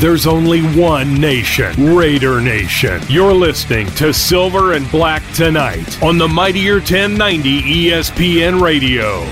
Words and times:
There's 0.00 0.26
only 0.26 0.60
one 0.60 1.18
nation, 1.18 1.96
Raider 1.96 2.40
Nation. 2.40 3.00
You're 3.08 3.32
listening 3.32 3.86
to 3.92 4.12
Silver 4.12 4.74
and 4.74 4.88
Black 4.90 5.22
tonight 5.32 6.02
on 6.02 6.18
the 6.18 6.28
Mightier 6.28 6.74
1090 6.74 7.62
ESPN 7.62 8.60
Radio. 8.60 9.26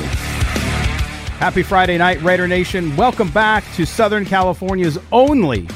Happy 1.38 1.62
Friday 1.62 1.98
night, 1.98 2.20
Raider 2.22 2.48
Nation. 2.48 2.96
Welcome 2.96 3.30
back 3.30 3.64
to 3.74 3.84
Southern 3.84 4.24
California's 4.24 4.98
only 5.12 5.68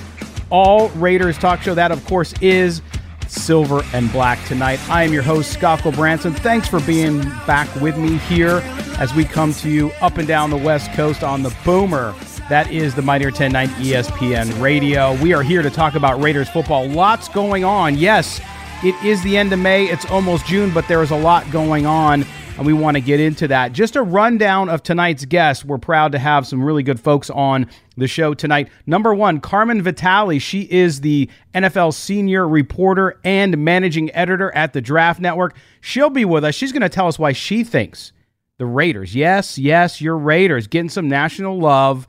all 0.50 0.88
Raiders 0.90 1.38
talk 1.38 1.62
show. 1.62 1.74
That, 1.74 1.92
of 1.92 2.04
course, 2.06 2.34
is 2.40 2.82
Silver 3.28 3.82
and 3.92 4.10
Black 4.10 4.42
tonight. 4.46 4.80
I 4.88 5.04
am 5.04 5.12
your 5.12 5.22
host, 5.22 5.52
Scott 5.52 5.82
Branson. 5.94 6.32
Thanks 6.32 6.66
for 6.66 6.80
being 6.80 7.20
back 7.46 7.72
with 7.76 7.96
me 7.98 8.16
here 8.16 8.62
as 8.98 9.14
we 9.14 9.24
come 9.24 9.52
to 9.54 9.70
you 9.70 9.90
up 10.00 10.18
and 10.18 10.26
down 10.26 10.50
the 10.50 10.56
West 10.56 10.92
Coast 10.92 11.22
on 11.22 11.42
the 11.42 11.54
Boomer 11.64 12.14
that 12.50 12.68
is 12.72 12.96
the 12.96 13.02
Mightier 13.02 13.28
109 13.28 13.68
ESPN 13.80 14.60
Radio. 14.60 15.14
We 15.22 15.32
are 15.32 15.42
here 15.44 15.62
to 15.62 15.70
talk 15.70 15.94
about 15.94 16.20
Raiders 16.20 16.48
football. 16.48 16.88
Lots 16.88 17.28
going 17.28 17.62
on. 17.62 17.96
Yes, 17.96 18.40
it 18.82 18.94
is 19.04 19.22
the 19.22 19.36
end 19.36 19.52
of 19.52 19.58
May. 19.58 19.86
It's 19.86 20.04
almost 20.06 20.46
June, 20.46 20.72
but 20.72 20.88
there 20.88 21.02
is 21.02 21.10
a 21.10 21.16
lot 21.16 21.50
going 21.50 21.86
on, 21.86 22.24
and 22.56 22.66
we 22.66 22.72
want 22.72 22.96
to 22.96 23.00
get 23.00 23.20
into 23.20 23.48
that. 23.48 23.72
Just 23.72 23.96
a 23.96 24.02
rundown 24.02 24.68
of 24.68 24.82
tonight's 24.82 25.24
guests. 25.24 25.64
We're 25.64 25.78
proud 25.78 26.12
to 26.12 26.18
have 26.18 26.46
some 26.46 26.62
really 26.62 26.82
good 26.82 27.00
folks 27.00 27.30
on 27.30 27.68
the 27.96 28.06
show 28.06 28.34
tonight. 28.34 28.68
Number 28.86 29.14
one, 29.14 29.40
Carmen 29.40 29.82
Vitale. 29.82 30.38
She 30.38 30.62
is 30.62 31.00
the 31.00 31.28
NFL 31.54 31.94
senior 31.94 32.48
reporter 32.48 33.20
and 33.24 33.58
managing 33.58 34.14
editor 34.14 34.54
at 34.54 34.72
the 34.72 34.80
Draft 34.80 35.20
Network. 35.20 35.56
She'll 35.80 36.10
be 36.10 36.24
with 36.24 36.44
us. 36.44 36.54
She's 36.54 36.72
going 36.72 36.82
to 36.82 36.88
tell 36.88 37.06
us 37.06 37.18
why 37.18 37.32
she 37.32 37.64
thinks 37.64 38.12
the 38.58 38.66
Raiders, 38.66 39.14
yes, 39.14 39.56
yes, 39.56 40.00
your 40.00 40.18
Raiders, 40.18 40.66
getting 40.66 40.90
some 40.90 41.08
national 41.08 41.58
love 41.58 42.06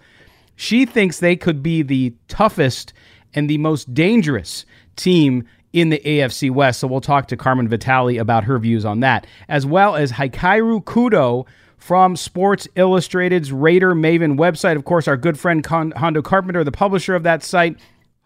she 0.62 0.86
thinks 0.86 1.18
they 1.18 1.36
could 1.36 1.64
be 1.64 1.82
the 1.82 2.14
toughest 2.28 2.94
and 3.34 3.50
the 3.50 3.58
most 3.58 3.96
dangerous 3.96 4.64
team 4.96 5.48
in 5.74 5.90
the 5.90 6.00
AFC 6.00 6.52
West. 6.52 6.80
So 6.80 6.88
we'll 6.88 7.02
talk 7.02 7.28
to 7.28 7.38
Carmen 7.38 7.68
Vitale 7.68 8.18
about 8.18 8.44
her 8.46 8.60
views 8.60 8.86
on 8.86 9.00
that, 9.02 9.28
as 9.48 9.66
well 9.66 9.96
as 9.96 10.14
Hikaru 10.14 10.84
Kudo 10.84 11.46
from 11.78 12.16
Sports 12.16 12.68
Illustrated's 12.76 13.52
Raider 13.52 13.96
Maven 13.96 14.38
website. 14.38 14.76
Of 14.76 14.86
course, 14.86 15.08
our 15.08 15.18
good 15.18 15.40
friend 15.40 15.66
Hondo 15.66 16.22
Carpenter, 16.22 16.64
the 16.64 16.72
publisher 16.72 17.16
of 17.16 17.24
that 17.24 17.44
site. 17.44 17.78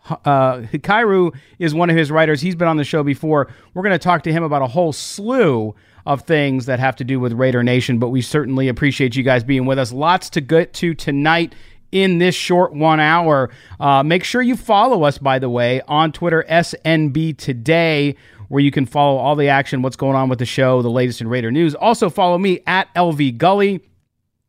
Uh, 0.07 0.59
Hikaru 0.61 1.35
is 1.57 1.73
one 1.73 1.89
of 1.89 1.95
his 1.95 2.11
writers. 2.11 2.41
He's 2.41 2.55
been 2.55 2.67
on 2.67 2.77
the 2.77 2.83
show 2.83 3.01
before. 3.01 3.51
We're 3.73 3.81
going 3.81 3.93
to 3.93 3.99
talk 3.99 4.23
to 4.23 4.31
him 4.31 4.43
about 4.43 4.61
a 4.61 4.67
whole 4.67 4.93
slew 4.93 5.73
of 6.05 6.21
things 6.21 6.67
that 6.67 6.79
have 6.79 6.95
to 6.97 7.03
do 7.03 7.19
with 7.19 7.33
Raider 7.33 7.63
Nation, 7.63 7.97
but 7.97 8.09
we 8.09 8.21
certainly 8.21 8.67
appreciate 8.67 9.15
you 9.15 9.23
guys 9.23 9.43
being 9.43 9.65
with 9.65 9.79
us. 9.79 9.91
Lots 9.91 10.29
to 10.31 10.41
get 10.41 10.73
to 10.73 10.93
tonight 10.93 11.55
in 11.95 12.17
this 12.17 12.35
short 12.35 12.73
one 12.73 12.99
hour. 12.99 13.49
Uh, 13.79 14.03
make 14.03 14.25
sure 14.25 14.41
you 14.41 14.57
follow 14.57 15.03
us, 15.03 15.17
by 15.17 15.39
the 15.39 15.49
way, 15.49 15.81
on 15.87 16.11
Twitter, 16.11 16.45
SNB 16.49 17.37
Today, 17.37 18.17
where 18.49 18.61
you 18.61 18.69
can 18.69 18.85
follow 18.85 19.17
all 19.17 19.37
the 19.37 19.47
action, 19.47 19.81
what's 19.81 19.95
going 19.95 20.15
on 20.15 20.27
with 20.27 20.39
the 20.39 20.45
show, 20.45 20.81
the 20.81 20.89
latest 20.89 21.21
in 21.21 21.29
Raider 21.29 21.51
news. 21.51 21.73
Also, 21.73 22.09
follow 22.09 22.37
me 22.37 22.59
at 22.67 22.93
LV 22.95 23.37
Gully. 23.37 23.81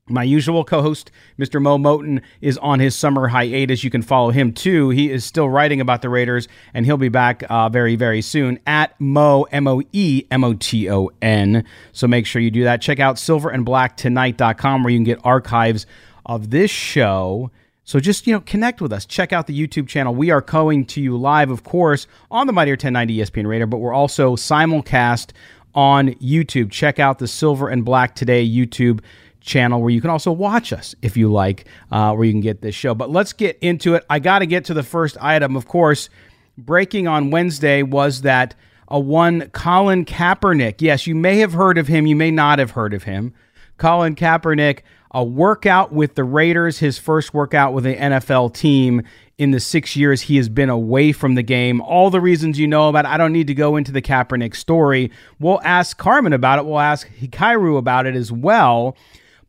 My 0.09 0.25
usual 0.25 0.65
co 0.65 0.83
host, 0.83 1.13
Mr. 1.39 1.63
Mo 1.63 1.79
Moton, 1.79 2.21
is 2.41 2.59
on 2.59 2.81
his 2.81 2.97
summer 2.97 3.29
hiatus. 3.29 3.85
You 3.85 3.91
can 3.91 4.03
follow 4.03 4.31
him 4.31 4.53
too. 4.53 4.91
He 4.91 5.11
is 5.11 5.25
still 5.25 5.49
writing 5.49 5.81
about 5.81 6.03
the 6.03 6.09
Raiders, 6.09 6.49
and 6.75 6.85
he'll 6.85 6.97
be 6.97 7.09
back 7.09 7.45
uh, 7.49 7.69
very, 7.69 7.95
very 7.95 8.23
soon 8.23 8.59
at 8.67 9.01
Mo, 9.01 9.45
M 9.53 9.69
O 9.69 9.83
E 9.93 10.25
M 10.33 10.43
O 10.43 10.55
T 10.55 10.91
O 10.91 11.11
N. 11.23 11.65
So 11.93 12.09
make 12.09 12.27
sure 12.27 12.43
you 12.43 12.51
do 12.51 12.65
that. 12.65 12.81
Check 12.81 12.99
out 12.99 13.17
silverandblacktonight.com 13.17 14.83
where 14.83 14.91
you 14.93 14.99
can 14.99 15.05
get 15.05 15.21
archives 15.25 15.87
of 16.27 16.51
this 16.51 16.71
show. 16.71 17.51
So 17.85 18.01
just, 18.01 18.27
you 18.27 18.35
know, 18.35 18.41
connect 18.41 18.81
with 18.81 18.93
us. 18.93 19.07
Check 19.07 19.33
out 19.33 19.47
the 19.47 19.59
YouTube 19.59 19.87
channel. 19.87 20.15
We 20.15 20.31
are 20.31 20.41
going 20.41 20.85
to 20.87 21.01
you 21.01 21.17
live, 21.17 21.51
of 21.51 21.63
course, 21.63 22.07
on 22.31 22.49
the 22.49 22.53
Mightier 22.53 22.73
1090 22.73 23.19
ESPN 23.19 23.47
Raider, 23.47 23.67
but 23.67 23.79
we're 23.79 23.95
also 23.95 24.35
simulcast 24.35 25.31
on 25.75 26.09
YouTube. 26.15 26.71
Check 26.71 26.99
out 26.99 27.21
the 27.21 27.29
Silver 27.29 27.69
and 27.69 27.85
Black 27.85 28.17
Today 28.17 28.47
YouTube 28.47 29.01
channel 29.41 29.81
where 29.81 29.91
you 29.91 30.01
can 30.01 30.11
also 30.11 30.33
watch 30.33 30.73
us 30.73 30.97
if 31.01 31.17
you 31.17 31.31
like, 31.31 31.67
uh, 31.93 32.13
where 32.13 32.25
you 32.25 32.33
can 32.33 32.41
get 32.41 32.61
this 32.61 32.75
show. 32.75 32.95
But 32.95 33.11
let's 33.11 33.33
get 33.33 33.57
into 33.61 33.95
it. 33.95 34.05
I 34.11 34.19
got 34.19 34.41
to 34.41 34.47
get 34.47 34.65
to 34.67 34.75
the 34.75 34.83
first 34.83 35.17
item. 35.21 35.55
Of 35.55 35.69
course, 35.69 36.11
breaking 36.59 37.07
on 37.07 37.31
Wednesday 37.31 37.85
was 37.85 38.23
that 38.23 38.57
a 38.89 38.99
one 38.99 39.49
Colin 39.51 40.05
Kaepernick. 40.05 40.81
Yes, 40.81 41.07
you 41.07 41.15
may 41.15 41.39
have 41.39 41.53
heard 41.53 41.79
of 41.79 41.87
him. 41.87 42.07
You 42.07 42.17
may 42.17 42.33
not 42.33 42.59
have 42.59 42.73
heard 42.73 42.93
of 42.93 43.05
him. 43.05 43.33
Colin 43.79 44.15
Kaepernick 44.15 44.81
a 45.17 45.25
workout 45.25 45.93
with 45.93 46.15
the 46.15 46.25
Raiders, 46.25 46.79
his 46.79 46.99
first 46.99 47.33
workout 47.33 47.73
with 47.73 47.87
an 47.87 47.95
NFL 47.95 48.53
team 48.53 49.03
in 49.39 49.51
the 49.51 49.61
six 49.61 49.97
years 49.97 50.21
he 50.21 50.37
has 50.37 50.51
been 50.51 50.69
away 50.69 51.11
from 51.11 51.37
the 51.37 51.43
game. 51.43 51.81
All 51.81 52.11
the 52.11 52.21
reasons 52.21 52.59
you 52.59 52.67
know 52.67 52.91
about. 52.91 53.07
I 53.07 53.17
don't 53.17 53.33
need 53.33 53.47
to 53.47 53.55
go 53.55 53.77
into 53.77 53.93
the 53.93 54.03
Kaepernick 54.03 54.55
story. 54.55 55.11
We'll 55.41 55.63
ask 55.63 55.97
Carmen 55.97 56.35
about 56.35 56.59
it. 56.59 56.67
We'll 56.67 56.81
ask 56.81 57.09
Hikaru 57.09 57.79
about 57.79 58.05
it 58.05 58.15
as 58.15 58.31
well. 58.31 58.95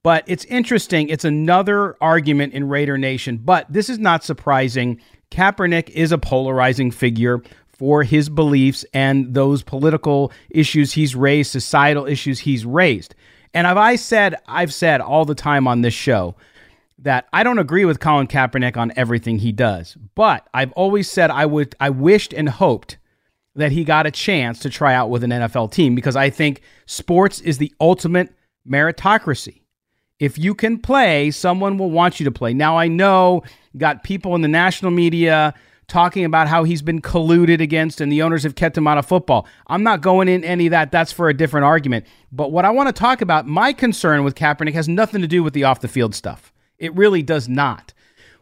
But 0.04 0.24
it's 0.26 0.46
interesting. 0.46 1.10
It's 1.10 1.26
another 1.26 1.98
argument 2.00 2.54
in 2.54 2.70
Raider 2.70 2.98
Nation. 2.98 3.38
But 3.38 3.66
this 3.70 3.90
is 3.90 4.00
not 4.00 4.24
surprising. 4.24 5.02
Kaepernick 5.32 5.90
is 5.90 6.14
a 6.14 6.18
polarizing 6.18 6.92
figure 6.92 7.42
for 7.68 8.04
his 8.04 8.30
beliefs 8.30 8.86
and 8.94 9.34
those 9.34 9.64
political 9.64 10.32
issues 10.50 10.94
he's 10.94 11.14
raised, 11.14 11.52
societal 11.52 12.06
issues 12.06 12.40
he's 12.40 12.66
raised. 12.66 13.16
And 13.58 13.66
have 13.66 13.76
I 13.76 13.96
said, 13.96 14.36
I've 14.48 14.72
said 14.72 15.02
all 15.02 15.26
the 15.26 15.34
time 15.34 15.68
on 15.68 15.82
this 15.82 15.96
show 15.96 16.36
that 17.00 17.28
I 17.34 17.42
don't 17.42 17.58
agree 17.58 17.86
with 17.86 18.00
Colin 18.00 18.28
Kaepernick 18.28 18.78
on 18.78 18.94
everything 18.96 19.40
he 19.40 19.52
does, 19.52 19.98
but 20.14 20.48
I've 20.54 20.72
always 20.74 21.10
said 21.10 21.32
I 21.32 21.48
would, 21.48 21.74
I 21.80 21.90
wished 21.90 22.34
and 22.34 22.50
hoped 22.50 23.00
that 23.56 23.72
he 23.72 23.84
got 23.84 24.06
a 24.06 24.12
chance 24.12 24.60
to 24.60 24.70
try 24.70 24.94
out 24.94 25.10
with 25.10 25.24
an 25.24 25.32
NFL 25.32 25.72
team 25.72 25.96
because 25.96 26.16
I 26.16 26.30
think 26.30 26.62
sports 26.86 27.42
is 27.42 27.58
the 27.58 27.74
ultimate 27.82 28.32
meritocracy. 28.70 29.62
If 30.20 30.38
you 30.38 30.54
can 30.54 30.78
play, 30.78 31.32
someone 31.32 31.80
will 31.80 31.90
want 31.90 32.20
you 32.20 32.26
to 32.26 32.32
play. 32.32 32.54
Now 32.54 32.78
I 32.78 32.88
know 32.88 33.42
got 33.76 34.04
people 34.04 34.36
in 34.36 34.42
the 34.42 34.48
national 34.48 34.92
media 34.92 35.56
talking 35.88 36.26
about 36.26 36.48
how 36.48 36.64
he's 36.66 36.82
been 36.82 37.02
colluded 37.02 37.62
against 37.62 38.02
and 38.02 38.12
the 38.12 38.22
owners 38.22 38.44
have 38.44 38.56
kept 38.56 38.78
him 38.78 38.88
out 38.88 38.98
of 38.98 39.06
football. 39.06 39.48
I'm 39.68 39.84
not 39.84 40.02
going 40.02 40.28
in 40.28 40.44
any 40.44 40.68
of 40.68 40.72
that. 40.72 40.92
That's 40.92 41.14
for 41.14 41.30
a 41.30 41.34
different 41.34 41.66
argument. 41.66 42.06
But 42.32 42.52
what 42.52 42.66
I 42.66 42.72
want 42.72 42.88
to 42.88 42.94
talk 42.94 43.22
about, 43.22 43.48
my 43.48 43.72
concern 43.72 44.24
with 44.24 44.36
Kaepernick 44.36 44.74
has 44.74 44.90
nothing 44.90 45.22
to 45.22 45.28
do 45.28 45.44
with 45.44 45.54
the 45.54 45.64
off 45.64 45.80
the 45.80 45.88
field 45.88 46.14
stuff. 46.14 46.52
It 46.78 46.94
really 46.96 47.24
does 47.24 47.48
not. 47.48 47.94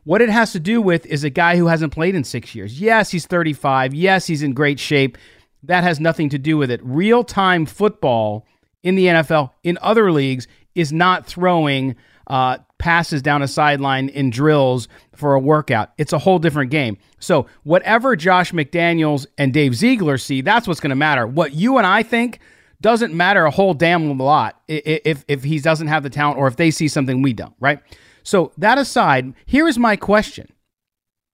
What 0.03 0.21
it 0.21 0.29
has 0.29 0.51
to 0.53 0.59
do 0.59 0.81
with 0.81 1.05
is 1.05 1.23
a 1.23 1.29
guy 1.29 1.57
who 1.57 1.67
hasn't 1.67 1.93
played 1.93 2.15
in 2.15 2.23
six 2.23 2.55
years. 2.55 2.79
Yes, 2.81 3.11
he's 3.11 3.25
35. 3.25 3.93
Yes, 3.93 4.27
he's 4.27 4.43
in 4.43 4.53
great 4.53 4.79
shape. 4.79 5.17
That 5.63 5.83
has 5.83 5.99
nothing 5.99 6.29
to 6.29 6.37
do 6.37 6.57
with 6.57 6.69
it. 6.69 6.79
Real 6.83 7.23
time 7.23 7.65
football 7.65 8.45
in 8.83 8.95
the 8.95 9.07
NFL, 9.07 9.51
in 9.63 9.79
other 9.81 10.11
leagues, 10.11 10.47
is 10.75 10.93
not 10.93 11.25
throwing 11.25 11.95
uh, 12.27 12.57
passes 12.77 13.21
down 13.21 13.41
a 13.41 13.47
sideline 13.47 14.09
in 14.09 14.29
drills 14.29 14.87
for 15.15 15.33
a 15.33 15.39
workout. 15.39 15.91
It's 15.97 16.13
a 16.13 16.19
whole 16.19 16.39
different 16.39 16.71
game. 16.71 16.97
So, 17.19 17.47
whatever 17.63 18.15
Josh 18.15 18.51
McDaniels 18.51 19.25
and 19.37 19.53
Dave 19.53 19.75
Ziegler 19.75 20.17
see, 20.17 20.41
that's 20.41 20.67
what's 20.67 20.79
going 20.79 20.89
to 20.89 20.95
matter. 20.95 21.25
What 21.27 21.53
you 21.53 21.77
and 21.77 21.87
I 21.87 22.03
think 22.03 22.39
doesn't 22.81 23.13
matter 23.13 23.45
a 23.45 23.51
whole 23.51 23.73
damn 23.73 24.17
lot 24.17 24.61
if, 24.67 25.23
if 25.27 25.43
he 25.43 25.59
doesn't 25.59 25.87
have 25.87 26.03
the 26.03 26.09
talent 26.09 26.37
or 26.37 26.47
if 26.47 26.57
they 26.57 26.71
see 26.71 26.87
something 26.87 27.21
we 27.21 27.33
don't, 27.33 27.55
right? 27.59 27.79
So, 28.23 28.51
that 28.57 28.77
aside, 28.77 29.33
here 29.45 29.67
is 29.67 29.77
my 29.77 29.95
question. 29.95 30.51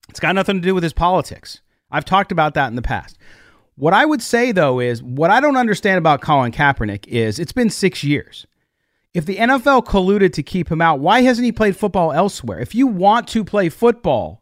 It's 0.09 0.19
got 0.19 0.35
nothing 0.35 0.57
to 0.57 0.61
do 0.61 0.75
with 0.75 0.83
his 0.83 0.93
politics. 0.93 1.61
I've 1.89 2.05
talked 2.05 2.31
about 2.31 2.53
that 2.53 2.67
in 2.67 2.75
the 2.75 2.81
past. 2.81 3.17
What 3.75 3.93
I 3.93 4.05
would 4.05 4.21
say, 4.21 4.51
though, 4.51 4.79
is 4.79 5.01
what 5.01 5.31
I 5.31 5.39
don't 5.39 5.57
understand 5.57 5.97
about 5.97 6.21
Colin 6.21 6.51
Kaepernick 6.51 7.07
is 7.07 7.39
it's 7.39 7.53
been 7.53 7.69
six 7.69 8.03
years. 8.03 8.45
If 9.13 9.25
the 9.25 9.37
NFL 9.37 9.85
colluded 9.85 10.31
to 10.33 10.43
keep 10.43 10.71
him 10.71 10.81
out, 10.81 10.99
why 10.99 11.21
hasn't 11.21 11.45
he 11.45 11.51
played 11.51 11.75
football 11.75 12.13
elsewhere? 12.13 12.59
If 12.59 12.73
you 12.73 12.87
want 12.87 13.27
to 13.29 13.43
play 13.43 13.67
football 13.67 14.41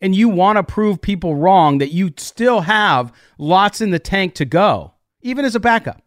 and 0.00 0.14
you 0.14 0.28
want 0.28 0.56
to 0.58 0.62
prove 0.62 1.00
people 1.00 1.34
wrong 1.34 1.78
that 1.78 1.92
you 1.92 2.12
still 2.18 2.60
have 2.62 3.12
lots 3.38 3.80
in 3.80 3.90
the 3.90 3.98
tank 3.98 4.34
to 4.34 4.44
go, 4.44 4.92
even 5.22 5.44
as 5.44 5.54
a 5.54 5.60
backup, 5.60 6.02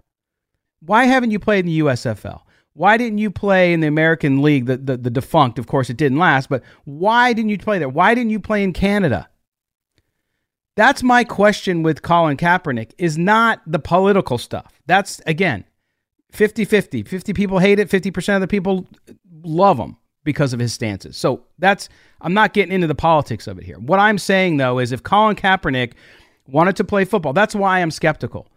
why 0.82 1.06
haven't 1.06 1.32
you 1.32 1.40
played 1.40 1.66
in 1.66 1.72
the 1.72 1.80
USFL? 1.80 2.42
Why 2.74 2.98
didn't 2.98 3.20
you 3.20 3.32
play 3.32 3.74
in 3.74 3.80
the 3.80 3.88
American 3.88 4.42
League, 4.42 4.66
the, 4.66 4.78
the, 4.78 4.98
the 4.98 5.10
defunct? 5.10 5.58
Of 5.58 5.66
course, 5.66 5.90
it 5.90 5.98
didn't 5.98 6.20
last, 6.20 6.50
but 6.50 6.62
why 6.84 7.34
didn't 7.34 7.50
you 7.50 7.58
play 7.58 7.80
there? 7.80 7.90
Why 7.90 8.14
didn't 8.14 8.32
you 8.32 8.40
play 8.40 8.64
in 8.64 8.74
Canada? 8.74 9.30
That's 10.76 11.02
my 11.02 11.24
question 11.24 11.84
with 11.84 12.02
Colin 12.02 12.36
Kaepernick 12.38 12.92
is 12.98 13.18
not 13.18 13.62
the 13.66 13.80
political 13.80 14.38
stuff. 14.38 14.74
That's 14.86 15.22
again, 15.26 15.64
50 16.36 16.66
50. 16.66 17.04
50 17.04 17.34
people 17.34 17.60
hate 17.60 17.80
it, 17.80 17.90
50% 17.90 18.36
of 18.36 18.42
the 18.42 18.48
people 18.48 18.88
love 19.44 19.78
him. 19.78 19.98
because 20.24 20.54
of 20.54 20.60
his 20.60 20.74
stances. 20.74 21.16
So 21.16 21.44
that's 21.60 21.88
I'm 22.20 22.34
not 22.34 22.54
getting 22.54 22.74
into 22.74 22.88
the 22.88 22.96
politics 22.96 23.48
of 23.48 23.60
it 23.60 23.64
here. 23.64 23.78
What 23.78 24.00
I'm 24.00 24.18
saying 24.18 24.58
though 24.58 24.80
is 24.80 24.92
if 24.92 25.04
Colin 25.04 25.36
Kaepernick 25.36 25.94
wanted 26.48 26.76
to 26.78 26.84
play 26.84 27.06
football, 27.06 27.32
that's 27.32 27.56
why 27.56 27.80
I'm 27.80 27.92
skeptical. 27.92 28.48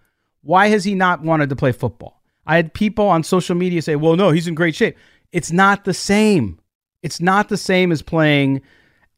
Why 0.42 0.69
has 0.69 0.84
he 0.84 0.94
not 0.94 1.22
wanted 1.22 1.50
to 1.50 1.56
play 1.56 1.72
football? 1.72 2.22
I 2.46 2.56
had 2.56 2.72
people 2.72 3.06
on 3.06 3.22
social 3.22 3.54
media 3.54 3.82
say, 3.82 3.96
"Well, 3.96 4.16
no, 4.16 4.31
he's 4.31 4.48
in 4.48 4.54
great 4.54 4.74
shape." 4.74 4.96
It's 5.31 5.52
not 5.52 5.84
the 5.84 5.92
same. 5.92 6.58
It's 7.02 7.20
not 7.20 7.50
the 7.50 7.58
same 7.58 7.92
as 7.92 8.00
playing 8.00 8.62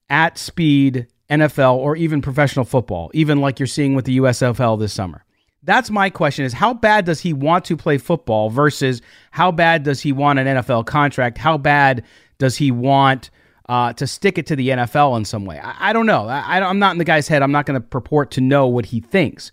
at 0.08 0.36
speed 0.36 1.06
NFL 1.30 1.76
or 1.76 1.94
even 1.96 2.20
professional 2.20 2.64
football, 2.64 3.10
even 3.14 3.40
like 3.40 3.60
you're 3.60 3.68
seeing 3.68 3.94
with 3.94 4.04
the 4.06 4.16
USFL 4.16 4.76
this 4.76 4.92
summer. 4.92 5.24
That's 5.62 5.90
my 5.90 6.08
question 6.08 6.44
is 6.44 6.52
how 6.52 6.72
bad 6.72 7.04
does 7.04 7.20
he 7.20 7.32
want 7.32 7.64
to 7.66 7.76
play 7.76 7.98
football 7.98 8.48
versus 8.50 9.02
how 9.30 9.52
bad 9.52 9.82
does 9.82 10.00
he 10.00 10.12
want 10.12 10.38
an 10.38 10.46
NFL 10.46 10.86
contract? 10.86 11.36
How 11.38 11.58
bad 11.58 12.04
does 12.38 12.56
he 12.56 12.70
want 12.70 13.30
uh, 13.68 13.92
to 13.92 14.06
stick 14.06 14.38
it 14.38 14.46
to 14.46 14.56
the 14.56 14.70
NFL 14.70 15.16
in 15.18 15.24
some 15.24 15.44
way? 15.44 15.60
I, 15.60 15.90
I 15.90 15.92
don't 15.92 16.06
know. 16.06 16.26
I, 16.26 16.60
I'm 16.66 16.78
not 16.78 16.92
in 16.92 16.98
the 16.98 17.04
guy's 17.04 17.28
head. 17.28 17.42
I'm 17.42 17.52
not 17.52 17.66
going 17.66 17.80
to 17.80 17.86
purport 17.86 18.30
to 18.32 18.40
know 18.40 18.66
what 18.66 18.86
he 18.86 19.00
thinks. 19.00 19.52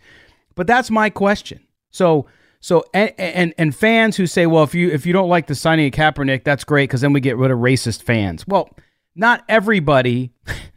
But 0.55 0.65
that's 0.65 0.89
my 0.89 1.09
question. 1.09 1.59
So 1.91 2.27
so 2.59 2.83
and, 2.93 3.13
and 3.17 3.53
and 3.57 3.75
fans 3.75 4.17
who 4.17 4.25
say, 4.25 4.45
well, 4.47 4.63
if 4.63 4.73
you 4.73 4.89
if 4.89 5.05
you 5.05 5.13
don't 5.13 5.29
like 5.29 5.47
the 5.47 5.55
signing 5.55 5.87
of 5.87 5.93
Kaepernick, 5.93 6.43
that's 6.43 6.63
great 6.63 6.89
because 6.89 7.01
then 7.01 7.13
we 7.13 7.19
get 7.21 7.37
rid 7.37 7.51
of 7.51 7.59
racist 7.59 8.01
fans. 8.01 8.47
Well, 8.47 8.69
not 9.15 9.43
everybody 9.47 10.31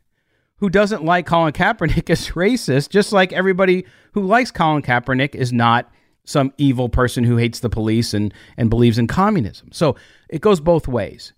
who 0.61 0.71
doesn't 0.71 1.05
like 1.05 1.27
Colin 1.27 1.53
Kaepernick 1.53 2.09
is 2.09 2.29
racist, 2.31 2.91
just 2.91 3.13
like 3.13 3.33
everybody 3.33 3.85
who 4.13 4.23
likes 4.23 4.51
Colin 4.51 4.83
Kaepernick 4.83 5.35
is 5.35 5.53
not 5.53 5.91
some 6.25 6.53
evil 6.59 6.89
person 6.89 7.25
who 7.25 7.37
hates 7.37 7.61
the 7.61 7.71
police 7.71 8.15
and, 8.15 8.33
and 8.57 8.71
believes 8.71 8.99
in 8.99 9.07
communism. 9.07 9.71
So 9.73 9.97
it 10.29 10.41
goes 10.41 10.61
both 10.61 10.87
ways. 10.87 11.33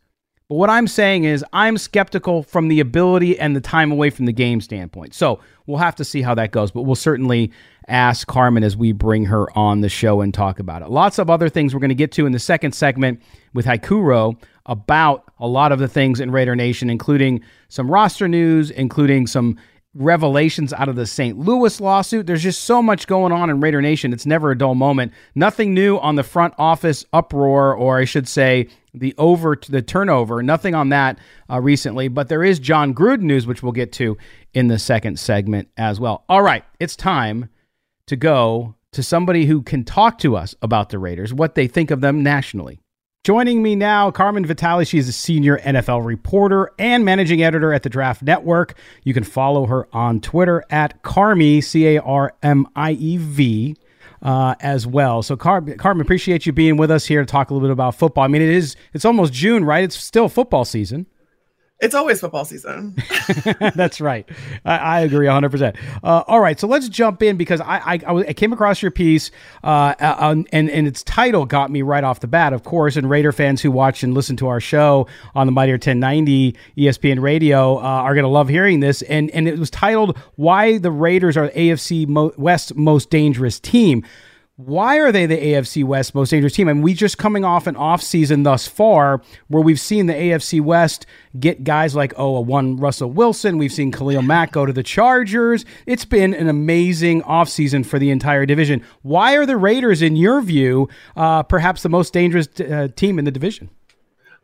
But 0.49 0.57
what 0.57 0.69
I'm 0.69 0.87
saying 0.87 1.25
is, 1.25 1.43
I'm 1.55 1.79
skeptical 1.79 2.43
from 2.43 2.69
the 2.69 2.81
ability 2.81 3.39
and 3.39 3.57
the 3.57 3.61
time 3.61 3.91
away 3.91 4.11
from 4.11 4.27
the 4.27 4.33
game 4.33 4.61
standpoint. 4.61 5.15
So 5.15 5.41
we'll 5.67 5.79
have 5.79 5.95
to 5.97 6.05
see 6.05 6.21
how 6.21 6.35
that 6.35 6.51
goes, 6.51 6.71
but 6.71 6.83
we'll 6.83 6.95
certainly 6.95 7.53
ask 7.89 8.27
Carmen 8.27 8.63
as 8.63 8.77
we 8.77 8.93
bring 8.93 9.25
her 9.27 9.57
on 9.57 9.81
the 9.81 9.89
show 9.89 10.21
and 10.21 10.35
talk 10.35 10.59
about 10.59 10.83
it. 10.83 10.91
Lots 10.91 11.19
of 11.19 11.31
other 11.31 11.49
things 11.49 11.73
we're 11.73 11.81
going 11.81 11.89
to 11.89 11.95
get 11.95 12.13
to 12.13 12.27
in 12.27 12.33
the 12.33 12.39
second 12.39 12.73
segment 12.73 13.23
with 13.55 13.65
Hikaru 13.65 14.37
about 14.67 15.25
a 15.39 15.47
lot 15.47 15.73
of 15.73 15.79
the 15.79 15.89
things 15.89 16.21
in 16.21 16.31
Raider 16.31 16.57
Nation, 16.57 16.91
including 16.91 17.43
some 17.69 17.91
roster 17.91 18.29
news, 18.29 18.71
including 18.71 19.27
some 19.27 19.59
revelations 19.95 20.73
out 20.73 20.89
of 20.89 20.97
the 20.97 21.07
St. 21.07 21.39
Louis 21.39 21.81
lawsuit. 21.81 22.27
There's 22.27 22.43
just 22.43 22.63
so 22.63 22.83
much 22.83 23.07
going 23.07 23.33
on 23.33 23.51
in 23.51 23.61
Raider 23.61 23.83
Nation. 23.83 24.13
It's 24.13 24.25
never 24.25 24.51
a 24.51 24.59
dull 24.59 24.75
moment. 24.75 25.13
Nothing 25.35 25.75
new 25.75 25.99
on 25.99 26.17
the 26.17 26.23
front 26.23 26.55
office 26.57 27.05
uproar, 27.13 27.75
or 27.75 27.99
I 27.99 28.05
should 28.05 28.27
say, 28.27 28.69
the 28.95 29.15
over 29.19 29.55
to 29.57 29.73
the 29.73 29.83
turnover. 29.83 30.43
Nothing 30.43 30.75
on 30.75 30.91
that 30.91 31.19
uh, 31.51 31.61
recently, 31.61 32.09
but 32.09 32.29
there 32.29 32.43
is 32.43 32.59
Jon 32.59 32.95
Gruden 32.95 33.23
news, 33.23 33.47
which 33.47 33.63
we'll 33.63 33.73
get 33.73 33.93
to 33.93 34.17
in 34.55 34.69
the 34.69 34.79
second 34.79 35.19
segment 35.19 35.69
as 35.77 36.01
well. 36.01 36.25
All 36.29 36.43
right, 36.43 36.65
it's 36.81 36.97
time 36.97 37.49
to 38.07 38.17
go 38.17 38.75
to 38.93 39.03
somebody 39.03 39.47
who 39.47 39.63
can 39.63 39.85
talk 39.85 40.19
to 40.19 40.37
us 40.37 40.55
about 40.63 40.91
the 40.91 40.99
Raiders, 40.99 41.33
what 41.33 41.55
they 41.55 41.67
think 41.67 41.91
of 41.91 42.01
them 42.01 42.23
nationally. 42.23 42.82
Joining 43.25 43.63
me 43.63 43.77
now, 43.77 44.11
Carmen 44.11 44.45
Vitale. 44.45 44.85
She 44.85 44.99
is 44.99 45.09
a 45.09 45.13
senior 45.13 45.57
NFL 45.59 46.05
reporter 46.05 46.73
and 46.77 47.05
managing 47.05 47.41
editor 47.41 47.73
at 47.73 47.85
the 47.85 47.89
Draft 47.89 48.21
Network. 48.21 48.75
You 49.05 49.15
can 49.15 49.23
follow 49.23 49.67
her 49.67 49.87
on 49.93 50.21
Twitter 50.21 50.65
at 50.71 51.03
Carmie, 51.03 51.61
C 51.61 51.87
A 51.87 52.03
R 52.03 52.35
M 52.43 52.67
I 52.75 52.93
E 52.93 53.19
V. 53.19 53.77
Uh, 54.23 54.55
as 54.61 54.87
well. 54.87 55.21
So, 55.21 55.37
Car- 55.37 55.61
Carmen, 55.61 56.01
appreciate 56.01 56.47
you 56.47 56.53
being 56.53 56.77
with 56.77 56.93
us 56.93 57.05
here 57.07 57.21
to 57.21 57.27
talk 57.27 57.51
a 57.51 57.55
little 57.55 57.67
bit 57.67 57.73
about 57.73 57.97
football. 57.97 58.23
I 58.23 58.29
mean, 58.29 58.41
it 58.41 58.51
is 58.51 58.77
it's 58.93 59.05
almost 59.05 59.33
June, 59.33 59.65
right? 59.65 59.83
It's 59.83 59.97
still 59.97 60.29
football 60.29 60.65
season. 60.65 61.07
It's 61.83 61.97
always 61.97 62.21
football 62.21 62.45
season. 62.45 62.95
That's 63.75 64.01
right. 64.01 64.29
I, 64.65 64.77
I 64.79 65.01
agree 65.01 65.27
100%. 65.27 65.77
Uh, 66.05 66.23
all 66.29 66.39
right. 66.39 66.59
So 66.59 66.69
let's 66.69 66.89
jump 66.89 67.25
in 67.25 67.37
because 67.37 67.61
I, 67.61 67.99
I, 68.07 68.17
I 68.29 68.33
came 68.35 68.53
across 68.53 68.81
your 68.81 68.93
piece 68.93 69.33
uh, 69.65 69.95
and, 69.99 70.71
and 70.71 70.87
its 70.87 71.03
title 71.03 71.45
got 71.45 71.73
me 71.73 71.83
right 71.83 72.05
off 72.05 72.21
the 72.21 72.29
bat, 72.29 72.53
of 72.53 72.63
course. 72.63 72.97
And 72.97 73.11
Raider 73.11 73.33
fans 73.33 73.61
who 73.61 73.73
watch 73.73 74.05
and 74.05 74.15
listen 74.15 74.37
to 74.37 74.47
our 74.47 74.61
show 74.61 75.09
on 75.35 75.49
the 75.49 75.53
Mightier 75.53 75.75
1090 75.75 76.57
ESPN 76.79 77.21
radio 77.21 77.79
uh, 77.79 77.81
are 77.81 78.15
going 78.15 78.23
to 78.23 78.29
love 78.29 78.49
hearing 78.49 78.79
this. 78.79 79.03
And, 79.03 79.29
and 79.33 79.49
it 79.49 79.59
was 79.59 79.69
titled 79.69 80.17
Why 80.37 80.79
the 80.79 80.93
Raiders 80.93 81.37
Are 81.37 81.49
AFC 81.49 82.07
Mo- 82.07 82.33
West 82.37 82.77
Most 82.77 83.11
Dangerous 83.11 83.59
Team 83.59 84.05
why 84.57 84.99
are 84.99 85.11
they 85.11 85.25
the 85.25 85.37
AFC 85.37 85.83
West 85.83 86.15
most 86.15 86.31
dangerous 86.31 86.53
team? 86.53 86.69
I 86.69 86.73
and 86.73 86.81
mean, 86.81 86.85
we 86.85 86.95
just 86.95 87.17
coming 87.17 87.45
off 87.45 87.67
an 87.67 87.75
off 87.77 88.03
season 88.03 88.43
thus 88.43 88.69
far 88.69 89.23
where 89.49 89.63
we've 89.63 89.81
seen 89.81 90.07
the 90.07 90.13
AFC 90.13 90.61
West 90.61 91.07
get 91.41 91.65
guys 91.65 91.97
like 91.97 92.13
oh, 92.19 92.37
a 92.37 92.41
one 92.41 92.77
Russell 92.77 93.11
Wilson. 93.11 93.57
We've 93.57 93.73
seen 93.73 93.91
Khalil 93.91 94.23
Mack 94.23 94.53
go 94.53 94.67
to 94.67 94.73
the 94.73 94.83
Chargers. 94.83 95.65
It's 95.87 96.05
been 96.05 96.35
an 96.35 96.49
amazing 96.49 97.23
off 97.23 97.49
season 97.49 97.83
for 97.83 97.99
the 97.99 98.11
entire 98.11 98.45
division. 98.45 98.85
Why 99.01 99.37
are 99.37 99.47
the 99.47 99.57
Raiders, 99.57 100.03
in 100.03 100.17
your 100.17 100.43
view, 100.43 100.89
uh, 101.17 101.43
perhaps 101.45 101.83
the 101.83 101.89
most 101.89 102.13
dangerous 102.13 102.49
uh, 102.61 102.89
team 102.95 103.19
in 103.19 103.25
the 103.25 103.31
division? 103.31 103.71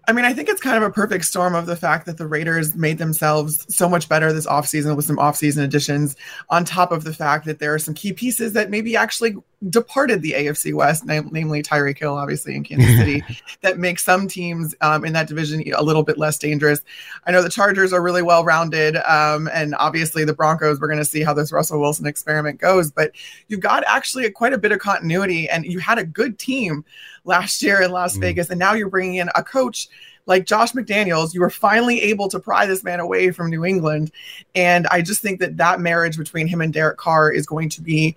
I 0.08 0.12
mean, 0.12 0.24
I 0.24 0.32
think 0.32 0.48
it's 0.48 0.62
kind 0.62 0.78
of 0.78 0.82
a 0.82 0.90
perfect 0.90 1.26
storm 1.26 1.54
of 1.54 1.66
the 1.66 1.76
fact 1.76 2.06
that 2.06 2.16
the 2.16 2.26
Raiders 2.26 2.74
made 2.74 2.96
themselves 2.96 3.66
so 3.68 3.90
much 3.90 4.08
better 4.08 4.32
this 4.32 4.46
offseason 4.46 4.96
with 4.96 5.04
some 5.04 5.18
offseason 5.18 5.62
additions, 5.62 6.16
on 6.48 6.64
top 6.64 6.92
of 6.92 7.04
the 7.04 7.12
fact 7.12 7.44
that 7.44 7.58
there 7.58 7.74
are 7.74 7.78
some 7.78 7.92
key 7.92 8.14
pieces 8.14 8.54
that 8.54 8.70
maybe 8.70 8.96
actually 8.96 9.36
departed 9.68 10.22
the 10.22 10.32
AFC 10.32 10.72
West, 10.72 11.04
nam- 11.04 11.30
namely 11.32 11.62
Tyreek 11.62 11.98
Hill, 11.98 12.14
obviously 12.14 12.54
in 12.54 12.62
Kansas 12.62 12.96
City, 12.96 13.24
that 13.62 13.78
makes 13.78 14.04
some 14.04 14.28
teams 14.28 14.74
um, 14.80 15.04
in 15.04 15.12
that 15.14 15.26
division 15.26 15.62
a 15.76 15.82
little 15.82 16.04
bit 16.04 16.16
less 16.16 16.38
dangerous. 16.38 16.80
I 17.26 17.32
know 17.32 17.42
the 17.42 17.48
Chargers 17.48 17.92
are 17.92 18.00
really 18.00 18.22
well 18.22 18.44
rounded, 18.44 18.96
um, 18.96 19.48
and 19.52 19.74
obviously 19.76 20.24
the 20.24 20.34
Broncos. 20.34 20.80
We're 20.80 20.86
going 20.86 20.98
to 20.98 21.04
see 21.04 21.22
how 21.22 21.34
this 21.34 21.50
Russell 21.50 21.80
Wilson 21.80 22.06
experiment 22.06 22.60
goes, 22.60 22.92
but 22.92 23.12
you've 23.48 23.60
got 23.60 23.82
actually 23.86 24.30
quite 24.30 24.52
a 24.52 24.58
bit 24.58 24.72
of 24.72 24.78
continuity, 24.78 25.48
and 25.48 25.64
you 25.64 25.80
had 25.80 25.98
a 25.98 26.04
good 26.04 26.38
team 26.38 26.84
last 27.24 27.60
year 27.60 27.82
in 27.82 27.90
Las 27.90 28.16
mm. 28.16 28.20
Vegas, 28.20 28.50
and 28.50 28.58
now 28.58 28.74
you're 28.74 28.88
bringing 28.88 29.16
in 29.16 29.28
a 29.34 29.42
coach 29.42 29.88
like 30.26 30.44
Josh 30.44 30.72
McDaniels, 30.72 31.32
you 31.32 31.40
were 31.40 31.48
finally 31.48 32.02
able 32.02 32.28
to 32.28 32.38
pry 32.38 32.66
this 32.66 32.84
man 32.84 33.00
away 33.00 33.30
from 33.30 33.48
New 33.48 33.64
England. 33.64 34.12
And 34.54 34.86
I 34.88 35.00
just 35.00 35.22
think 35.22 35.40
that 35.40 35.56
that 35.56 35.80
marriage 35.80 36.18
between 36.18 36.46
him 36.46 36.60
and 36.60 36.70
Derek 36.70 36.98
Carr 36.98 37.32
is 37.32 37.46
going 37.46 37.70
to 37.70 37.80
be 37.80 38.14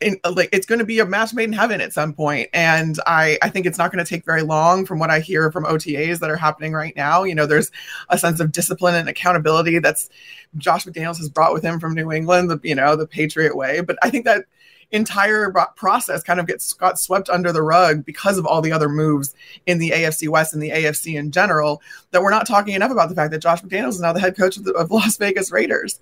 in, 0.00 0.18
uh, 0.24 0.32
like 0.36 0.50
it's 0.52 0.66
going 0.66 0.78
to 0.78 0.84
be 0.84 0.98
a 0.98 1.06
match 1.06 1.32
made 1.32 1.44
in 1.44 1.52
heaven 1.52 1.80
at 1.80 1.92
some 1.92 2.12
point 2.12 2.50
and 2.52 2.98
i 3.06 3.38
i 3.40 3.48
think 3.48 3.64
it's 3.64 3.78
not 3.78 3.90
going 3.90 4.04
to 4.04 4.08
take 4.08 4.24
very 4.24 4.42
long 4.42 4.84
from 4.84 4.98
what 4.98 5.10
i 5.10 5.20
hear 5.20 5.50
from 5.50 5.64
otas 5.64 6.18
that 6.18 6.30
are 6.30 6.36
happening 6.36 6.72
right 6.72 6.94
now 6.96 7.22
you 7.24 7.34
know 7.34 7.46
there's 7.46 7.70
a 8.10 8.18
sense 8.18 8.38
of 8.38 8.52
discipline 8.52 8.94
and 8.94 9.08
accountability 9.08 9.78
that's 9.78 10.10
josh 10.58 10.84
mcdaniels 10.84 11.16
has 11.16 11.30
brought 11.30 11.52
with 11.52 11.62
him 11.62 11.80
from 11.80 11.94
new 11.94 12.12
england 12.12 12.50
the 12.50 12.60
you 12.62 12.74
know 12.74 12.94
the 12.94 13.06
patriot 13.06 13.56
way 13.56 13.80
but 13.80 13.96
i 14.02 14.10
think 14.10 14.26
that 14.26 14.44
entire 14.92 15.52
process 15.74 16.22
kind 16.22 16.38
of 16.38 16.46
gets 16.46 16.72
got 16.72 16.98
swept 16.98 17.28
under 17.28 17.50
the 17.52 17.62
rug 17.62 18.04
because 18.04 18.38
of 18.38 18.46
all 18.46 18.60
the 18.60 18.72
other 18.72 18.88
moves 18.88 19.34
in 19.66 19.78
the 19.78 19.90
AFC 19.90 20.28
West 20.28 20.54
and 20.54 20.62
the 20.62 20.70
AFC 20.70 21.18
in 21.18 21.32
general 21.32 21.82
that 22.12 22.22
we're 22.22 22.30
not 22.30 22.46
talking 22.46 22.74
enough 22.74 22.92
about 22.92 23.08
the 23.08 23.14
fact 23.14 23.32
that 23.32 23.42
Josh 23.42 23.62
McDaniels 23.62 23.90
is 23.90 24.00
now 24.00 24.12
the 24.12 24.20
head 24.20 24.36
coach 24.36 24.56
of 24.56 24.64
the 24.64 24.72
of 24.74 24.90
Las 24.90 25.16
Vegas 25.16 25.50
Raiders. 25.50 25.98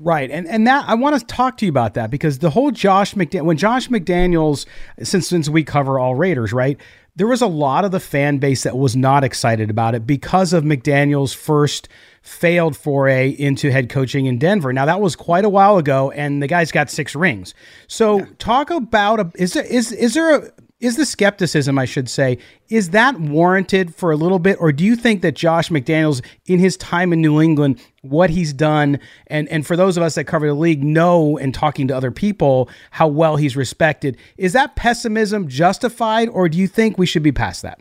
Right. 0.00 0.30
And 0.30 0.46
and 0.46 0.66
that 0.66 0.88
I 0.88 0.94
want 0.94 1.18
to 1.18 1.26
talk 1.26 1.56
to 1.58 1.66
you 1.66 1.70
about 1.70 1.94
that 1.94 2.10
because 2.10 2.38
the 2.38 2.50
whole 2.50 2.70
Josh 2.70 3.14
McDaniels 3.14 3.42
when 3.42 3.56
Josh 3.56 3.88
McDaniels 3.88 4.64
since 5.02 5.26
since 5.26 5.48
we 5.48 5.64
cover 5.64 5.98
all 5.98 6.14
Raiders, 6.14 6.52
right? 6.52 6.78
There 7.16 7.26
was 7.26 7.42
a 7.42 7.48
lot 7.48 7.84
of 7.84 7.90
the 7.90 7.98
fan 7.98 8.38
base 8.38 8.62
that 8.62 8.78
was 8.78 8.94
not 8.94 9.24
excited 9.24 9.70
about 9.70 9.96
it 9.96 10.06
because 10.06 10.52
of 10.52 10.62
McDaniels' 10.62 11.34
first 11.34 11.88
failed 12.22 12.76
foray 12.76 13.30
into 13.30 13.72
head 13.72 13.88
coaching 13.88 14.26
in 14.26 14.38
Denver. 14.38 14.72
Now 14.72 14.84
that 14.84 15.00
was 15.00 15.16
quite 15.16 15.44
a 15.44 15.48
while 15.48 15.78
ago, 15.78 16.12
and 16.12 16.40
the 16.40 16.46
guy's 16.46 16.70
got 16.70 16.90
six 16.90 17.16
rings. 17.16 17.54
So 17.88 18.20
yeah. 18.20 18.26
talk 18.38 18.70
about 18.70 19.18
a, 19.18 19.32
is 19.34 19.54
there 19.54 19.64
is 19.64 19.90
is 19.90 20.14
there 20.14 20.36
a 20.36 20.52
is 20.80 20.96
the 20.96 21.04
skepticism, 21.04 21.78
I 21.78 21.84
should 21.84 22.08
say, 22.08 22.38
is 22.68 22.90
that 22.90 23.18
warranted 23.18 23.94
for 23.94 24.12
a 24.12 24.16
little 24.16 24.38
bit, 24.38 24.56
or 24.60 24.70
do 24.70 24.84
you 24.84 24.94
think 24.94 25.22
that 25.22 25.34
Josh 25.34 25.70
McDaniels, 25.70 26.24
in 26.46 26.58
his 26.60 26.76
time 26.76 27.12
in 27.12 27.20
New 27.20 27.40
England, 27.40 27.80
what 28.02 28.30
he's 28.30 28.52
done, 28.52 29.00
and 29.26 29.48
and 29.48 29.66
for 29.66 29.76
those 29.76 29.96
of 29.96 30.02
us 30.02 30.14
that 30.14 30.24
cover 30.24 30.46
the 30.46 30.54
league, 30.54 30.84
know 30.84 31.36
and 31.38 31.52
talking 31.52 31.88
to 31.88 31.96
other 31.96 32.10
people 32.10 32.68
how 32.90 33.08
well 33.08 33.36
he's 33.36 33.56
respected, 33.56 34.16
is 34.36 34.52
that 34.52 34.76
pessimism 34.76 35.48
justified, 35.48 36.28
or 36.28 36.48
do 36.48 36.58
you 36.58 36.68
think 36.68 36.96
we 36.96 37.06
should 37.06 37.22
be 37.22 37.32
past 37.32 37.62
that? 37.62 37.80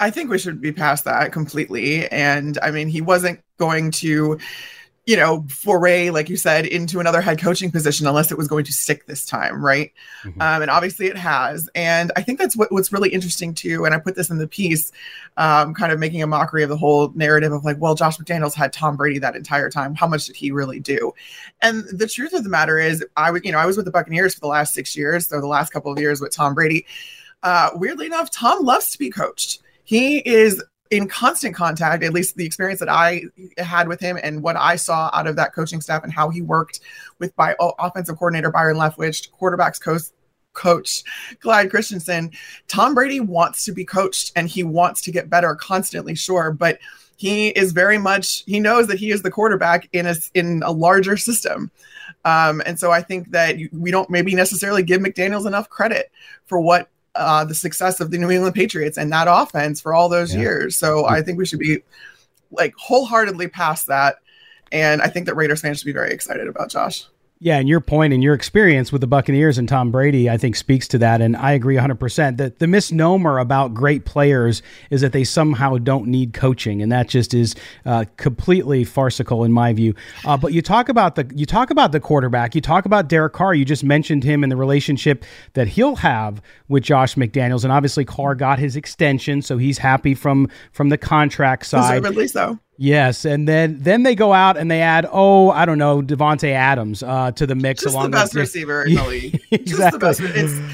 I 0.00 0.10
think 0.10 0.30
we 0.30 0.38
should 0.38 0.60
be 0.60 0.72
past 0.72 1.04
that 1.04 1.32
completely. 1.32 2.08
And 2.08 2.58
I 2.62 2.70
mean, 2.70 2.88
he 2.88 3.00
wasn't 3.00 3.40
going 3.58 3.90
to, 3.92 4.38
you 5.08 5.16
know, 5.16 5.42
foray, 5.48 6.10
like 6.10 6.28
you 6.28 6.36
said, 6.36 6.66
into 6.66 7.00
another 7.00 7.22
head 7.22 7.38
coaching 7.38 7.70
position 7.70 8.06
unless 8.06 8.30
it 8.30 8.36
was 8.36 8.46
going 8.46 8.66
to 8.66 8.74
stick 8.74 9.06
this 9.06 9.24
time, 9.24 9.64
right? 9.64 9.90
Mm-hmm. 10.22 10.38
Um, 10.38 10.60
and 10.60 10.70
obviously 10.70 11.06
it 11.06 11.16
has. 11.16 11.66
And 11.74 12.12
I 12.14 12.20
think 12.20 12.38
that's 12.38 12.54
what, 12.54 12.70
what's 12.70 12.92
really 12.92 13.08
interesting 13.08 13.54
too. 13.54 13.86
And 13.86 13.94
I 13.94 14.00
put 14.00 14.16
this 14.16 14.28
in 14.28 14.36
the 14.36 14.46
piece, 14.46 14.92
um, 15.38 15.72
kind 15.72 15.92
of 15.92 15.98
making 15.98 16.22
a 16.22 16.26
mockery 16.26 16.62
of 16.62 16.68
the 16.68 16.76
whole 16.76 17.10
narrative 17.14 17.52
of 17.52 17.64
like, 17.64 17.78
well, 17.80 17.94
Josh 17.94 18.18
McDaniels 18.18 18.52
had 18.52 18.70
Tom 18.70 18.98
Brady 18.98 19.18
that 19.20 19.34
entire 19.34 19.70
time. 19.70 19.94
How 19.94 20.06
much 20.06 20.26
did 20.26 20.36
he 20.36 20.50
really 20.50 20.78
do? 20.78 21.14
And 21.62 21.84
the 21.90 22.06
truth 22.06 22.34
of 22.34 22.44
the 22.44 22.50
matter 22.50 22.78
is, 22.78 23.02
I 23.16 23.30
would, 23.30 23.46
you 23.46 23.52
know, 23.52 23.58
I 23.58 23.64
was 23.64 23.78
with 23.78 23.86
the 23.86 23.92
Buccaneers 23.92 24.34
for 24.34 24.40
the 24.40 24.48
last 24.48 24.74
six 24.74 24.94
years, 24.94 25.26
so 25.26 25.40
the 25.40 25.46
last 25.46 25.72
couple 25.72 25.90
of 25.90 25.98
years 25.98 26.20
with 26.20 26.36
Tom 26.36 26.52
Brady. 26.52 26.84
Uh, 27.42 27.70
weirdly 27.76 28.04
enough, 28.04 28.30
Tom 28.30 28.62
loves 28.62 28.90
to 28.90 28.98
be 28.98 29.08
coached 29.08 29.62
he 29.88 30.18
is 30.18 30.62
in 30.90 31.08
constant 31.08 31.54
contact, 31.54 32.02
at 32.02 32.12
least 32.12 32.36
the 32.36 32.46
experience 32.46 32.80
that 32.80 32.88
I 32.88 33.22
had 33.58 33.88
with 33.88 34.00
him 34.00 34.18
and 34.22 34.42
what 34.42 34.56
I 34.56 34.76
saw 34.76 35.10
out 35.12 35.26
of 35.26 35.36
that 35.36 35.54
coaching 35.54 35.80
staff 35.80 36.04
and 36.04 36.12
how 36.12 36.28
he 36.30 36.42
worked 36.42 36.80
with 37.18 37.34
by 37.36 37.54
offensive 37.60 38.16
coordinator 38.16 38.50
Byron 38.50 38.76
Leftwich, 38.76 39.30
quarterbacks 39.38 39.80
coach 39.80 40.02
coach 40.54 41.04
Clyde 41.40 41.70
Christensen. 41.70 42.32
Tom 42.66 42.94
Brady 42.94 43.20
wants 43.20 43.64
to 43.64 43.72
be 43.72 43.84
coached 43.84 44.32
and 44.34 44.48
he 44.48 44.64
wants 44.64 45.02
to 45.02 45.12
get 45.12 45.30
better 45.30 45.54
constantly, 45.54 46.14
sure, 46.14 46.50
but 46.52 46.78
he 47.16 47.48
is 47.48 47.72
very 47.72 47.98
much 47.98 48.44
he 48.46 48.60
knows 48.60 48.86
that 48.86 48.98
he 48.98 49.10
is 49.10 49.22
the 49.22 49.30
quarterback 49.30 49.88
in 49.92 50.06
a 50.06 50.14
in 50.34 50.62
a 50.64 50.72
larger 50.72 51.16
system. 51.16 51.70
Um, 52.24 52.62
and 52.66 52.78
so 52.78 52.90
I 52.90 53.02
think 53.02 53.30
that 53.30 53.56
we 53.72 53.90
don't 53.90 54.10
maybe 54.10 54.34
necessarily 54.34 54.82
give 54.82 55.00
McDaniels 55.00 55.46
enough 55.46 55.68
credit 55.68 56.10
for 56.46 56.60
what 56.60 56.88
uh, 57.18 57.44
the 57.44 57.54
success 57.54 58.00
of 58.00 58.10
the 58.10 58.18
New 58.18 58.30
England 58.30 58.54
Patriots 58.54 58.96
and 58.96 59.12
that 59.12 59.26
offense 59.28 59.80
for 59.80 59.92
all 59.92 60.08
those 60.08 60.34
yeah. 60.34 60.40
years. 60.40 60.76
So 60.76 61.06
I 61.06 61.22
think 61.22 61.38
we 61.38 61.46
should 61.46 61.58
be 61.58 61.82
like 62.50 62.74
wholeheartedly 62.76 63.48
past 63.48 63.88
that. 63.88 64.16
And 64.70 65.02
I 65.02 65.08
think 65.08 65.26
that 65.26 65.34
Raiders 65.34 65.60
fans 65.60 65.78
should 65.78 65.86
be 65.86 65.92
very 65.92 66.12
excited 66.12 66.46
about 66.46 66.70
Josh. 66.70 67.06
Yeah, 67.40 67.58
and 67.58 67.68
your 67.68 67.80
point 67.80 68.12
and 68.12 68.22
your 68.22 68.34
experience 68.34 68.90
with 68.90 69.00
the 69.00 69.06
Buccaneers 69.06 69.58
and 69.58 69.68
Tom 69.68 69.92
Brady, 69.92 70.28
I 70.28 70.36
think, 70.36 70.56
speaks 70.56 70.88
to 70.88 70.98
that. 70.98 71.20
And 71.20 71.36
I 71.36 71.52
agree 71.52 71.76
100%. 71.76 72.36
That 72.36 72.58
the 72.58 72.66
misnomer 72.66 73.38
about 73.38 73.74
great 73.74 74.04
players 74.04 74.60
is 74.90 75.02
that 75.02 75.12
they 75.12 75.22
somehow 75.22 75.78
don't 75.78 76.08
need 76.08 76.34
coaching. 76.34 76.82
And 76.82 76.90
that 76.90 77.08
just 77.08 77.34
is 77.34 77.54
uh, 77.86 78.06
completely 78.16 78.82
farcical 78.82 79.44
in 79.44 79.52
my 79.52 79.72
view. 79.72 79.94
Uh, 80.24 80.36
but 80.36 80.52
you 80.52 80.62
talk 80.62 80.88
about 80.88 81.14
the 81.14 81.30
you 81.34 81.46
talk 81.46 81.70
about 81.70 81.92
the 81.92 82.00
quarterback, 82.00 82.56
you 82.56 82.60
talk 82.60 82.86
about 82.86 83.08
Derek 83.08 83.34
Carr. 83.34 83.54
You 83.54 83.64
just 83.64 83.84
mentioned 83.84 84.24
him 84.24 84.42
and 84.42 84.50
the 84.50 84.56
relationship 84.56 85.24
that 85.52 85.68
he'll 85.68 85.96
have 85.96 86.42
with 86.66 86.82
Josh 86.82 87.14
McDaniels. 87.14 87.62
And 87.62 87.72
obviously, 87.72 88.04
Carr 88.04 88.34
got 88.34 88.58
his 88.58 88.74
extension, 88.74 89.42
so 89.42 89.58
he's 89.58 89.78
happy 89.78 90.14
from 90.14 90.48
from 90.72 90.88
the 90.88 90.98
contract 90.98 91.66
side. 91.66 92.02
Deservedly 92.02 92.26
so. 92.26 92.58
Yes, 92.80 93.24
and 93.24 93.48
then 93.48 93.78
then 93.80 94.04
they 94.04 94.14
go 94.14 94.32
out 94.32 94.56
and 94.56 94.70
they 94.70 94.80
add 94.80 95.06
oh 95.10 95.50
I 95.50 95.66
don't 95.66 95.78
know 95.78 96.00
Davante 96.00 96.50
Adams 96.52 97.02
uh, 97.02 97.32
to 97.32 97.44
the 97.44 97.56
mix 97.56 97.82
Just 97.82 97.92
along 97.94 98.12
the 98.12 98.16
best 98.16 98.34
with 98.34 98.42
receiver 98.42 98.84
in 98.84 98.94
the 98.94 99.04
league. 99.08 99.42
exactly. 99.50 99.66
Just 99.66 100.20
the 100.20 100.28
best. 100.28 100.36
It's, 100.36 100.52
no 100.52 100.68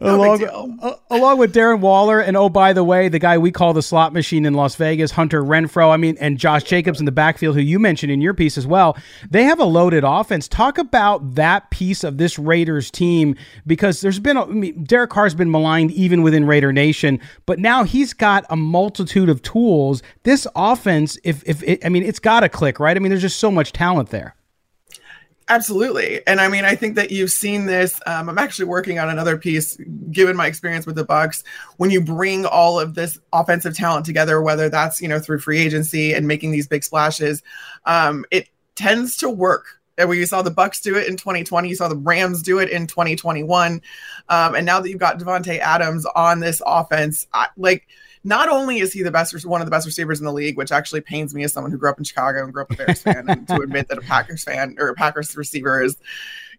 along, 0.00 0.78
uh, 0.80 0.94
along 1.10 1.38
with 1.38 1.54
Darren 1.54 1.80
Waller, 1.80 2.20
and 2.20 2.36
oh, 2.36 2.48
by 2.48 2.72
the 2.72 2.84
way, 2.84 3.08
the 3.08 3.18
guy 3.18 3.38
we 3.38 3.50
call 3.50 3.72
the 3.72 3.82
slot 3.82 4.12
machine 4.12 4.46
in 4.46 4.54
Las 4.54 4.74
Vegas, 4.76 5.10
Hunter 5.10 5.42
Renfrow. 5.42 5.90
I 5.90 5.96
mean, 5.96 6.16
and 6.20 6.38
Josh 6.38 6.64
Jacobs 6.64 7.00
in 7.00 7.06
the 7.06 7.12
backfield, 7.12 7.56
who 7.56 7.60
you 7.60 7.78
mentioned 7.78 8.10
in 8.10 8.20
your 8.20 8.34
piece 8.34 8.56
as 8.56 8.66
well. 8.66 8.96
They 9.30 9.44
have 9.44 9.60
a 9.60 9.64
loaded 9.64 10.04
offense. 10.04 10.48
Talk 10.48 10.78
about 10.78 11.34
that 11.34 11.70
piece 11.70 12.02
of 12.04 12.18
this 12.18 12.38
Raiders 12.38 12.90
team 12.90 13.36
because 13.66 14.00
there's 14.00 14.18
been, 14.18 14.36
a, 14.36 14.44
I 14.44 14.48
mean, 14.48 14.84
Derek 14.84 15.10
Carr's 15.10 15.34
been 15.34 15.50
maligned 15.50 15.92
even 15.92 16.22
within 16.22 16.46
Raider 16.46 16.72
Nation, 16.72 17.20
but 17.46 17.58
now 17.58 17.84
he's 17.84 18.12
got 18.12 18.44
a 18.50 18.56
multitude 18.56 19.28
of 19.28 19.42
tools. 19.42 20.02
This 20.22 20.46
offense, 20.56 21.18
if, 21.24 21.42
if 21.46 21.62
it, 21.62 21.84
I 21.84 21.88
mean, 21.88 22.02
it's 22.02 22.18
got 22.18 22.40
to 22.40 22.48
click, 22.48 22.80
right? 22.80 22.96
I 22.96 23.00
mean, 23.00 23.10
there's 23.10 23.22
just 23.22 23.38
so 23.38 23.50
much 23.50 23.72
talent 23.72 24.10
there. 24.10 24.34
Absolutely. 25.50 26.24
And 26.28 26.40
I 26.40 26.46
mean, 26.46 26.64
I 26.64 26.76
think 26.76 26.94
that 26.94 27.10
you've 27.10 27.32
seen 27.32 27.66
this. 27.66 28.00
Um, 28.06 28.28
I'm 28.28 28.38
actually 28.38 28.66
working 28.66 29.00
on 29.00 29.10
another 29.10 29.36
piece, 29.36 29.76
given 30.12 30.36
my 30.36 30.46
experience 30.46 30.86
with 30.86 30.94
the 30.94 31.04
Bucks. 31.04 31.42
When 31.76 31.90
you 31.90 32.00
bring 32.00 32.46
all 32.46 32.78
of 32.78 32.94
this 32.94 33.18
offensive 33.32 33.76
talent 33.76 34.06
together, 34.06 34.40
whether 34.40 34.68
that's 34.68 35.02
you 35.02 35.08
know 35.08 35.18
through 35.18 35.40
free 35.40 35.58
agency 35.58 36.14
and 36.14 36.28
making 36.28 36.52
these 36.52 36.68
big 36.68 36.84
splashes, 36.84 37.42
um, 37.84 38.24
it 38.30 38.48
tends 38.76 39.16
to 39.18 39.28
work. 39.28 39.80
And 39.98 40.08
we 40.08 40.24
saw 40.24 40.40
the 40.40 40.52
Bucks 40.52 40.80
do 40.80 40.96
it 40.96 41.08
in 41.08 41.16
2020, 41.16 41.68
you 41.68 41.74
saw 41.74 41.88
the 41.88 41.96
Rams 41.96 42.44
do 42.44 42.60
it 42.60 42.70
in 42.70 42.86
2021, 42.86 43.82
um, 44.28 44.54
and 44.54 44.64
now 44.64 44.80
that 44.80 44.88
you've 44.88 45.00
got 45.00 45.18
Davante 45.18 45.58
Adams 45.58 46.06
on 46.14 46.38
this 46.38 46.62
offense, 46.64 47.26
I, 47.34 47.48
like 47.56 47.88
not 48.22 48.48
only 48.48 48.80
is 48.80 48.92
he 48.92 49.02
the 49.02 49.10
best, 49.10 49.46
one 49.46 49.60
of 49.60 49.66
the 49.66 49.70
best 49.70 49.86
receivers 49.86 50.18
in 50.18 50.26
the 50.26 50.32
league, 50.32 50.56
which 50.56 50.72
actually 50.72 51.00
pains 51.00 51.34
me 51.34 51.42
as 51.42 51.52
someone 51.52 51.72
who 51.72 51.78
grew 51.78 51.88
up 51.88 51.98
in 51.98 52.04
Chicago 52.04 52.44
and 52.44 52.52
grew 52.52 52.62
up 52.62 52.70
a 52.70 52.76
Bears 52.76 53.02
fan, 53.02 53.28
and 53.28 53.48
to 53.48 53.56
admit 53.56 53.88
that 53.88 53.98
a 53.98 54.02
Packers 54.02 54.44
fan 54.44 54.76
or 54.78 54.88
a 54.88 54.94
Packers 54.94 55.34
receiver 55.36 55.82
is, 55.82 55.96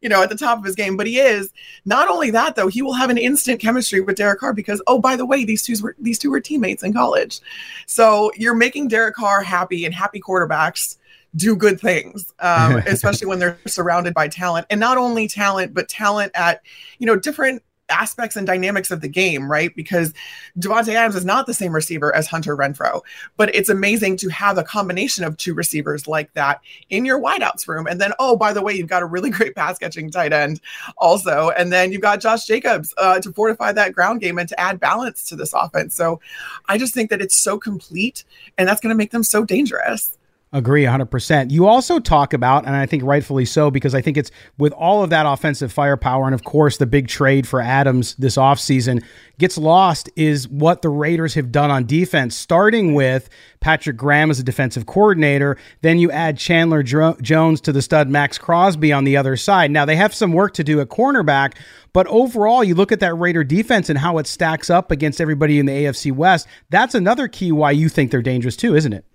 you 0.01 0.09
know, 0.09 0.23
at 0.23 0.29
the 0.29 0.35
top 0.35 0.57
of 0.57 0.63
his 0.63 0.75
game. 0.75 0.97
But 0.97 1.05
he 1.05 1.19
is. 1.19 1.51
Not 1.85 2.09
only 2.09 2.31
that, 2.31 2.55
though, 2.55 2.67
he 2.67 2.81
will 2.81 2.93
have 2.93 3.11
an 3.11 3.17
instant 3.17 3.59
chemistry 3.59 4.01
with 4.01 4.15
Derek 4.15 4.39
Carr 4.39 4.53
because, 4.53 4.81
oh, 4.87 4.99
by 4.99 5.15
the 5.15 5.25
way, 5.25 5.45
these 5.45 5.61
two 5.61 5.75
were 5.83 5.95
these 5.99 6.17
two 6.17 6.31
were 6.31 6.39
teammates 6.39 6.83
in 6.83 6.93
college. 6.93 7.39
So 7.85 8.31
you're 8.35 8.55
making 8.55 8.87
Derek 8.87 9.15
Carr 9.15 9.43
happy, 9.43 9.85
and 9.85 9.93
happy 9.93 10.19
quarterbacks 10.19 10.97
do 11.35 11.55
good 11.55 11.79
things, 11.79 12.33
um, 12.39 12.77
especially 12.87 13.27
when 13.27 13.39
they're 13.39 13.57
surrounded 13.67 14.13
by 14.15 14.27
talent, 14.27 14.65
and 14.69 14.79
not 14.79 14.97
only 14.97 15.27
talent, 15.27 15.75
but 15.75 15.87
talent 15.87 16.31
at 16.33 16.61
you 16.97 17.05
know 17.05 17.15
different 17.15 17.61
aspects 17.91 18.35
and 18.35 18.47
dynamics 18.47 18.89
of 18.89 19.01
the 19.01 19.07
game, 19.07 19.49
right? 19.49 19.75
Because 19.75 20.13
Davante 20.57 20.95
Adams 20.95 21.15
is 21.15 21.25
not 21.25 21.45
the 21.45 21.53
same 21.53 21.73
receiver 21.73 22.13
as 22.15 22.27
Hunter 22.27 22.57
Renfrow, 22.57 23.01
but 23.37 23.53
it's 23.55 23.69
amazing 23.69 24.17
to 24.17 24.29
have 24.29 24.57
a 24.57 24.63
combination 24.63 25.23
of 25.23 25.37
two 25.37 25.53
receivers 25.53 26.07
like 26.07 26.33
that 26.33 26.61
in 26.89 27.05
your 27.05 27.19
wideouts 27.19 27.67
room. 27.67 27.87
And 27.87 28.01
then, 28.01 28.13
oh, 28.19 28.35
by 28.35 28.53
the 28.53 28.61
way, 28.61 28.73
you've 28.73 28.87
got 28.87 29.03
a 29.03 29.05
really 29.05 29.29
great 29.41 29.55
pass 29.55 29.77
catching 29.77 30.09
tight 30.09 30.33
end 30.33 30.61
also. 30.97 31.51
And 31.51 31.71
then 31.71 31.91
you've 31.91 32.01
got 32.01 32.21
Josh 32.21 32.45
Jacobs 32.45 32.93
uh, 32.97 33.19
to 33.19 33.31
fortify 33.31 33.71
that 33.73 33.93
ground 33.93 34.21
game 34.21 34.39
and 34.39 34.49
to 34.49 34.59
add 34.59 34.79
balance 34.79 35.23
to 35.29 35.35
this 35.35 35.53
offense. 35.53 35.95
So 35.95 36.19
I 36.67 36.77
just 36.77 36.93
think 36.93 37.09
that 37.09 37.21
it's 37.21 37.35
so 37.35 37.59
complete 37.59 38.23
and 38.57 38.67
that's 38.67 38.81
going 38.81 38.93
to 38.93 38.97
make 38.97 39.11
them 39.11 39.23
so 39.23 39.43
dangerous. 39.43 40.17
Agree 40.53 40.83
100%. 40.83 41.49
You 41.49 41.65
also 41.65 41.97
talk 41.97 42.33
about, 42.33 42.65
and 42.65 42.75
I 42.75 42.85
think 42.85 43.03
rightfully 43.03 43.45
so, 43.45 43.71
because 43.71 43.95
I 43.95 44.01
think 44.01 44.17
it's 44.17 44.31
with 44.57 44.73
all 44.73 45.01
of 45.01 45.09
that 45.09 45.25
offensive 45.25 45.71
firepower, 45.71 46.25
and 46.25 46.35
of 46.35 46.43
course, 46.43 46.75
the 46.75 46.85
big 46.85 47.07
trade 47.07 47.47
for 47.47 47.61
Adams 47.61 48.15
this 48.15 48.35
offseason 48.35 49.01
gets 49.39 49.57
lost 49.57 50.09
is 50.17 50.49
what 50.49 50.81
the 50.81 50.89
Raiders 50.89 51.35
have 51.35 51.53
done 51.53 51.71
on 51.71 51.85
defense, 51.85 52.35
starting 52.35 52.93
with 52.93 53.29
Patrick 53.61 53.95
Graham 53.95 54.29
as 54.29 54.39
a 54.39 54.43
defensive 54.43 54.85
coordinator. 54.85 55.55
Then 55.83 55.99
you 55.99 56.11
add 56.11 56.37
Chandler 56.37 56.83
Jones 56.83 57.61
to 57.61 57.71
the 57.71 57.81
stud 57.81 58.09
Maxx 58.09 58.37
Crosby 58.37 58.91
on 58.91 59.05
the 59.05 59.15
other 59.15 59.37
side. 59.37 59.71
Now, 59.71 59.85
they 59.85 59.95
have 59.95 60.13
some 60.13 60.33
work 60.33 60.53
to 60.55 60.65
do 60.65 60.81
at 60.81 60.89
cornerback, 60.89 61.53
but 61.93 62.07
overall, 62.07 62.61
you 62.61 62.75
look 62.75 62.91
at 62.91 62.99
that 62.99 63.15
Raider 63.15 63.45
defense 63.45 63.89
and 63.89 63.99
how 63.99 64.17
it 64.17 64.27
stacks 64.27 64.69
up 64.69 64.91
against 64.91 65.21
everybody 65.21 65.59
in 65.59 65.65
the 65.65 65.85
AFC 65.85 66.11
West. 66.11 66.45
That's 66.69 66.93
another 66.93 67.29
key 67.29 67.53
why 67.53 67.71
you 67.71 67.87
think 67.87 68.11
they're 68.11 68.21
dangerous 68.21 68.57
too, 68.57 68.75
isn't 68.75 68.91
it? 68.91 69.05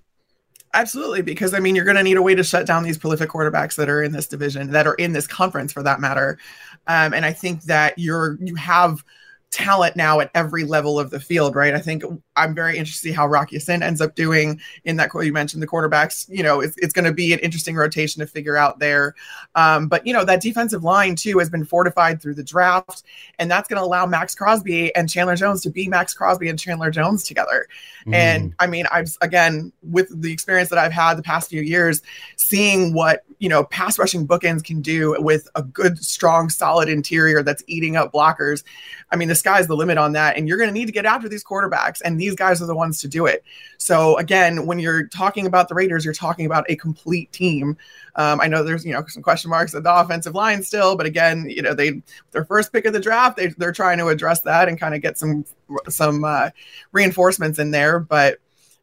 Absolutely, 0.77 1.23
because 1.23 1.55
I 1.55 1.59
mean, 1.59 1.75
you're 1.75 1.87
going 1.87 1.97
to 1.97 2.03
need 2.03 2.19
a 2.19 2.23
way 2.23 2.35
to 2.35 2.45
shut 2.45 2.67
down 2.67 2.83
these 2.83 2.99
prolific 2.99 3.31
quarterbacks 3.31 3.77
that 3.77 3.89
are 3.89 4.03
in 4.03 4.13
this 4.13 4.27
division, 4.27 4.73
that 4.73 4.87
are 4.87 4.93
in 4.97 5.15
this 5.15 5.27
conference, 5.27 5.73
for 5.73 5.83
that 5.83 6.01
matter. 6.01 6.37
Um, 6.87 7.15
and 7.15 7.25
I 7.25 7.33
think 7.33 7.63
that 7.63 7.99
you're 7.99 8.37
you 8.43 8.57
have 8.57 9.03
talent 9.57 9.97
now 9.97 10.21
at 10.21 10.31
every 10.35 10.65
level 10.65 11.01
of 11.01 11.09
the 11.09 11.19
field, 11.19 11.57
right? 11.57 11.73
I 11.73 11.79
think 11.79 12.05
I'm 12.37 12.55
very 12.55 12.77
interested 12.77 13.09
to 13.09 13.09
see 13.09 13.15
how 13.15 13.27
Rock 13.27 13.53
Ya-Sin 13.53 13.83
ends 13.83 14.03
up 14.03 14.15
doing 14.15 14.61
in 14.85 14.97
that. 14.97 15.11
You 15.15 15.33
mentioned 15.33 15.63
the 15.63 15.67
quarterbacks. 15.67 16.29
You 16.29 16.43
know, 16.43 16.61
it's, 16.61 16.77
it's 16.77 16.93
going 16.93 17.07
to 17.07 17.13
be 17.13 17.33
an 17.33 17.39
interesting 17.39 17.75
rotation 17.75 18.21
to 18.21 18.27
figure 18.27 18.59
out 18.59 18.81
there. 18.81 19.15
Um, 19.55 19.89
but 19.89 20.07
you 20.07 20.13
know, 20.13 20.27
that 20.27 20.43
defensive 20.43 20.85
line 20.85 21.17
too 21.17 21.39
has 21.39 21.49
been 21.49 21.65
fortified 21.65 22.21
through 22.21 22.35
the 22.35 22.45
draft, 22.45 23.03
and 23.39 23.51
that's 23.51 23.67
going 23.67 23.81
to 23.81 23.85
allow 23.85 24.05
Maxx 24.05 24.35
Crosby 24.35 24.95
and 24.95 25.09
Chandler 25.09 25.37
Jones 25.37 25.63
to 25.63 25.71
be 25.71 25.89
Maxx 25.89 26.13
Crosby 26.13 26.51
and 26.51 26.59
Chandler 26.59 26.91
Jones 26.91 27.25
together. 27.25 27.67
Mm. 28.07 28.15
And 28.15 28.55
I 28.59 28.67
mean, 28.67 28.85
I've 28.93 29.17
again 29.23 29.73
with 29.83 30.09
the 30.21 30.33
experience 30.33 30.69
that 30.69 30.79
I've 30.79 30.93
had 30.93 31.15
the 31.15 31.23
past 31.23 31.49
few 31.49 31.63
years, 31.63 32.03
seeing 32.37 32.93
what 32.93 33.25
you 33.39 33.49
know 33.49 33.65
pass 33.65 33.99
rushing 33.99 34.29
bookends 34.29 34.63
can 34.63 34.83
do 34.83 35.17
with 35.19 35.49
a 35.55 35.63
good, 35.63 35.99
strong, 36.05 36.51
solid 36.51 36.91
interior 36.91 37.43
that's 37.43 37.63
eating 37.67 37.97
up 37.97 38.13
blockers. 38.13 38.65
I 39.11 39.17
mean, 39.17 39.29
the 39.29 39.35
sky's 39.47 39.69
the 39.69 39.77
limit 39.77 39.97
on 39.97 40.13
that, 40.13 40.37
and 40.37 40.49
you're 40.49 40.59
going 40.59 40.69
to 40.69 40.75
need 40.75 40.87
to 40.87 40.93
get 40.93 41.07
after 41.07 41.29
these 41.29 41.45
quarterbacks 41.45 42.03
and 42.05 42.21
these 42.21 42.35
guys 42.35 42.61
are 42.61 42.67
the 42.67 42.75
ones 42.75 43.01
to 43.01 43.07
do 43.07 43.27
it. 43.27 43.45
So 43.79 44.19
again, 44.19 44.67
when 44.67 44.81
you're 44.81 45.07
talking 45.07 45.47
about 45.47 45.69
the 45.69 45.75
Raiders, 45.75 46.05
you're 46.05 46.15
talking 46.15 46.47
about 46.47 46.65
a 46.69 46.75
complete 46.75 47.31
team. 47.31 47.77
Um, 48.17 48.41
I 48.41 48.49
know 48.49 48.65
there's 48.65 48.85
you 48.85 48.93
know 48.93 49.05
some 49.07 49.23
question 49.23 49.51
marks 49.51 49.73
at 49.75 49.85
the 49.85 49.95
offensive 49.95 50.35
line 50.35 50.63
still, 50.65 50.97
but 50.97 51.07
again, 51.07 51.49
you 51.49 51.63
know 51.63 51.75
they 51.75 52.03
their 52.33 52.45
first 52.45 52.73
pick 52.73 52.87
of 52.87 52.93
the 52.93 53.01
draft, 53.01 53.37
they 53.37 53.49
they're 53.49 53.73
trying 53.73 53.99
to 53.99 54.09
address 54.09 54.41
that 54.41 54.69
and 54.69 54.81
kind 54.81 54.95
of 54.97 55.01
get 55.01 55.17
some 55.17 55.45
some 55.89 56.25
uh, 56.25 56.51
reinforcements 56.91 57.61
in 57.61 57.71
there, 57.71 58.01
but 58.01 58.39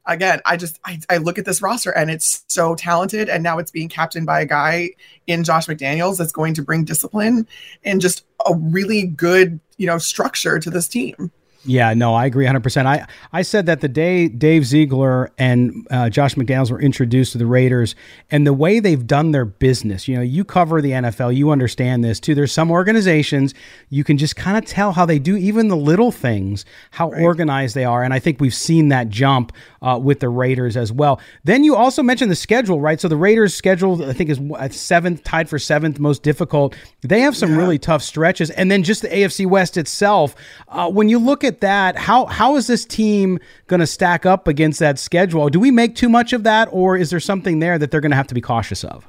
again, 0.06 0.42
I 0.46 0.58
just 0.58 0.80
I, 0.86 1.00
I, 1.10 1.18
look 1.18 1.38
at 1.38 1.46
this 1.46 1.62
roster 1.62 1.92
and 1.92 2.12
it's 2.12 2.44
so 2.48 2.76
talented, 2.76 3.30
and 3.30 3.44
now 3.44 3.58
it's 3.60 3.72
being 3.72 3.90
captained 3.90 4.26
by 4.26 4.42
a 4.42 4.46
guy 4.46 4.92
in 5.28 5.44
Josh 5.44 5.68
McDaniels 5.68 6.18
that's 6.18 6.32
going 6.32 6.54
to 6.56 6.62
bring 6.62 6.84
discipline 6.84 7.48
and 7.84 8.02
just 8.02 8.26
a 8.46 8.54
really 8.56 9.04
good 9.04 9.60
you 9.78 9.88
know 9.88 9.98
structure 9.98 10.60
to 10.60 10.70
this 10.70 10.88
team. 10.88 11.32
Yeah, 11.66 11.94
no, 11.94 12.14
I 12.14 12.26
agree 12.26 12.46
100%. 12.46 12.86
I, 12.86 13.08
I 13.32 13.42
said 13.42 13.68
that 13.68 13.80
the 13.80 13.88
day 13.88 14.28
Dave 14.28 14.66
Ziegler 14.66 15.32
and 15.38 15.88
uh, 15.90 16.10
Josh 16.10 16.36
McDaniels 16.36 16.70
were 16.70 16.82
introduced 16.82 17.32
to 17.32 17.38
the 17.38 17.46
Raiders 17.46 17.96
and 18.30 18.46
the 18.46 18.52
way 18.52 18.82
they've 18.82 19.08
done 19.08 19.32
their 19.32 19.46
business, 19.46 20.08
you 20.08 20.16
know, 20.16 20.22
you 20.22 20.44
cover 20.44 20.82
the 20.82 20.92
NFL, 20.92 21.36
you 21.36 21.52
understand 21.52 22.04
this 22.04 22.20
too. 22.20 22.36
There's 22.36 22.52
some 22.52 22.70
organizations 22.70 23.54
you 23.90 24.04
can 24.04 24.18
just 24.18 24.36
kind 24.36 24.58
of 24.58 24.66
tell 24.66 24.92
how 24.92 25.06
they 25.06 25.20
do 25.20 25.38
even 25.38 25.70
the 25.70 25.78
little 25.78 26.12
things, 26.12 26.66
how 26.92 27.12
right. 27.12 27.24
organized 27.24 27.76
they 27.76 27.86
are. 27.86 28.04
And 28.04 28.14
I 28.14 28.20
think 28.20 28.42
we've 28.42 28.54
seen 28.54 28.90
that 28.90 29.08
jump 29.08 29.54
uh, 29.82 29.98
with 30.02 30.20
the 30.20 30.30
Raiders 30.30 30.76
as 30.76 30.92
well. 30.92 31.22
Then 31.46 31.64
you 31.64 31.78
also 31.78 32.04
mentioned 32.04 32.30
the 32.30 32.36
schedule, 32.36 32.82
right? 32.82 33.00
So 33.00 33.08
the 33.08 33.16
Raiders' 33.16 33.54
schedule, 33.54 34.04
I 34.04 34.12
think, 34.12 34.30
is 34.30 34.40
seventh, 34.76 35.24
tied 35.24 35.48
for 35.48 35.60
seventh 35.60 35.98
most 35.98 36.24
difficult. 36.24 36.76
They 37.02 37.22
have 37.22 37.38
some 37.38 37.52
yeah. 37.52 37.58
really 37.58 37.80
tough 37.80 38.04
stretches. 38.04 38.50
And 38.50 38.70
then 38.70 38.84
just 38.84 39.02
the 39.02 39.10
AFC 39.10 39.46
West 39.46 39.78
itself, 39.78 40.36
uh, 40.68 40.90
when 40.90 41.08
you 41.08 41.20
look 41.20 41.44
at 41.44 41.53
at 41.54 41.62
that, 41.62 41.96
how 41.96 42.26
how 42.26 42.56
is 42.56 42.68
this 42.68 42.86
team 42.86 43.40
going 43.68 43.80
to 43.80 43.88
stack 43.88 44.26
up 44.26 44.48
against 44.48 44.80
that 44.80 44.98
schedule? 44.98 45.50
Do 45.50 45.60
we 45.60 45.72
make 45.72 45.96
too 45.96 46.10
much 46.10 46.34
of 46.34 46.44
that, 46.44 46.68
or 46.72 46.98
is 46.98 47.10
there 47.10 47.20
something 47.20 47.60
there 47.60 47.78
that 47.78 47.92
they're 47.92 48.02
going 48.02 48.12
to 48.12 48.18
have 48.18 48.28
to 48.28 48.36
be 48.36 48.42
cautious 48.42 48.84
of? 48.84 49.08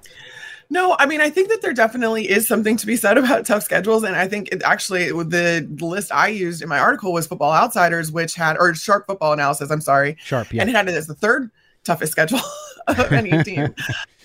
No, 0.71 0.97
I 0.99 1.07
mean, 1.07 1.21
I 1.21 1.31
think 1.31 1.51
that 1.51 1.63
there 1.63 1.73
definitely 1.73 2.29
is 2.29 2.49
something 2.49 2.77
to 2.77 2.87
be 2.87 2.97
said 2.97 3.19
about 3.19 3.47
tough 3.51 3.63
schedules. 3.63 4.03
And 4.03 4.17
I 4.17 4.27
think 4.27 4.49
it 4.51 4.63
actually, 4.63 5.11
the, 5.11 5.67
the 5.69 5.87
list 5.87 6.11
I 6.13 6.29
used 6.29 6.63
in 6.63 6.69
my 6.69 6.79
article 6.79 7.13
was 7.13 7.27
Football 7.27 7.53
Outsiders, 7.53 8.11
which 8.11 8.35
had, 8.35 8.57
or 8.59 8.75
Sharp 8.75 9.07
Football 9.07 9.35
Analysis, 9.35 9.71
I'm 9.71 9.81
sorry. 9.81 10.17
Sharp, 10.25 10.53
yeah. 10.53 10.63
And 10.63 10.71
it 10.71 10.75
had 10.75 10.89
it 10.89 10.95
as 10.95 11.07
the 11.07 11.15
third 11.15 11.51
toughest 11.85 12.13
schedule 12.13 12.41
of 12.87 13.13
any 13.13 13.43
team. 13.45 13.75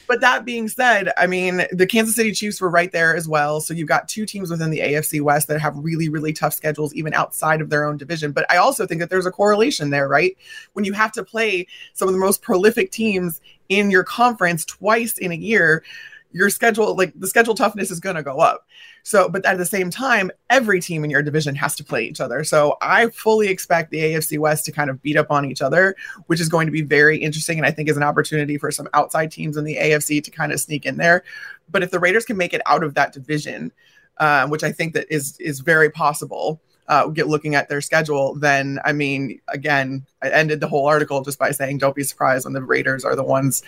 But 0.09 0.21
that 0.21 0.43
being 0.43 0.67
said, 0.67 1.11
I 1.17 1.27
mean, 1.27 1.67
the 1.71 1.85
Kansas 1.85 2.15
City 2.15 2.31
Chiefs 2.31 2.59
were 2.59 2.69
right 2.71 2.91
there 2.91 3.15
as 3.15 3.27
well. 3.27 3.61
So 3.61 3.75
you've 3.75 3.87
got 3.87 4.09
two 4.09 4.25
teams 4.25 4.49
within 4.49 4.71
the 4.71 4.79
AFC 4.79 5.21
West 5.21 5.47
that 5.49 5.61
have 5.61 5.77
really, 5.77 6.09
really 6.09 6.33
tough 6.33 6.55
schedules, 6.55 6.95
even 6.95 7.13
outside 7.13 7.61
of 7.61 7.69
their 7.69 7.85
own 7.85 7.95
division. 7.95 8.31
But 8.31 8.47
I 8.49 8.57
also 8.57 8.87
think 8.87 9.01
that 9.01 9.11
there's 9.11 9.27
a 9.27 9.31
correlation 9.31 9.91
there, 9.91 10.07
right? 10.07 10.35
When 10.73 10.83
you 10.83 10.93
have 10.93 11.11
to 11.11 11.23
play 11.23 11.67
some 11.93 12.07
of 12.07 12.15
the 12.15 12.19
most 12.19 12.41
prolific 12.41 12.91
teams 12.91 13.39
in 13.69 13.91
your 13.91 14.03
conference 14.03 14.65
twice 14.65 15.15
in 15.19 15.31
a 15.31 15.35
year, 15.35 15.83
your 16.31 16.49
schedule, 16.49 16.95
like 16.95 17.13
the 17.15 17.27
schedule 17.27 17.55
toughness 17.55 17.89
is 17.89 17.99
going 17.99 18.15
to 18.15 18.23
go 18.23 18.37
up. 18.37 18.67
So, 19.03 19.29
but 19.29 19.45
at 19.45 19.57
the 19.57 19.65
same 19.65 19.89
time, 19.89 20.31
every 20.49 20.79
team 20.79 21.03
in 21.03 21.09
your 21.09 21.23
division 21.23 21.55
has 21.55 21.75
to 21.77 21.83
play 21.83 22.03
each 22.03 22.21
other. 22.21 22.43
So 22.43 22.77
I 22.81 23.07
fully 23.07 23.47
expect 23.47 23.91
the 23.91 23.99
AFC 23.99 24.37
West 24.37 24.65
to 24.65 24.71
kind 24.71 24.89
of 24.89 25.01
beat 25.01 25.17
up 25.17 25.31
on 25.31 25.45
each 25.45 25.61
other, 25.61 25.95
which 26.27 26.39
is 26.39 26.49
going 26.49 26.67
to 26.67 26.71
be 26.71 26.81
very 26.81 27.17
interesting. 27.17 27.57
And 27.57 27.65
I 27.65 27.71
think 27.71 27.89
is 27.89 27.97
an 27.97 28.03
opportunity 28.03 28.57
for 28.57 28.69
some 28.71 28.87
outside 28.93 29.31
teams 29.31 29.57
in 29.57 29.63
the 29.63 29.77
AFC 29.77 30.23
to 30.23 30.31
kind 30.31 30.51
of 30.51 30.59
sneak 30.59 30.85
in 30.85 30.97
there. 30.97 31.23
But 31.71 31.83
if 31.83 31.91
the 31.91 31.99
Raiders 31.99 32.25
can 32.25 32.37
make 32.37 32.53
it 32.53 32.61
out 32.65 32.83
of 32.83 32.93
that 32.95 33.13
division, 33.13 33.71
uh, 34.17 34.47
which 34.47 34.63
I 34.63 34.71
think 34.71 34.93
that 34.93 35.07
is 35.09 35.37
is 35.39 35.61
very 35.61 35.89
possible, 35.89 36.61
uh, 36.87 37.07
get 37.07 37.27
looking 37.27 37.55
at 37.55 37.69
their 37.69 37.81
schedule, 37.81 38.35
then 38.35 38.79
I 38.83 38.91
mean, 38.91 39.39
again, 39.47 40.05
I 40.21 40.29
ended 40.29 40.59
the 40.59 40.67
whole 40.67 40.87
article 40.87 41.21
just 41.21 41.39
by 41.39 41.51
saying, 41.51 41.77
don't 41.77 41.95
be 41.95 42.03
surprised 42.03 42.45
when 42.45 42.53
the 42.53 42.61
Raiders 42.61 43.05
are 43.05 43.15
the 43.15 43.23
ones 43.23 43.63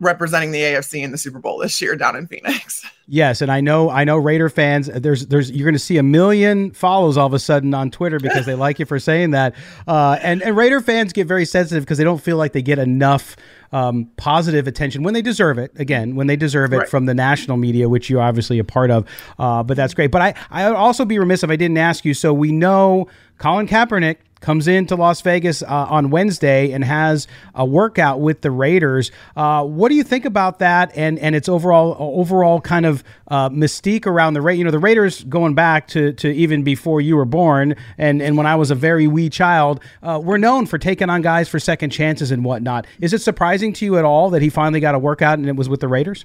representing 0.00 0.50
the 0.50 0.60
AFC 0.60 1.02
in 1.02 1.12
the 1.12 1.18
Super 1.18 1.38
Bowl 1.38 1.58
this 1.58 1.80
year 1.80 1.94
down 1.94 2.16
in 2.16 2.26
Phoenix. 2.26 2.84
Yes, 3.12 3.42
and 3.42 3.50
I 3.50 3.60
know 3.60 3.90
I 3.90 4.04
know 4.04 4.16
Raider 4.16 4.48
fans. 4.48 4.86
There's 4.86 5.26
there's 5.26 5.50
you're 5.50 5.64
going 5.64 5.74
to 5.74 5.80
see 5.80 5.98
a 5.98 6.02
million 6.02 6.70
follows 6.70 7.16
all 7.16 7.26
of 7.26 7.34
a 7.34 7.40
sudden 7.40 7.74
on 7.74 7.90
Twitter 7.90 8.20
because 8.20 8.46
they 8.46 8.54
like 8.54 8.78
you 8.78 8.86
for 8.86 9.00
saying 9.00 9.32
that. 9.32 9.56
Uh, 9.88 10.16
and 10.22 10.42
and 10.42 10.56
Raider 10.56 10.80
fans 10.80 11.12
get 11.12 11.26
very 11.26 11.44
sensitive 11.44 11.82
because 11.82 11.98
they 11.98 12.04
don't 12.04 12.22
feel 12.22 12.36
like 12.36 12.52
they 12.52 12.62
get 12.62 12.78
enough 12.78 13.34
um, 13.72 14.08
positive 14.16 14.68
attention 14.68 15.02
when 15.02 15.12
they 15.12 15.22
deserve 15.22 15.58
it. 15.58 15.72
Again, 15.74 16.14
when 16.14 16.28
they 16.28 16.36
deserve 16.36 16.72
it 16.72 16.78
right. 16.78 16.88
from 16.88 17.06
the 17.06 17.14
national 17.14 17.56
media, 17.56 17.88
which 17.88 18.08
you're 18.08 18.22
obviously 18.22 18.60
a 18.60 18.64
part 18.64 18.92
of. 18.92 19.08
Uh, 19.40 19.64
but 19.64 19.76
that's 19.76 19.92
great. 19.92 20.12
But 20.12 20.22
I 20.22 20.34
I 20.48 20.68
would 20.68 20.76
also 20.76 21.04
be 21.04 21.18
remiss 21.18 21.42
if 21.42 21.50
I 21.50 21.56
didn't 21.56 21.78
ask 21.78 22.04
you. 22.04 22.14
So 22.14 22.32
we 22.32 22.52
know 22.52 23.08
Colin 23.38 23.66
Kaepernick 23.66 24.18
comes 24.40 24.68
into 24.68 24.96
Las 24.96 25.20
Vegas 25.20 25.62
uh, 25.62 25.66
on 25.68 26.10
Wednesday 26.10 26.72
and 26.72 26.84
has 26.84 27.28
a 27.54 27.64
workout 27.64 28.20
with 28.20 28.40
the 28.40 28.50
Raiders. 28.50 29.10
Uh, 29.36 29.64
what 29.64 29.88
do 29.88 29.94
you 29.94 30.02
think 30.02 30.24
about 30.24 30.58
that 30.58 30.92
and 30.96 31.18
and 31.18 31.34
its 31.34 31.48
overall 31.48 31.96
overall 31.98 32.60
kind 32.60 32.86
of 32.86 33.04
uh, 33.28 33.48
mystique 33.50 34.06
around 34.06 34.34
the 34.34 34.40
Raiders? 34.40 34.58
You 34.58 34.64
know, 34.64 34.70
the 34.70 34.78
Raiders 34.78 35.24
going 35.24 35.54
back 35.54 35.88
to 35.88 36.12
to 36.14 36.30
even 36.30 36.62
before 36.62 37.00
you 37.00 37.16
were 37.16 37.24
born 37.24 37.76
and 37.98 38.22
and 38.22 38.36
when 38.36 38.46
I 38.46 38.56
was 38.56 38.70
a 38.70 38.74
very 38.74 39.06
wee 39.06 39.30
child, 39.30 39.80
uh, 40.02 40.20
we're 40.22 40.38
known 40.38 40.66
for 40.66 40.78
taking 40.78 41.10
on 41.10 41.22
guys 41.22 41.48
for 41.48 41.58
second 41.58 41.90
chances 41.90 42.30
and 42.30 42.44
whatnot. 42.44 42.86
Is 43.00 43.12
it 43.12 43.20
surprising 43.20 43.72
to 43.74 43.84
you 43.84 43.98
at 43.98 44.04
all 44.04 44.30
that 44.30 44.42
he 44.42 44.48
finally 44.48 44.80
got 44.80 44.94
a 44.94 44.98
workout 44.98 45.38
and 45.38 45.48
it 45.48 45.56
was 45.56 45.68
with 45.68 45.80
the 45.80 45.88
Raiders? 45.88 46.24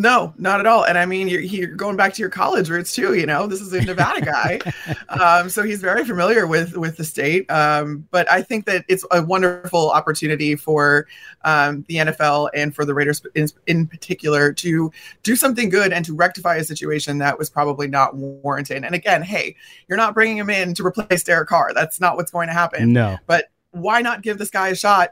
No, 0.00 0.32
not 0.38 0.60
at 0.60 0.66
all. 0.66 0.84
And 0.84 0.96
I 0.96 1.04
mean, 1.04 1.28
you're, 1.28 1.42
you're 1.42 1.68
going 1.68 1.94
back 1.94 2.14
to 2.14 2.22
your 2.22 2.30
college 2.30 2.70
roots 2.70 2.94
too. 2.94 3.12
You 3.12 3.26
know, 3.26 3.46
this 3.46 3.60
is 3.60 3.70
a 3.74 3.82
Nevada 3.82 4.22
guy, 4.24 4.58
um, 5.10 5.50
so 5.50 5.62
he's 5.62 5.82
very 5.82 6.06
familiar 6.06 6.46
with 6.46 6.74
with 6.74 6.96
the 6.96 7.04
state. 7.04 7.50
Um, 7.50 8.08
but 8.10 8.30
I 8.32 8.40
think 8.40 8.64
that 8.64 8.86
it's 8.88 9.04
a 9.10 9.22
wonderful 9.22 9.90
opportunity 9.90 10.56
for 10.56 11.06
um, 11.44 11.84
the 11.86 11.96
NFL 11.96 12.48
and 12.54 12.74
for 12.74 12.86
the 12.86 12.94
Raiders 12.94 13.20
in, 13.34 13.48
in, 13.66 13.86
particular 13.86 14.54
to 14.54 14.90
do 15.22 15.36
something 15.36 15.68
good 15.68 15.92
and 15.92 16.02
to 16.06 16.14
rectify 16.14 16.56
a 16.56 16.64
situation 16.64 17.18
that 17.18 17.38
was 17.38 17.50
probably 17.50 17.86
not 17.86 18.16
warranted. 18.16 18.84
And 18.84 18.94
again, 18.94 19.20
hey, 19.20 19.54
you're 19.86 19.98
not 19.98 20.14
bringing 20.14 20.38
him 20.38 20.48
in 20.48 20.72
to 20.74 20.86
replace 20.86 21.24
Derek 21.24 21.48
Carr. 21.48 21.74
That's 21.74 22.00
not 22.00 22.16
what's 22.16 22.30
going 22.30 22.48
to 22.48 22.54
happen. 22.54 22.94
No. 22.94 23.18
But 23.26 23.50
why 23.72 24.00
not 24.00 24.22
give 24.22 24.38
this 24.38 24.50
guy 24.50 24.68
a 24.68 24.74
shot? 24.74 25.10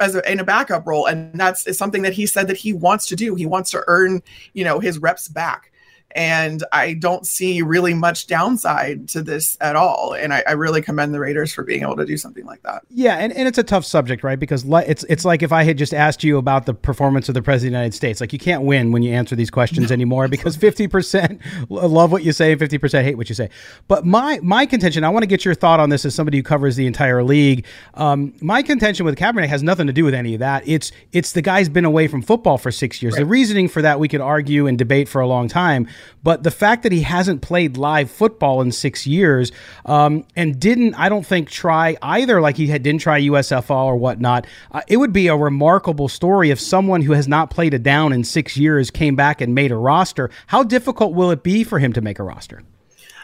As 0.00 0.14
a, 0.14 0.30
in 0.30 0.40
a 0.40 0.44
backup 0.44 0.86
role. 0.86 1.06
And 1.06 1.38
that's 1.38 1.76
something 1.76 2.02
that 2.02 2.12
he 2.12 2.26
said 2.26 2.48
that 2.48 2.56
he 2.56 2.72
wants 2.72 3.06
to 3.06 3.16
do. 3.16 3.34
He 3.34 3.46
wants 3.46 3.70
to 3.72 3.84
earn 3.86 4.22
you 4.52 4.64
know 4.64 4.80
his 4.80 4.98
reps 4.98 5.28
back 5.28 5.72
and 6.16 6.64
I 6.72 6.94
don't 6.94 7.26
see 7.26 7.60
really 7.60 7.92
much 7.92 8.26
downside 8.26 9.08
to 9.10 9.22
this 9.22 9.58
at 9.60 9.76
all. 9.76 10.14
And 10.14 10.32
I, 10.32 10.42
I, 10.48 10.52
really 10.52 10.80
commend 10.80 11.12
the 11.12 11.20
Raiders 11.20 11.52
for 11.52 11.62
being 11.62 11.82
able 11.82 11.96
to 11.96 12.06
do 12.06 12.16
something 12.16 12.46
like 12.46 12.62
that. 12.62 12.82
Yeah, 12.88 13.16
and, 13.16 13.30
and 13.34 13.46
it's 13.46 13.58
a 13.58 13.62
tough 13.62 13.84
subject, 13.84 14.24
right? 14.24 14.38
Because 14.38 14.64
it's 14.66 15.04
it's 15.04 15.26
like 15.26 15.42
if 15.42 15.52
I 15.52 15.64
had 15.64 15.76
just 15.76 15.92
asked 15.92 16.24
you 16.24 16.38
about 16.38 16.64
the 16.64 16.72
performance 16.72 17.28
of 17.28 17.34
the 17.34 17.42
President 17.42 17.68
of 17.68 17.72
the 17.72 17.78
United 17.78 17.94
States. 17.94 18.20
Like 18.20 18.32
you 18.32 18.38
can't 18.38 18.62
win 18.62 18.92
when 18.92 19.02
you 19.02 19.12
answer 19.12 19.36
these 19.36 19.50
questions 19.50 19.92
anymore 19.92 20.26
because 20.36 20.56
50% 20.56 21.40
love 21.68 22.10
what 22.10 22.24
you 22.24 22.32
say, 22.32 22.52
and 22.52 22.60
50% 22.60 23.02
hate 23.04 23.16
what 23.16 23.28
you 23.28 23.34
say. 23.34 23.50
But 23.86 24.06
my 24.06 24.40
my 24.42 24.64
contention, 24.64 25.04
I 25.04 25.10
want 25.10 25.22
to 25.22 25.26
get 25.26 25.44
your 25.44 25.54
thought 25.54 25.80
on 25.80 25.90
this 25.90 26.06
as 26.06 26.14
somebody 26.14 26.38
who 26.38 26.42
covers 26.42 26.76
the 26.76 26.86
entire 26.86 27.22
league. 27.22 27.66
Um, 27.94 28.32
my 28.40 28.62
contention 28.62 29.04
with 29.04 29.16
Kaepernick 29.18 29.48
has 29.48 29.62
nothing 29.62 29.86
to 29.86 29.92
do 29.92 30.04
with 30.04 30.14
any 30.14 30.32
of 30.32 30.40
that. 30.40 30.66
It's 30.66 30.92
it's 31.12 31.32
the 31.32 31.42
guy's 31.42 31.68
been 31.68 31.84
away 31.84 32.08
from 32.08 32.22
football 32.22 32.56
for 32.56 32.72
six 32.72 33.02
years. 33.02 33.12
Right. 33.12 33.20
The 33.20 33.26
reasoning 33.26 33.68
for 33.68 33.82
that 33.82 34.00
we 34.00 34.08
could 34.08 34.22
argue 34.22 34.66
and 34.66 34.78
debate 34.78 35.08
for 35.08 35.20
a 35.20 35.26
long 35.26 35.48
time. 35.48 35.86
But 36.22 36.42
the 36.42 36.50
fact 36.50 36.82
that 36.82 36.92
he 36.92 37.02
hasn't 37.02 37.42
played 37.42 37.76
live 37.76 38.10
football 38.10 38.60
in 38.60 38.72
six 38.72 39.06
years 39.06 39.52
um, 39.84 40.24
and 40.34 40.58
didn't, 40.58 40.94
I 40.94 41.08
don't 41.08 41.26
think, 41.26 41.50
try 41.50 41.96
either, 42.02 42.40
like 42.40 42.56
he 42.56 42.66
had, 42.66 42.82
didn't 42.82 43.00
try 43.00 43.20
USFL 43.20 43.84
or 43.84 43.96
whatnot, 43.96 44.46
uh, 44.72 44.82
it 44.88 44.96
would 44.96 45.12
be 45.12 45.28
a 45.28 45.36
remarkable 45.36 46.08
story 46.08 46.50
if 46.50 46.60
someone 46.60 47.02
who 47.02 47.12
has 47.12 47.28
not 47.28 47.50
played 47.50 47.74
a 47.74 47.78
down 47.78 48.12
in 48.12 48.24
six 48.24 48.56
years 48.56 48.90
came 48.90 49.16
back 49.16 49.40
and 49.40 49.54
made 49.54 49.72
a 49.72 49.76
roster. 49.76 50.30
How 50.46 50.62
difficult 50.62 51.14
will 51.14 51.30
it 51.30 51.42
be 51.42 51.64
for 51.64 51.78
him 51.78 51.92
to 51.92 52.00
make 52.00 52.18
a 52.18 52.22
roster? 52.22 52.62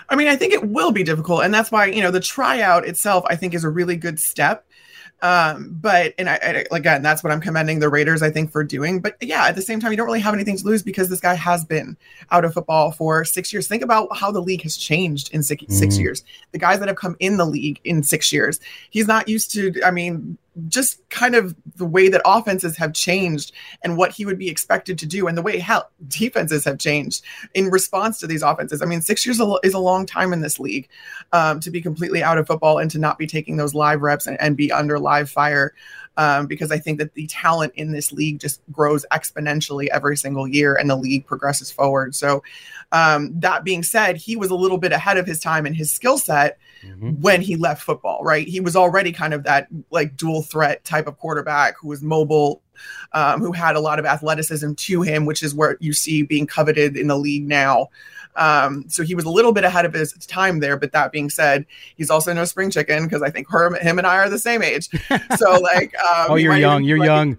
I 0.09 0.17
mean, 0.17 0.29
I 0.29 0.37
think 0.37 0.53
it 0.53 0.69
will 0.69 0.93
be 0.93 1.05
difficult. 1.05 1.43
And 1.43 1.55
that's 1.55 1.71
why, 1.71 1.87
you 1.87 2.03
know, 2.03 2.11
the 2.11 2.21
tryout 2.21 2.87
itself, 2.87 3.25
I 3.29 3.37
think, 3.37 3.55
is 3.55 3.65
a 3.65 3.71
really 3.71 3.97
good 3.97 4.21
step 4.21 4.67
um, 5.23 5.77
but 5.81 6.15
and 6.19 6.29
I, 6.29 6.35
I, 6.35 6.77
again, 6.77 7.01
that's 7.01 7.23
what 7.23 7.33
I'm 7.33 7.41
commending 7.41 7.79
the 7.79 7.89
Raiders, 7.89 8.23
I 8.23 8.31
think, 8.31 8.51
for 8.51 8.65
doing. 8.65 9.01
But 9.01 9.17
yeah, 9.21 9.47
at 9.47 9.55
the 9.55 9.63
same 9.63 9.79
time, 9.79 9.93
you 9.93 9.97
don't 9.97 10.07
really 10.07 10.21
have 10.21 10.35
anything 10.35 10.57
to 10.57 10.65
lose 10.65 10.83
because 10.83 11.09
this 11.09 11.21
guy 11.21 11.35
has 11.35 11.65
been 11.65 11.97
out 12.33 12.45
of 12.45 12.55
football 12.55 12.91
for 12.91 13.25
six 13.25 13.53
years. 13.53 13.69
Think 13.69 13.85
about 13.85 14.15
how 14.17 14.33
the 14.33 14.43
league 14.43 14.63
has 14.63 14.77
changed 14.77 15.33
in 15.33 15.45
6 15.45 15.63
mm-hmm. 15.63 15.73
six 15.73 15.97
years. 15.97 16.25
The 16.51 16.59
guys 16.59 16.81
that 16.81 16.89
have 16.89 16.97
come 16.97 17.17
in 17.21 17.37
the 17.37 17.47
league 17.47 17.81
in 17.85 18.03
six 18.03 18.33
years, 18.33 18.59
he's 18.91 19.07
not 19.07 19.29
used 19.29 19.53
to. 19.53 19.73
I 19.85 19.93
mean, 19.93 20.39
just 20.69 21.09
kind 21.09 21.35
of 21.35 21.55
the 21.77 21.85
way 21.85 22.09
that 22.09 22.21
offenses 22.25 22.77
have 22.77 22.93
changed 22.93 23.53
and 23.83 23.97
what 23.97 24.13
he 24.13 24.27
would 24.27 24.39
be 24.39 24.51
expected 24.51 24.99
to 24.99 25.07
do 25.07 25.27
and 25.27 25.37
the 25.37 25.43
way 25.43 25.59
hell 25.59 25.91
defenses 26.09 26.65
have 26.65 26.79
changed 26.79 27.25
in 27.55 27.71
response 27.71 28.21
to 28.21 28.27
these 28.27 28.43
offenses. 28.43 28.83
I 28.83 28.85
mean, 28.85 29.01
six 29.01 29.25
years 29.25 29.41
is 29.63 29.75
a 29.75 29.79
long 29.79 30.05
time 30.05 30.33
in 30.33 30.41
this 30.41 30.61
league 30.61 30.89
um, 31.33 31.61
to 31.61 31.71
be 31.71 31.81
completely 31.81 32.23
out 32.23 32.39
of 32.39 32.47
football 32.47 32.79
and 32.79 32.91
to 32.91 32.99
not 32.99 33.19
be 33.19 33.27
taking 33.27 33.57
those 33.57 33.75
live 33.75 34.03
reps 34.03 34.27
and, 34.27 34.39
and 34.41 34.57
be 34.57 34.71
under 34.71 34.99
live 34.99 35.31
fire. 35.31 35.73
Um, 36.19 36.47
because 36.47 36.71
I 36.71 36.79
think 36.79 36.99
that 36.99 37.15
the 37.15 37.27
talent 37.29 37.73
in 37.75 37.93
this 37.93 38.13
league 38.13 38.39
just 38.39 38.61
grows 38.71 39.07
exponentially 39.11 39.87
every 39.87 40.19
single 40.19 40.47
year 40.47 40.75
and 40.75 40.91
the 40.91 40.97
league 40.97 41.25
progresses 41.25 41.71
forward. 41.71 42.15
So, 42.15 42.43
um, 42.93 43.33
that 43.41 43.65
being 43.65 43.83
said, 43.83 44.19
he 44.19 44.37
was 44.37 44.51
a 44.51 44.55
little 44.55 44.77
bit 44.77 44.93
ahead 44.93 45.17
of 45.17 45.27
his 45.27 45.41
time 45.41 45.65
in 45.65 45.73
his 45.73 45.91
skill 45.91 46.19
set 46.19 46.59
mm-hmm. 46.85 47.11
when 47.21 47.41
he 47.41 47.57
left 47.57 47.83
football, 47.83 48.23
right? 48.23 48.47
He 48.47 48.61
was 48.61 48.77
already 48.77 49.13
kind 49.13 49.35
of 49.35 49.45
that 49.45 49.69
like 49.91 50.17
dual 50.17 50.43
threat 50.43 50.85
type 50.85 51.07
of 51.07 51.19
quarterback 51.19 51.75
who 51.79 51.89
was 51.89 52.03
mobile, 52.03 52.63
um, 53.13 53.41
who 53.41 53.53
had 53.53 53.77
a 53.77 53.81
lot 53.81 53.99
of 53.99 54.05
athleticism 54.05 54.75
to 54.75 55.03
him, 55.03 55.25
which 55.25 55.43
is 55.43 55.55
where 55.55 55.77
you 55.81 55.93
see 55.93 56.23
being 56.23 56.47
coveted 56.47 56.97
in 56.97 57.09
the 57.09 57.19
league 57.19 57.47
now. 57.47 57.89
Um, 58.35 58.89
so 58.89 59.03
he 59.03 59.15
was 59.15 59.27
a 59.27 59.31
little 59.31 59.53
bit 59.53 59.65
ahead 59.65 59.85
of 59.85 59.93
his 59.93 60.13
time 60.27 60.61
there. 60.61 60.79
But 60.79 60.93
that 60.93 61.13
being 61.13 61.29
said, 61.29 61.67
he's 61.97 62.09
also 62.09 62.33
no 62.33 62.47
spring 62.47 62.71
chicken 62.71 63.05
because 63.05 63.23
I 63.23 63.31
think 63.31 63.49
her, 63.51 63.75
him 63.77 63.99
and 63.99 64.07
I 64.07 64.17
are 64.17 64.31
the 64.31 64.39
same 64.39 64.63
age. 64.63 64.89
So 65.37 65.59
like, 65.61 65.95
um, 65.99 66.27
oh, 66.31 66.35
you're 66.37 66.57
young. 66.57 66.85
You're 66.85 66.99
like, 66.99 67.07
young 67.07 67.39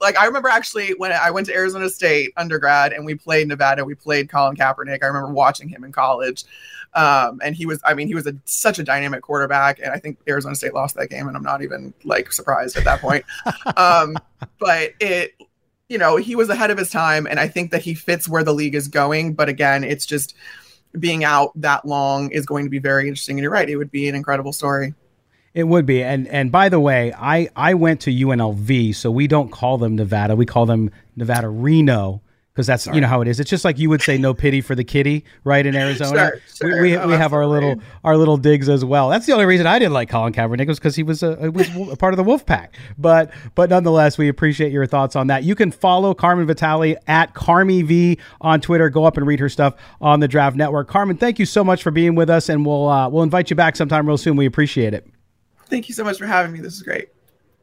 like 0.00 0.16
I 0.16 0.26
remember 0.26 0.48
actually 0.48 0.90
when 0.90 1.12
I 1.12 1.30
went 1.30 1.46
to 1.46 1.54
Arizona 1.54 1.88
State 1.88 2.32
undergrad 2.36 2.92
and 2.92 3.04
we 3.04 3.14
played 3.14 3.48
Nevada, 3.48 3.84
we 3.84 3.94
played 3.94 4.28
Colin 4.28 4.56
Kaepernick. 4.56 5.02
I 5.02 5.06
remember 5.06 5.32
watching 5.32 5.68
him 5.68 5.84
in 5.84 5.92
college. 5.92 6.44
Um, 6.94 7.40
and 7.42 7.54
he 7.54 7.64
was, 7.64 7.80
I 7.84 7.94
mean, 7.94 8.06
he 8.06 8.14
was 8.14 8.26
a, 8.26 8.34
such 8.44 8.78
a 8.78 8.84
dynamic 8.84 9.22
quarterback, 9.22 9.78
and 9.78 9.90
I 9.90 9.98
think 9.98 10.18
Arizona 10.28 10.54
State 10.54 10.74
lost 10.74 10.94
that 10.96 11.08
game, 11.08 11.26
and 11.26 11.36
I'm 11.36 11.42
not 11.42 11.62
even 11.62 11.94
like 12.04 12.32
surprised 12.32 12.76
at 12.76 12.84
that 12.84 13.00
point. 13.00 13.24
um, 13.76 14.16
but 14.58 14.92
it, 15.00 15.34
you 15.88 15.98
know, 15.98 16.16
he 16.16 16.36
was 16.36 16.48
ahead 16.48 16.70
of 16.70 16.78
his 16.78 16.90
time, 16.90 17.26
and 17.26 17.40
I 17.40 17.48
think 17.48 17.70
that 17.70 17.82
he 17.82 17.94
fits 17.94 18.28
where 18.28 18.44
the 18.44 18.54
league 18.54 18.74
is 18.74 18.88
going. 18.88 19.34
But 19.34 19.48
again, 19.48 19.84
it's 19.84 20.06
just 20.06 20.34
being 20.98 21.24
out 21.24 21.52
that 21.60 21.84
long 21.86 22.30
is 22.30 22.46
going 22.46 22.64
to 22.64 22.70
be 22.70 22.78
very 22.78 23.08
interesting. 23.08 23.38
And 23.38 23.42
you're 23.42 23.52
right, 23.52 23.68
it 23.68 23.76
would 23.76 23.90
be 23.90 24.08
an 24.08 24.14
incredible 24.14 24.52
story. 24.52 24.94
It 25.54 25.64
would 25.64 25.84
be. 25.84 26.02
And 26.02 26.26
and 26.28 26.50
by 26.50 26.68
the 26.68 26.80
way, 26.80 27.12
I 27.14 27.48
I 27.54 27.74
went 27.74 28.00
to 28.02 28.10
UNLV, 28.10 28.94
so 28.94 29.10
we 29.10 29.26
don't 29.26 29.50
call 29.50 29.78
them 29.78 29.96
Nevada. 29.96 30.34
We 30.34 30.46
call 30.46 30.66
them 30.66 30.90
Nevada 31.16 31.48
Reno 31.48 32.22
because 32.52 32.66
that's 32.66 32.84
Sorry. 32.84 32.96
you 32.96 33.00
know 33.00 33.08
how 33.08 33.22
it 33.22 33.28
is. 33.28 33.40
It's 33.40 33.48
just 33.48 33.64
like 33.64 33.78
you 33.78 33.88
would 33.88 34.02
say 34.02 34.18
no 34.18 34.34
pity 34.34 34.60
for 34.60 34.74
the 34.74 34.84
kitty, 34.84 35.24
right? 35.44 35.64
In 35.64 35.74
Arizona, 35.82 36.32
sure, 36.54 36.70
sure. 36.70 36.82
we 36.82 36.90
we, 36.90 36.96
oh, 36.96 37.08
we 37.08 37.14
have 37.14 37.32
our 37.32 37.46
little 37.46 37.76
our 38.04 38.16
little 38.16 38.36
digs 38.36 38.68
as 38.68 38.84
well. 38.84 39.08
That's 39.08 39.26
the 39.26 39.32
only 39.32 39.46
reason 39.46 39.66
I 39.66 39.78
didn't 39.78 39.94
like 39.94 40.10
Colin 40.10 40.32
Kaepernick 40.32 40.66
was 40.66 40.78
because 40.78 40.94
he 40.94 41.02
was 41.02 41.22
a 41.22 41.50
was 41.50 41.68
a 41.90 41.96
part 41.96 42.12
of 42.12 42.18
the 42.18 42.24
Wolf 42.24 42.44
Pack. 42.44 42.76
But 42.98 43.30
but 43.54 43.70
nonetheless, 43.70 44.18
we 44.18 44.28
appreciate 44.28 44.70
your 44.72 44.86
thoughts 44.86 45.16
on 45.16 45.28
that. 45.28 45.44
You 45.44 45.54
can 45.54 45.70
follow 45.70 46.14
Carmen 46.14 46.46
Vitale 46.46 46.96
at 47.06 47.34
Carmie 47.34 47.82
V 47.82 48.18
on 48.40 48.60
Twitter. 48.60 48.90
Go 48.90 49.04
up 49.04 49.16
and 49.16 49.26
read 49.26 49.40
her 49.40 49.48
stuff 49.48 49.74
on 50.00 50.20
the 50.20 50.28
Draft 50.28 50.56
Network. 50.56 50.88
Carmen, 50.88 51.16
thank 51.16 51.38
you 51.38 51.46
so 51.46 51.64
much 51.64 51.82
for 51.82 51.90
being 51.90 52.14
with 52.14 52.28
us, 52.28 52.48
and 52.48 52.66
we'll 52.66 52.88
uh, 52.88 53.08
we'll 53.08 53.22
invite 53.22 53.48
you 53.48 53.56
back 53.56 53.76
sometime 53.76 54.06
real 54.06 54.18
soon. 54.18 54.36
We 54.36 54.46
appreciate 54.46 54.92
it. 54.92 55.08
Thank 55.66 55.88
you 55.88 55.94
so 55.94 56.04
much 56.04 56.18
for 56.18 56.26
having 56.26 56.52
me. 56.52 56.60
This 56.60 56.74
is 56.74 56.82
great. 56.82 57.08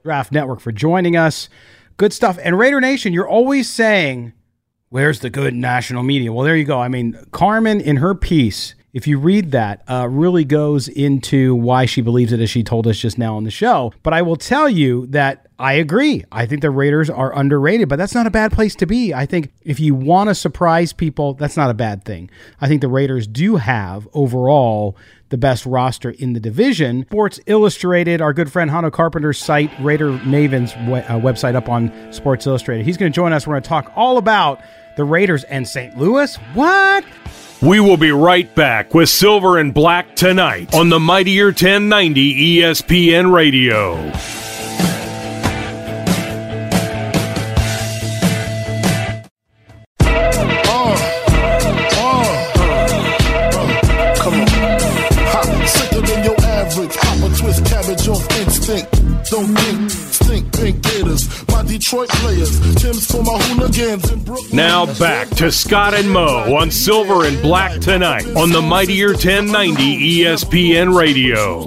Draft 0.04 0.32
Network 0.32 0.62
for 0.62 0.72
joining 0.72 1.16
us. 1.16 1.48
Good 1.98 2.14
stuff. 2.14 2.40
And 2.42 2.58
Raider 2.58 2.82
Nation, 2.82 3.14
you're 3.14 3.28
always 3.28 3.70
saying 3.70 4.34
Where's 4.90 5.20
the 5.20 5.30
good 5.30 5.54
national 5.54 6.04
media? 6.04 6.34
Well, 6.34 6.46
there 6.46 6.56
you 6.56 6.66
go. 6.66 6.80
I 6.80 6.88
mean, 6.88 7.18
Carmen, 7.32 7.80
in 7.80 7.98
her 7.98 8.16
piece, 8.16 8.74
if 8.92 9.06
you 9.06 9.20
read 9.20 9.52
that, 9.52 9.84
uh, 9.88 10.08
really 10.10 10.44
goes 10.44 10.88
into 10.88 11.54
why 11.54 11.86
she 11.86 12.02
believes 12.02 12.34
it 12.34 12.40
as 12.40 12.50
she 12.50 12.64
told 12.64 12.88
us 12.88 12.98
just 12.98 13.20
now 13.20 13.36
on 13.38 13.44
the 13.44 13.52
show. 13.52 13.94
But 14.02 14.14
I 14.16 14.24
will 14.24 14.36
tell 14.36 14.68
you 14.68 15.06
that 15.08 15.46
I 15.60 15.74
agree. 15.74 16.26
I 16.32 16.48
think 16.48 16.62
the 16.64 16.72
Raiders 16.72 17.08
are 17.08 17.38
underrated, 17.38 17.88
but 17.88 17.98
that's 17.98 18.16
not 18.16 18.26
a 18.26 18.32
bad 18.32 18.52
place 18.52 18.74
to 18.76 18.88
be. 18.88 19.14
I 19.14 19.28
think 19.28 19.52
if 19.64 19.80
you 19.80 19.94
want 19.94 20.30
to 20.30 20.36
surprise 20.36 20.92
people, 20.92 21.36
that's 21.36 21.56
not 21.56 21.70
a 21.70 21.76
bad 21.76 22.04
thing. 22.04 22.32
I 22.60 22.68
think 22.68 22.82
the 22.82 22.88
Raiders 22.88 23.28
do 23.28 23.58
have 23.58 24.08
overall 24.14 24.98
the 25.28 25.38
best 25.38 25.68
roster 25.68 26.10
in 26.10 26.34
the 26.34 26.40
division. 26.40 27.04
Sports 27.04 27.40
Illustrated, 27.46 28.22
our 28.22 28.34
good 28.34 28.52
friend 28.52 28.72
Hondo 28.72 28.90
Carpenter's 28.90 29.38
site, 29.38 29.70
Raider 29.80 30.14
Maven's 30.26 30.76
we- 30.88 30.94
uh, 30.96 31.20
website 31.20 31.54
up 31.54 31.70
on 31.70 31.92
Sports 32.12 32.48
Illustrated. 32.48 32.88
He's 32.88 32.98
going 32.98 33.12
to 33.12 33.16
join 33.16 33.34
us. 33.34 33.46
We're 33.46 33.54
going 33.54 33.62
to 33.64 33.70
talk 33.70 33.92
all 33.96 34.18
about 34.18 34.62
the 35.00 35.06
Raiders 35.06 35.46
and 35.46 35.66
St. 35.66 35.98
Louis. 35.98 36.36
What? 36.54 37.06
We 37.62 37.80
will 37.80 37.96
be 37.96 38.12
right 38.12 38.54
back 38.54 38.94
with 38.94 39.08
Silver 39.08 39.58
and 39.58 39.74
Black 39.74 40.14
tonight 40.14 40.76
on 40.76 40.90
the 40.90 41.00
Mightier 41.00 41.48
1090 41.48 42.60
ESPN 42.60 43.34
Radio. 43.34 44.12
Don't 59.30 59.46
think, 59.46 59.92
stink 59.92 60.54
pink 60.54 60.82
gators. 60.82 61.48
My 61.50 61.62
Detroit 61.64 62.10
players, 62.10 62.60
Tim's 62.76 63.06
for 63.06 63.22
my 63.22 63.38
hooligans 63.38 64.12
in 64.12 64.19
Brooklyn. 64.19 64.19
Now 64.60 64.86
back 65.00 65.30
to 65.38 65.54
Scott 65.54 65.94
and 65.94 66.12
Mo 66.12 66.54
on 66.58 66.70
Silver 66.70 67.26
and 67.26 67.42
Black 67.42 67.80
tonight 67.80 68.28
on 68.36 68.50
the 68.50 68.62
Mightier 68.62 69.14
1090 69.14 70.20
ESPN 70.20 70.94
Radio. 70.94 71.62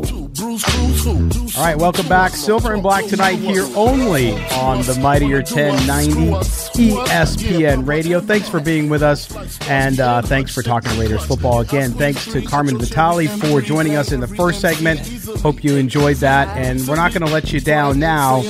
All 1.57 1.65
right, 1.65 1.79
welcome 1.79 2.07
back. 2.07 2.33
Silver 2.33 2.75
and 2.75 2.83
Black 2.83 3.07
tonight 3.07 3.39
here 3.39 3.67
only 3.75 4.33
on 4.51 4.83
the 4.83 4.99
Mightier 5.01 5.39
1090 5.39 6.33
ESPN 6.75 7.87
Radio. 7.87 8.21
Thanks 8.21 8.49
for 8.49 8.61
being 8.61 8.89
with 8.89 9.03
us, 9.03 9.31
and 9.69 10.01
uh, 10.01 10.23
thanks 10.23 10.55
for 10.55 10.63
talking 10.63 10.99
Raiders 10.99 11.25
football 11.25 11.61
again. 11.61 11.93
Thanks 11.93 12.25
to 12.33 12.43
Carmen 12.43 12.79
Vitale 12.79 13.27
for 13.29 13.61
joining 13.61 13.95
us 13.97 14.13
in 14.13 14.21
the 14.21 14.27
first 14.27 14.61
segment. 14.61 15.01
Hope 15.41 15.63
you 15.63 15.77
enjoyed 15.77 16.17
that, 16.19 16.49
and 16.57 16.87
we're 16.89 16.97
not 16.97 17.13
going 17.13 17.27
to 17.27 17.33
let 17.33 17.53
you 17.53 17.61
down 17.61 17.99
now 17.99 18.43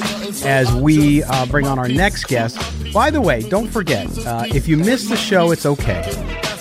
as 0.45 0.73
we 0.75 1.23
uh, 1.25 1.47
bring 1.47 1.67
on 1.67 1.79
our 1.79 1.89
next 1.89 2.25
guest. 2.27 2.59
By 2.93 3.11
the 3.11 3.21
way, 3.21 3.43
don't 3.43 3.69
forget 3.69 4.07
uh, 4.27 4.45
if 4.49 4.69
you 4.69 4.77
miss 4.77 5.09
the 5.09 5.17
show, 5.17 5.51
it's 5.51 5.67
okay. 5.67 6.11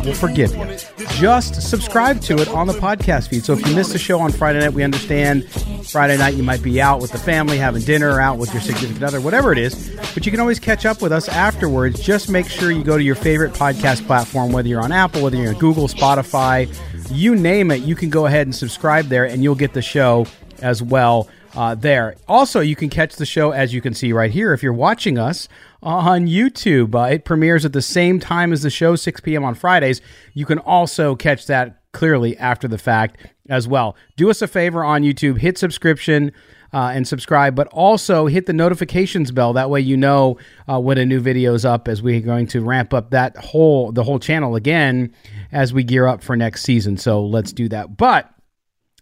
We'll 0.04 0.13
forgive 0.13 0.56
you. 0.56 0.90
Just 1.21 1.62
subscribe 1.69 2.19
to 2.21 2.39
it 2.39 2.47
on 2.47 2.65
the 2.65 2.73
podcast 2.73 3.27
feed. 3.27 3.45
So 3.45 3.53
if 3.53 3.63
you 3.67 3.75
missed 3.75 3.91
the 3.91 3.99
show 3.99 4.19
on 4.19 4.31
Friday 4.31 4.57
night, 4.57 4.73
we 4.73 4.81
understand 4.81 5.47
Friday 5.88 6.17
night 6.17 6.34
you 6.34 6.41
might 6.41 6.63
be 6.63 6.81
out 6.81 6.99
with 6.99 7.12
the 7.12 7.19
family, 7.19 7.60
having 7.60 7.84
dinner, 7.84 8.19
out 8.19 8.39
with 8.39 8.51
your 8.51 8.62
significant 8.63 9.03
other, 9.03 9.21
whatever 9.21 9.51
it 9.51 9.60
is. 9.60 9.95
But 10.15 10.25
you 10.25 10.31
can 10.31 10.39
always 10.39 10.57
catch 10.57 10.84
up 10.84 10.99
with 10.99 11.12
us 11.12 11.29
afterwards. 11.29 12.01
Just 12.01 12.31
make 12.31 12.49
sure 12.49 12.71
you 12.71 12.84
go 12.84 12.97
to 12.97 13.03
your 13.03 13.13
favorite 13.13 13.53
podcast 13.53 14.07
platform, 14.07 14.51
whether 14.51 14.67
you're 14.67 14.81
on 14.81 14.91
Apple, 14.91 15.21
whether 15.21 15.38
you're 15.38 15.53
on 15.53 15.60
Google, 15.60 15.88
Spotify, 15.88 16.67
you 17.12 17.36
name 17.36 17.69
it. 17.69 17.84
You 17.84 17.93
can 17.93 18.10
go 18.10 18.25
ahead 18.25 18.47
and 18.47 18.55
subscribe 18.55 19.05
there, 19.05 19.25
and 19.25 19.43
you'll 19.43 19.53
get 19.53 19.73
the 19.73 19.81
show 19.84 20.25
as 20.63 20.81
well 20.81 21.29
uh, 21.55 21.75
there. 21.75 22.15
Also, 22.27 22.62
you 22.62 22.75
can 22.75 22.89
catch 22.89 23.17
the 23.17 23.27
show 23.27 23.51
as 23.51 23.75
you 23.75 23.81
can 23.81 23.93
see 23.93 24.12
right 24.12 24.31
here 24.31 24.53
if 24.53 24.63
you're 24.63 24.73
watching 24.73 25.19
us 25.19 25.47
on 25.84 26.28
YouTube. 26.28 26.96
Uh, 26.96 27.13
it 27.13 27.26
premieres 27.26 27.65
at 27.65 27.74
the 27.74 27.82
same 27.82 28.20
time 28.20 28.54
as 28.54 28.62
the 28.62 28.70
show, 28.70 28.96
6 28.96 29.22
p.m. 29.22 29.44
on 29.44 29.56
Fridays. 29.56 30.02
You 30.34 30.46
can 30.46 30.60
also 30.60 31.15
catch 31.15 31.48
that 31.48 31.82
clearly 31.91 32.38
after 32.38 32.67
the 32.67 32.78
fact 32.78 33.17
as 33.50 33.67
well. 33.67 33.96
Do 34.15 34.30
us 34.30 34.41
a 34.41 34.48
favor 34.48 34.84
on 34.84 35.04
YouTube, 35.04 35.38
hit 35.39 35.58
subscription. 35.58 36.32
Uh, 36.74 36.89
and 36.94 37.06
subscribe, 37.06 37.54
but 37.54 37.67
also 37.67 38.28
hit 38.28 38.46
the 38.46 38.54
notifications 38.54 39.30
bell. 39.30 39.52
That 39.52 39.70
way, 39.70 39.82
you 39.82 39.98
know 39.98 40.38
uh, 40.70 40.80
when 40.80 40.98
a 40.98 41.06
new 41.06 41.20
video 41.20 41.54
is 41.54 41.65
up. 41.65 41.89
As 41.89 42.02
we're 42.02 42.22
going 42.22 42.48
to 42.48 42.62
ramp 42.62 42.94
up 42.94 43.10
that 43.10 43.36
whole 43.36 43.91
the 43.91 44.06
whole 44.06 44.20
channel 44.20 44.56
again 44.56 45.13
as 45.52 45.74
we 45.74 45.84
gear 45.84 46.08
up 46.08 46.24
for 46.24 46.38
next 46.38 46.63
season. 46.63 46.96
So 46.96 47.26
let's 47.26 47.52
do 47.52 47.67
that. 47.67 47.98
But 47.98 48.34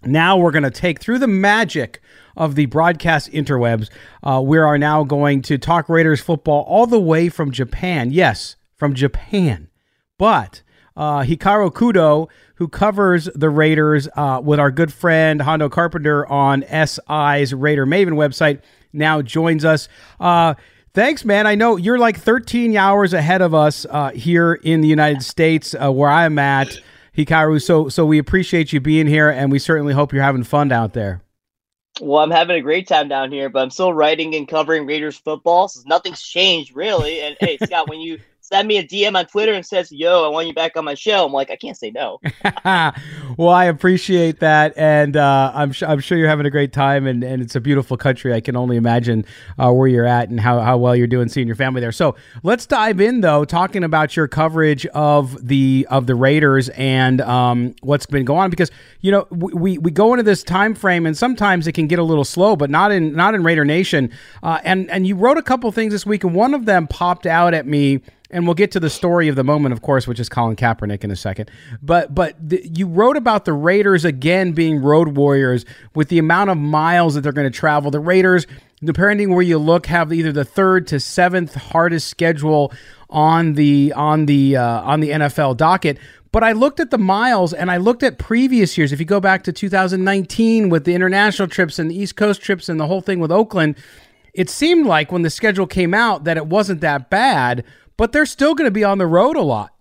now 0.03 0.38
we're 0.38 0.51
going 0.51 0.63
to 0.63 0.71
take 0.71 0.99
through 0.99 1.19
the 1.19 1.27
magic 1.27 2.01
of 2.38 2.55
the 2.55 2.67
broadcast 2.67 3.31
interwebs. 3.31 3.89
Uh, 4.23 4.41
we 4.43 4.57
are 4.57 4.77
now 4.77 5.03
going 5.03 5.41
to 5.43 5.57
talk 5.57 5.89
Raiders 5.89 6.21
football 6.21 6.63
all 6.63 6.88
the 6.88 6.99
way 6.99 7.29
from 7.29 7.51
Japan. 7.51 8.12
Yes, 8.12 8.55
from 8.75 8.93
Japan. 8.93 9.67
But 10.17 10.62
uh, 10.95 11.21
Hikaru 11.21 11.71
Kudo, 11.71 12.29
who 12.55 12.67
covers 12.67 13.29
the 13.35 13.49
Raiders 13.49 14.07
uh, 14.15 14.41
with 14.43 14.59
our 14.59 14.71
good 14.71 14.91
friend 14.91 15.41
Hondo 15.41 15.69
Carpenter 15.69 16.25
on 16.27 16.63
SI's 16.63 17.53
Raider 17.53 17.85
Maven 17.85 18.13
website, 18.13 18.62
now 18.93 19.21
joins 19.21 19.65
us. 19.65 19.88
Uh, 20.19 20.55
thanks, 20.93 21.23
man. 21.23 21.45
I 21.45 21.55
know 21.55 21.77
you're 21.77 21.99
like 21.99 22.17
13 22.17 22.75
hours 22.75 23.13
ahead 23.13 23.41
of 23.41 23.53
us 23.53 23.85
uh, 23.89 24.12
here 24.12 24.53
in 24.53 24.81
the 24.81 24.88
United 24.88 25.23
States, 25.23 25.75
uh, 25.75 25.91
where 25.91 26.09
I'm 26.09 26.39
at. 26.39 26.79
Hikaru, 27.17 27.62
so 27.62 27.89
so 27.89 28.06
we 28.06 28.17
appreciate 28.17 28.74
you 28.74 28.80
being 28.80 29.08
here, 29.08 29.30
and 29.30 29.52
we 29.52 29.60
certainly 29.60 29.93
hope 29.93 30.13
you're 30.13 30.24
having 30.24 30.43
fun 30.43 30.72
out 30.72 30.93
there. 30.93 31.22
Well, 32.02 32.24
I'm 32.24 32.32
having 32.32 32.56
a 32.56 32.62
great 32.62 32.88
time 32.88 33.10
down 33.10 33.32
here, 33.32 33.50
but 33.50 33.62
I'm 33.62 33.69
still 33.69 33.93
writing 33.93 34.36
and 34.36 34.48
covering 34.48 34.86
Raiders 34.86 35.17
football. 35.17 35.67
So 35.67 35.82
nothing's 35.86 36.22
changed 36.22 36.76
really. 36.76 37.22
And 37.22 37.36
hey, 37.39 37.58
Scott, 37.58 37.89
when 37.89 38.00
you 38.00 38.19
send 38.49 38.67
me 38.67 38.77
a 38.77 38.83
DM 38.83 39.15
on 39.15 39.25
Twitter 39.27 39.53
and 39.53 39.65
says, 39.65 39.91
"Yo, 39.91 40.25
I 40.25 40.27
want 40.27 40.47
you 40.47 40.53
back 40.53 40.75
on 40.75 40.85
my 40.85 40.95
show." 40.95 41.25
I'm 41.25 41.31
like, 41.31 41.51
I 41.51 41.55
can't 41.55 41.77
say 41.77 41.91
no. 41.91 42.19
well, 43.38 43.49
I 43.49 43.65
appreciate 43.65 44.39
that, 44.39 44.73
and 44.75 45.15
uh, 45.15 45.51
I'm 45.53 45.71
sh- 45.71 45.83
I'm 45.83 45.99
sure 45.99 46.17
you're 46.17 46.27
having 46.27 46.45
a 46.45 46.49
great 46.49 46.73
time, 46.73 47.05
and, 47.05 47.23
and 47.23 47.41
it's 47.41 47.55
a 47.55 47.62
beautiful 47.62 47.95
country. 47.95 48.33
I 48.33 48.41
can 48.41 48.55
only 48.55 48.75
imagine 48.77 49.25
uh, 49.57 49.71
where 49.71 49.88
you're 49.88 50.05
at 50.05 50.29
and 50.29 50.39
how, 50.39 50.59
how 50.59 50.77
well 50.77 50.95
you're 50.95 51.07
doing 51.07 51.29
seeing 51.29 51.47
your 51.47 51.55
family 51.55 51.81
there. 51.81 51.91
So 51.91 52.15
let's 52.43 52.65
dive 52.65 52.99
in 52.99 53.21
though, 53.21 53.45
talking 53.45 53.83
about 53.83 54.15
your 54.15 54.27
coverage 54.27 54.85
of 54.88 55.47
the 55.47 55.88
of 55.89 56.07
the 56.07 56.15
Raiders 56.15 56.69
and 56.69 57.21
um, 57.21 57.75
what's 57.81 58.05
been 58.05 58.25
going 58.25 58.39
on 58.39 58.49
because 58.49 58.71
you 59.01 59.12
know 59.12 59.27
we, 59.31 59.77
we 59.77 59.91
go 59.91 60.13
into 60.13 60.23
this 60.23 60.43
time 60.43 60.73
frame 60.73 61.05
and 61.05 61.15
sometimes 61.17 61.67
it 61.67 61.73
can 61.73 61.88
get 61.88 61.99
a 61.99 62.03
little 62.03 62.25
slow, 62.25 62.55
but 62.55 62.69
not 62.69 62.91
in 62.91 63.13
not 63.13 63.35
in 63.35 63.43
Raider 63.43 63.65
Nation. 63.65 64.12
Uh, 64.41 64.59
and 64.63 64.89
and 64.89 65.05
you 65.05 65.15
wrote 65.15 65.38
a 65.38 65.43
couple 65.43 65.71
things 65.71 65.93
this 65.93 66.05
week, 66.05 66.23
and 66.23 66.33
one 66.33 66.53
of 66.53 66.65
them 66.65 66.88
popped 66.88 67.25
out 67.25 67.53
at 67.53 67.67
me 67.67 68.01
and 68.32 68.46
we'll 68.46 68.54
get 68.54 68.72
to 68.72 68.80
the 68.80 68.89
story 68.89 69.28
of 69.28 69.36
the 69.36 69.44
moment, 69.44 69.74
of 69.74 69.82
course, 69.82 70.08
which 70.08 70.20
is 70.20 70.30
Colin 70.30 70.56
Kaepernick 70.56 71.04
in 71.04 71.12
a 71.12 71.15
second. 71.15 71.50
But 71.82 72.13
but 72.13 72.36
the, 72.39 72.62
you 72.74 72.88
wrote 72.88 73.18
about 73.18 73.46
the 73.46 73.54
Raiders 73.54 74.06
again 74.06 74.52
being 74.52 74.82
road 74.82 75.18
warriors 75.18 75.65
with 75.96 76.10
the 76.10 76.20
amount 76.20 76.50
of 76.50 76.58
miles 76.58 77.15
that 77.15 77.22
they're 77.22 77.32
going 77.32 77.52
to 77.52 77.58
travel. 77.58 77.92
The 77.92 78.00
Raiders, 78.00 78.46
depending 78.84 79.34
where 79.34 79.42
you 79.42 79.58
look, 79.58 79.88
have 79.88 80.13
either 80.13 80.32
the 80.32 80.46
third 80.46 80.88
to 80.88 81.00
seventh 81.00 81.56
hardest 81.56 82.08
schedule 82.08 82.72
on 83.10 83.54
the 83.54 83.94
on 83.96 84.28
the 84.28 84.58
uh, 84.58 84.82
on 84.82 85.00
the 85.00 85.10
NFL 85.10 85.58
docket. 85.58 85.98
But 86.32 86.44
I 86.44 86.52
looked 86.52 86.80
at 86.80 86.92
the 86.92 87.00
miles 87.00 87.54
and 87.54 87.72
I 87.72 87.78
looked 87.78 88.04
at 88.04 88.20
previous 88.20 88.78
years. 88.78 88.92
If 88.92 89.00
you 89.00 89.06
go 89.06 89.20
back 89.20 89.44
to 89.46 89.52
2019 89.52 90.70
with 90.70 90.86
the 90.86 90.94
international 90.94 91.48
trips 91.48 91.80
and 91.80 91.89
the 91.89 91.96
East 91.96 92.15
Coast 92.15 92.39
trips 92.42 92.70
and 92.70 92.80
the 92.80 92.86
whole 92.86 93.02
thing 93.02 93.20
with 93.20 93.32
Oakland, 93.32 93.76
it 94.36 94.48
seemed 94.48 94.86
like 94.86 95.12
when 95.12 95.24
the 95.24 95.32
schedule 95.32 95.65
came 95.65 95.96
out 95.96 96.26
that 96.26 96.38
it 96.38 96.46
wasn't 96.46 96.82
that 96.82 97.10
bad 97.10 97.63
but 97.99 98.13
they're 98.13 98.25
still 98.25 98.55
going 98.55 98.65
to 98.65 98.71
be 98.71 98.85
on 98.85 98.97
the 98.97 99.05
road 99.05 99.35
a 99.35 99.41
lot. 99.41 99.73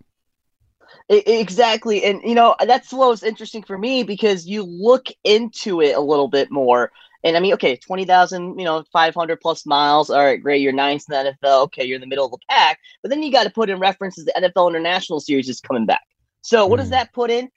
Exactly. 1.09 2.03
And, 2.03 2.21
you 2.25 2.35
know, 2.35 2.57
that's 2.67 2.93
what 2.93 3.09
was 3.09 3.23
interesting 3.23 3.63
for 3.63 3.79
me 3.79 4.03
because 4.03 4.45
you 4.45 4.65
look 4.65 5.07
into 5.23 5.81
it 5.81 5.97
a 5.97 6.01
little 6.01 6.27
bit 6.27 6.51
more. 6.51 6.91
And 7.23 7.37
I 7.37 7.41
mean, 7.41 7.55
okay, 7.55 7.77
20,000, 7.77 8.59
you 8.59 8.65
know, 8.65 8.85
500 8.93 9.41
plus 9.41 9.65
miles. 9.65 10.11
All 10.11 10.19
right, 10.19 10.43
great. 10.43 10.61
You're 10.61 10.73
ninth 10.73 11.05
in 11.09 11.15
the 11.15 11.37
NFL. 11.43 11.63
Okay, 11.67 11.85
you're 11.85 11.95
in 11.95 12.01
the 12.01 12.09
middle 12.09 12.25
of 12.25 12.33
the 12.33 12.39
pack. 12.51 12.81
But 13.03 13.11
then 13.11 13.23
you 13.23 13.31
got 13.31 13.45
to 13.45 13.51
put 13.51 13.71
in 13.71 13.79
references 13.79 14.25
the 14.25 14.33
NFL 14.37 14.69
International 14.69 15.21
Series 15.21 15.49
is 15.49 15.61
coming 15.61 15.87
back. 15.87 16.03
So 16.43 16.67
what 16.67 16.79
mm. 16.79 16.83
does 16.83 16.91
that 16.91 17.13
put 17.13 17.31
in? 17.31 17.49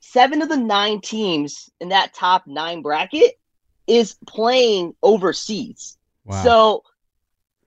Seven 0.00 0.40
of 0.40 0.48
the 0.48 0.56
nine 0.56 1.02
teams 1.02 1.68
in 1.80 1.90
that 1.90 2.14
top 2.14 2.46
nine 2.46 2.80
bracket 2.80 3.38
is 3.86 4.16
playing 4.26 4.94
overseas. 5.02 5.98
Wow. 6.24 6.42
So 6.42 6.82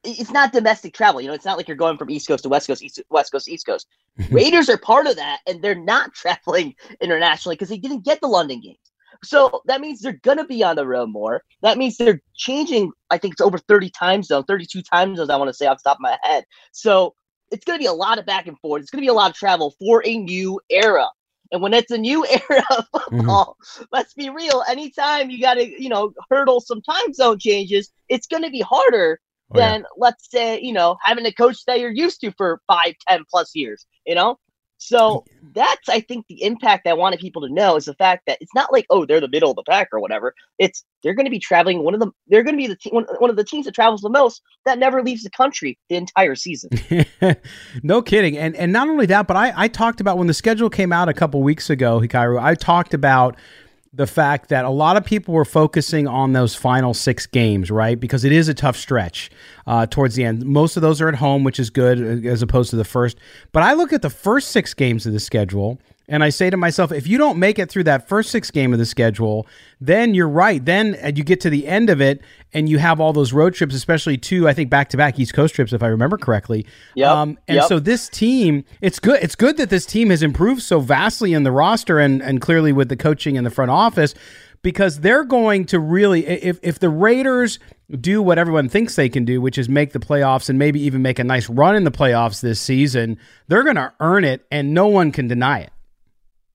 it's 0.04 0.32
not 0.32 0.52
domestic 0.52 0.94
travel. 0.94 1.22
You 1.22 1.28
know, 1.28 1.34
it's 1.34 1.46
not 1.46 1.58
like 1.58 1.68
you're 1.68 1.78
going 1.78 1.98
from 1.98 2.10
East 2.10 2.28
Coast 2.28 2.44
to 2.44 2.50
West 2.50 2.68
Coast, 2.68 2.84
East 2.84 3.02
West 3.10 3.32
Coast, 3.32 3.48
East 3.48 3.66
Coast. 3.66 3.88
Raiders 4.32 4.70
are 4.70 4.78
part 4.78 5.08
of 5.08 5.16
that, 5.16 5.40
and 5.48 5.62
they're 5.62 5.76
not 5.76 6.14
traveling 6.16 6.76
internationally 7.00 7.56
because 7.56 7.70
they 7.70 7.78
didn't 7.78 8.06
get 8.06 8.22
the 8.22 8.28
London 8.28 8.62
games. 8.62 8.78
So 9.24 9.62
that 9.66 9.82
means 9.82 10.00
they're 10.00 10.20
gonna 10.24 10.46
be 10.46 10.64
on 10.64 10.76
the 10.76 10.88
road 10.88 11.10
more. 11.10 11.44
That 11.62 11.78
means 11.78 11.98
they're 11.98 12.22
changing. 12.34 12.92
I 13.12 13.18
think 13.18 13.34
it's 13.34 13.42
over 13.42 13.60
30 13.60 13.92
time 13.92 14.24
zones, 14.24 14.46
32 14.48 14.82
time 14.82 15.16
zones. 15.16 15.30
I 15.30 15.38
want 15.38 15.50
to 15.50 15.54
say 15.54 15.68
off 15.68 15.78
the 15.84 15.90
top 15.90 15.98
of 15.98 16.02
my 16.02 16.18
head. 16.24 16.46
So 16.72 17.14
it's 17.52 17.66
gonna 17.66 17.80
be 17.80 17.86
a 17.86 17.94
lot 17.94 18.18
of 18.18 18.26
back 18.26 18.48
and 18.48 18.58
forth. 18.60 18.82
It's 18.82 18.90
gonna 18.90 19.02
be 19.02 19.08
a 19.08 19.14
lot 19.14 19.30
of 19.30 19.38
travel 19.38 19.76
for 19.80 20.02
a 20.06 20.18
new 20.18 20.60
era. 20.70 21.08
And 21.52 21.62
when 21.62 21.74
it's 21.74 21.92
a 21.92 21.98
new 21.98 22.26
era 22.50 22.64
of 22.72 22.86
mm-hmm. 22.86 23.18
football, 23.18 23.58
mm-hmm. 23.62 23.84
let's 23.92 24.14
be 24.14 24.30
real. 24.30 24.64
Anytime 24.68 25.30
you 25.30 25.40
got 25.40 25.56
to, 25.56 25.82
you 25.82 25.90
know, 25.90 26.14
hurdle 26.30 26.62
some 26.62 26.82
time 26.82 27.14
zone 27.14 27.40
changes, 27.40 27.92
it's 28.10 28.28
going 28.28 28.44
to 28.44 28.50
be 28.50 28.62
harder 28.62 29.20
oh, 29.54 29.58
than, 29.58 29.82
yeah. 29.82 29.88
let's 29.98 30.30
say, 30.30 30.60
you 30.62 30.74
know, 30.74 30.98
having 31.04 31.26
a 31.26 31.32
coach 31.32 31.66
that 31.66 31.80
you're 31.80 31.92
used 31.92 32.22
to 32.22 32.32
for 32.32 32.62
five, 32.68 32.94
ten 33.08 33.24
plus 33.30 33.52
years. 33.56 33.86
You 34.06 34.16
know, 34.16 34.40
so 34.84 35.24
that's, 35.54 35.90
I 35.90 36.00
think, 36.00 36.26
the 36.28 36.42
impact 36.42 36.88
I 36.88 36.94
wanted 36.94 37.20
people 37.20 37.44
to 37.44 37.54
know 37.54 37.76
is 37.76 37.86
the 37.86 37.94
fact 37.94 38.24
that 38.26 38.40
it's 38.42 38.54
not 38.56 38.74
like, 38.74 38.88
oh, 38.90 39.06
they're 39.06 39.22
the 39.22 39.30
middle 39.30 39.52
of 39.52 39.56
the 39.56 39.64
pack 39.64 39.90
or 39.94 40.00
whatever. 40.00 40.34
It's 40.58 40.84
they're 41.04 41.14
going 41.14 41.28
to 41.28 41.32
be 41.32 41.38
traveling. 41.38 41.84
One 41.84 41.94
of 41.94 42.00
them, 42.00 42.14
they're 42.28 42.42
going 42.42 42.56
to 42.56 42.58
be 42.58 42.66
the 42.66 42.76
te- 42.76 42.90
one, 42.90 43.06
one 43.20 43.30
of 43.30 43.36
the 43.36 43.44
teams 43.44 43.66
that 43.66 43.76
travels 43.76 44.02
the 44.02 44.10
most 44.10 44.42
that 44.66 44.80
never 44.80 45.04
leaves 45.04 45.22
the 45.22 45.30
country 45.30 45.78
the 45.90 45.98
entire 45.98 46.34
season. 46.34 46.72
no 47.84 48.02
kidding. 48.02 48.36
And 48.40 48.56
and 48.56 48.74
not 48.74 48.90
only 48.90 49.06
that, 49.06 49.28
but 49.28 49.38
I 49.38 49.54
I 49.56 49.68
talked 49.68 50.02
about 50.02 50.18
when 50.18 50.26
the 50.26 50.34
schedule 50.34 50.70
came 50.72 50.92
out 50.92 51.10
a 51.10 51.14
couple 51.14 51.44
weeks 51.44 51.70
ago, 51.70 52.00
Hikaru. 52.00 52.42
I 52.42 52.56
talked 52.56 52.96
about 52.96 53.36
the 53.94 54.08
fact 54.08 54.50
that 54.50 54.64
a 54.64 54.70
lot 54.70 54.96
of 54.96 55.04
people 55.04 55.34
were 55.34 55.44
focusing 55.44 56.08
on 56.08 56.32
those 56.32 56.56
final 56.56 56.94
six 56.94 57.26
games, 57.28 57.70
right? 57.70 58.00
Because 58.00 58.24
it 58.24 58.32
is 58.32 58.48
a 58.48 58.54
tough 58.54 58.78
stretch 58.78 59.30
uh, 59.68 59.86
towards 59.86 60.16
the 60.16 60.24
end. 60.24 60.46
Most 60.46 60.78
of 60.78 60.82
those 60.82 61.02
are 61.02 61.10
at 61.10 61.16
home, 61.16 61.44
which 61.44 61.60
is 61.60 61.70
good 61.70 62.26
uh, 62.26 62.30
as 62.30 62.42
opposed 62.42 62.70
to 62.70 62.78
the 62.78 62.86
first. 62.86 63.18
But 63.52 63.64
I 63.64 63.74
look 63.74 63.92
at 63.92 64.02
the 64.02 64.10
first 64.10 64.52
six 64.52 64.74
games 64.74 65.06
of 65.06 65.12
the 65.12 65.20
schedule 65.20 65.78
and 66.12 66.26
I 66.26 66.30
say 66.30 66.50
to 66.50 66.58
myself, 66.58 66.92
if 66.92 67.08
you 67.08 67.18
don't 67.18 67.40
make 67.40 67.58
it 67.58 67.70
through 67.70 67.86
that 67.86 68.10
first 68.10 68.32
six 68.32 68.52
game 68.52 68.74
of 68.74 68.80
the 68.80 68.86
schedule, 68.86 69.48
then 69.80 70.14
you're 70.14 70.28
right. 70.28 70.64
Then 70.64 70.98
uh, 71.02 71.14
you 71.16 71.24
get 71.24 71.40
to 71.42 71.50
the 71.50 71.66
end 71.66 71.90
of 71.90 72.02
it 72.02 72.22
and 72.54 72.68
you 72.68 72.80
have 72.80 73.00
all 73.00 73.14
those 73.14 73.32
road 73.32 73.54
trips, 73.54 73.74
especially 73.74 74.18
two, 74.18 74.46
I 74.46 74.54
think 74.54 74.70
back 74.70 74.90
to 74.90 74.98
back 74.98 75.18
East 75.18 75.34
Coast 75.34 75.56
trips, 75.56 75.72
if 75.72 75.82
I 75.82 75.88
remember 75.88 76.18
correctly. 76.18 76.68
Yeah. 76.96 77.14
Um, 77.14 77.40
and 77.48 77.56
yep. 77.56 77.66
so 77.70 77.80
this 77.80 78.10
team, 78.10 78.66
it's 78.82 79.00
good. 79.00 79.24
It's 79.24 79.36
good 79.36 79.56
that 79.56 79.70
this 79.70 79.86
team 79.86 80.10
has 80.10 80.22
improved 80.22 80.62
so 80.62 80.82
vastly 80.82 81.32
in 81.32 81.44
the 81.44 81.52
roster 81.52 81.98
and, 81.98 82.22
and 82.22 82.42
clearly 82.42 82.74
with 82.74 82.90
the 82.90 82.98
coaching 82.98 83.38
in 83.38 83.46
the 83.46 83.50
front 83.50 83.72
office 83.72 84.14
because 84.64 85.00
they're 85.00 85.24
going 85.24 85.64
to 85.68 85.80
really, 85.80 86.28
if, 86.28 86.60
if 86.62 86.80
the 86.80 86.90
Raiders 86.90 87.58
do 88.02 88.22
what 88.22 88.38
everyone 88.38 88.68
thinks 88.68 88.98
they 88.98 89.08
can 89.08 89.24
do, 89.24 89.40
which 89.40 89.58
is 89.58 89.70
make 89.70 89.94
the 89.94 90.00
playoffs 90.00 90.50
and 90.50 90.60
maybe 90.60 90.82
even 90.82 91.02
make 91.02 91.20
a 91.20 91.24
nice 91.24 91.50
run 91.50 91.74
in 91.78 91.86
the 91.86 91.92
playoffs 91.92 92.42
this 92.42 92.60
season, 92.60 93.18
they're 93.48 93.64
going 93.64 93.78
to 93.78 93.94
earn 94.02 94.26
it 94.26 94.46
and 94.52 94.74
no 94.74 94.88
one 94.88 95.14
can 95.14 95.30
deny 95.30 95.60
it. 95.60 95.72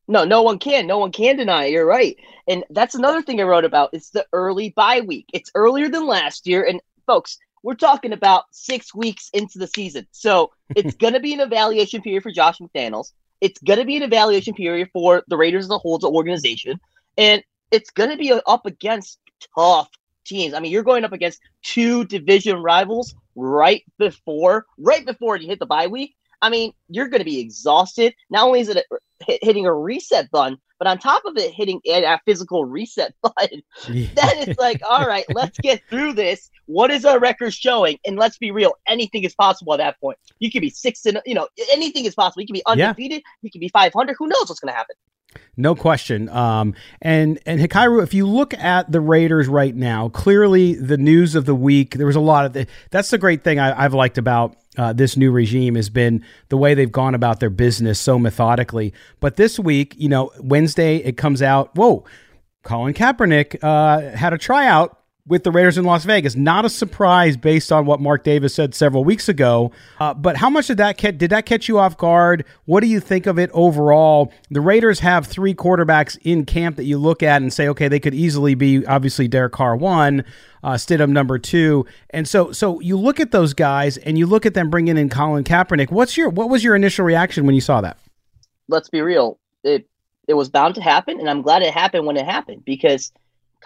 No, 0.09 0.25
no 0.25 0.43
one 0.43 0.59
can. 0.59 0.87
No 0.87 0.99
one 0.99 1.13
can 1.13 1.37
deny 1.37 1.65
it. 1.65 1.73
You're 1.73 1.87
right. 1.87 2.17
And 2.49 2.65
that's 2.71 2.95
another 2.95 3.23
thing 3.23 3.41
I 3.41 3.45
wrote 3.45 3.65
about. 3.65 3.91
It's 3.93 4.11
the 4.11 4.27
early 4.33 4.71
bye 4.71 5.01
week. 5.01 5.27
It's 5.33 5.51
earlier 5.55 5.89
than 5.89 6.07
last 6.07 6.47
year. 6.47 6.65
And 6.65 6.81
folks, 7.07 7.39
we're 7.63 7.75
talking 7.75 8.13
about 8.13 8.45
six 8.53 8.95
weeks 8.95 9.31
into 9.33 9.59
the 9.59 9.67
season. 9.67 10.07
So 10.13 10.53
it's 10.77 10.95
going 10.95 11.15
to 11.15 11.21
be 11.21 11.35
an 11.35 11.41
evaluation 11.41 12.03
period 12.03 12.23
for 12.23 12.31
Josh 12.31 12.59
McDaniels. 12.59 13.13
It's 13.41 13.61
going 13.61 13.81
to 13.81 13.85
be 13.85 13.97
an 13.97 14.03
evaluation 14.03 14.55
period 14.55 14.91
for 14.93 15.25
the 15.27 15.37
Raiders 15.37 15.65
as 15.67 15.71
a 15.71 15.79
whole, 15.79 15.99
the 15.99 16.09
organization. 16.09 16.81
And 17.19 17.43
it's 17.71 17.91
going 17.91 18.11
to 18.11 18.17
be 18.17 18.33
up 18.33 18.67
against 18.67 19.19
tough 19.57 19.91
teams. 20.25 20.55
I 20.55 20.61
mean, 20.61 20.73
you're 20.73 20.83
going 20.83 21.05
up 21.05 21.13
against 21.13 21.41
two 21.63 22.05
division 22.05 22.63
rivals 22.63 23.15
right 23.35 23.83
before, 23.99 24.67
right 24.79 25.05
before 25.05 25.37
you 25.37 25.49
hit 25.49 25.59
the 25.59 25.67
bye 25.67 25.87
week. 25.87 26.15
I 26.47 26.51
mean, 26.51 26.73
you're 26.89 27.09
going 27.09 27.21
to 27.21 27.25
be 27.25 27.41
exhausted. 27.41 28.15
Not 28.31 28.47
only 28.47 28.61
is 28.61 28.69
it 28.69 28.77
a, 28.77 29.39
hitting 29.43 29.67
a 29.67 29.75
reset 29.75 30.31
button, 30.31 30.59
but 30.79 30.87
on 30.87 30.99
top 30.99 31.25
of 31.25 31.37
it, 31.37 31.53
hitting 31.53 31.81
a, 31.87 32.21
physical 32.25 32.65
reset 32.65 33.15
button. 33.23 33.63
Yeah. 33.89 34.09
then 34.15 34.49
it's 34.49 34.59
like, 34.59 34.81
all 34.89 35.07
right, 35.07 35.25
let's 35.35 35.59
get 35.59 35.83
through 35.91 36.13
this. 36.13 36.51
What 36.67 36.93
is 36.93 37.05
our 37.05 37.19
record 37.19 37.53
showing? 37.53 37.99
And 38.07 38.17
let's 38.17 38.39
be 38.39 38.53
real, 38.53 38.75
anything 38.87 39.25
is 39.25 39.35
possible 39.35 39.75
at 39.75 39.79
that 39.79 39.99
point. 40.01 40.19
You 40.39 40.51
can 40.51 40.61
be 40.61 40.71
six 40.71 41.05
and 41.07 41.21
you 41.27 41.35
know 41.35 41.49
anything 41.73 42.05
is 42.05 42.15
possible. 42.15 42.43
You 42.43 42.47
can 42.47 42.55
be 42.55 42.63
undefeated. 42.67 43.23
Yeah. 43.25 43.39
You 43.43 43.51
can 43.51 43.61
be 43.61 43.69
500. 43.69 44.17
Who 44.19 44.29
knows 44.29 44.49
what's 44.49 44.61
going 44.61 44.73
to 44.73 44.77
happen? 44.77 44.95
No 45.57 45.75
question. 45.75 46.29
Um, 46.29 46.75
and 47.01 47.39
and 47.47 47.61
Hikaru, 47.61 48.03
if 48.03 48.15
you 48.15 48.27
look 48.27 48.55
at 48.55 48.91
the 48.91 49.01
Raiders 49.01 49.49
right 49.49 49.75
now, 49.75 50.09
clearly 50.09 50.75
the 50.75 50.97
news 50.97 51.35
of 51.35 51.45
the 51.45 51.55
week, 51.55 51.95
there 51.95 52.07
was 52.07 52.17
a 52.17 52.21
lot 52.21 52.47
of 52.47 52.53
the, 52.53 52.67
that's 52.91 53.11
the 53.11 53.19
great 53.19 53.45
thing 53.45 53.59
I, 53.59 53.83
have 53.83 53.95
liked 53.95 54.19
about 54.19 54.57
uh, 54.77 54.93
this 54.93 55.17
new 55.17 55.31
regime 55.31 55.75
has 55.75 55.89
been 55.89 56.25
the 56.49 56.57
way 56.57 56.75
they've 56.75 56.93
gone 56.93 57.15
about 57.15 57.41
their 57.41 57.51
business 57.51 57.99
so 57.99 58.19
methodically. 58.19 58.93
But 59.21 59.37
this 59.37 59.59
week, 59.59 59.95
you 59.97 60.09
know, 60.09 60.31
Wednesday 60.41 60.97
it 60.97 61.17
comes 61.17 61.43
out. 61.43 61.75
Whoa, 61.75 62.05
Colin 62.63 62.95
Kaepernick 62.95 63.63
uh, 63.63 64.17
had 64.17 64.33
a 64.33 64.39
tryout 64.39 64.96
with 65.27 65.43
the 65.43 65.51
Raiders 65.51 65.77
in 65.77 65.85
Las 65.85 66.05
Vegas. 66.05 66.37
Not 66.37 66.65
a 66.65 66.69
surprise 66.69 67.37
based 67.37 67.73
on 67.73 67.85
what 67.85 68.01
Mark 68.01 68.23
Davis 68.23 68.55
said 68.55 68.75
several 68.75 69.05
weeks 69.05 69.29
ago. 69.29 69.73
Uh, 69.99 70.15
but 70.15 70.37
how 70.37 70.49
much 70.49 70.69
did 70.69 70.77
that 70.79 70.99
catch, 70.99 71.19
did 71.19 71.31
that 71.31 71.47
catch 71.47 71.69
you 71.69 71.79
off 71.79 71.97
guard? 71.97 72.45
What 72.65 72.81
do 72.81 72.87
you 72.87 73.01
think 73.01 73.27
of 73.27 73.39
it 73.39 73.51
overall? 73.53 74.33
The 74.51 74.61
Raiders 74.61 75.01
have 75.01 75.27
three 75.27 75.55
quarterbacks 75.55 76.17
in 76.23 76.45
camp 76.45 76.77
that 76.77 76.85
you 76.85 76.99
look 76.99 77.23
at 77.23 77.43
and 77.43 77.53
say, 77.53 77.69
okay, 77.69 77.89
they 77.89 78.01
could 78.01 78.15
easily 78.15 78.55
be 78.55 78.87
obviously 78.87 79.27
Derek 79.27 79.53
Carr 79.53 79.77
one, 79.77 80.25
uh, 80.63 80.75
Stidham 80.75 81.11
number 81.11 81.39
two, 81.39 81.87
and 82.11 82.27
so 82.27 82.51
so 82.53 82.81
you 82.81 82.97
look 82.97 83.21
at 83.21 83.31
those 83.31 83.55
guys 83.55 83.99
and 83.99 84.19
you 84.19 84.27
look 84.27 84.47
at 84.47 84.55
them 84.55 84.71
bringing 84.71 84.97
in 84.97 85.09
Colin 85.09 85.45
Kaepernick. 85.45 85.91
What's 85.91 86.17
your 86.17 86.29
what 86.29 86.51
was 86.51 86.65
your 86.65 86.75
initial 86.75 87.05
reaction 87.05 87.47
when 87.47 87.55
you 87.55 87.61
saw 87.61 87.81
that? 87.83 87.99
Let's 88.69 88.89
be 88.89 89.01
real. 89.01 89.39
It 89.63 89.89
it 90.27 90.35
was 90.35 90.49
bound 90.49 90.75
to 90.77 90.81
happen, 90.81 91.21
and 91.21 91.31
I'm 91.31 91.43
glad 91.43 91.63
it 91.63 91.73
happened 91.73 92.07
when 92.07 92.17
it 92.17 92.25
happened 92.25 92.65
because 92.65 93.13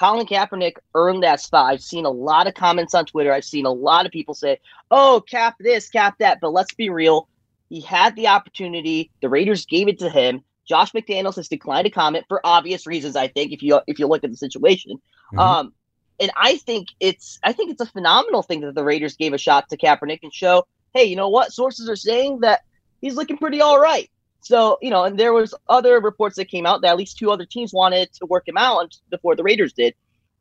Colin 0.00 0.26
Kaepernick 0.26 0.76
earned 0.94 1.22
that 1.22 1.40
spot. 1.40 1.70
I've 1.70 1.82
seen 1.82 2.06
a 2.06 2.10
lot 2.10 2.46
of 2.46 2.54
comments 2.54 2.94
on 2.94 3.04
Twitter. 3.04 3.34
I've 3.34 3.44
seen 3.44 3.66
a 3.66 3.70
lot 3.70 4.06
of 4.06 4.12
people 4.12 4.32
say, 4.32 4.58
"Oh, 4.90 5.22
cap 5.28 5.56
this, 5.60 5.90
cap 5.90 6.16
that." 6.20 6.40
But 6.40 6.54
let's 6.54 6.72
be 6.72 6.88
real. 6.88 7.28
He 7.68 7.82
had 7.82 8.16
the 8.16 8.28
opportunity. 8.28 9.10
The 9.20 9.28
Raiders 9.28 9.66
gave 9.66 9.88
it 9.88 9.98
to 9.98 10.08
him. 10.08 10.42
Josh 10.66 10.92
McDaniels 10.92 11.36
has 11.36 11.48
declined 11.48 11.84
to 11.84 11.90
comment 11.90 12.24
for 12.28 12.40
obvious 12.44 12.86
reasons. 12.86 13.14
I 13.14 13.28
think 13.28 13.52
if 13.52 13.62
you 13.62 13.80
if 13.86 13.98
you 13.98 14.06
look 14.06 14.24
at 14.24 14.30
the 14.30 14.38
situation, 14.38 14.92
mm-hmm. 14.94 15.38
um, 15.38 15.74
and 16.18 16.30
I 16.34 16.56
think 16.56 16.88
it's 16.98 17.38
I 17.42 17.52
think 17.52 17.70
it's 17.70 17.82
a 17.82 17.86
phenomenal 17.86 18.42
thing 18.42 18.62
that 18.62 18.74
the 18.74 18.84
Raiders 18.84 19.16
gave 19.16 19.34
a 19.34 19.38
shot 19.38 19.68
to 19.68 19.76
Kaepernick 19.76 20.20
and 20.22 20.32
show, 20.32 20.66
hey, 20.94 21.04
you 21.04 21.16
know 21.16 21.28
what? 21.28 21.52
Sources 21.52 21.90
are 21.90 21.96
saying 21.96 22.40
that 22.40 22.62
he's 23.02 23.16
looking 23.16 23.36
pretty 23.36 23.60
all 23.60 23.78
right. 23.78 24.10
So, 24.42 24.78
you 24.80 24.90
know, 24.90 25.04
and 25.04 25.18
there 25.18 25.32
was 25.32 25.54
other 25.68 26.00
reports 26.00 26.36
that 26.36 26.46
came 26.46 26.66
out 26.66 26.82
that 26.82 26.88
at 26.88 26.96
least 26.96 27.18
two 27.18 27.30
other 27.30 27.44
teams 27.44 27.72
wanted 27.72 28.12
to 28.14 28.26
work 28.26 28.48
him 28.48 28.56
out 28.56 28.96
before 29.10 29.36
the 29.36 29.42
Raiders 29.42 29.72
did. 29.72 29.94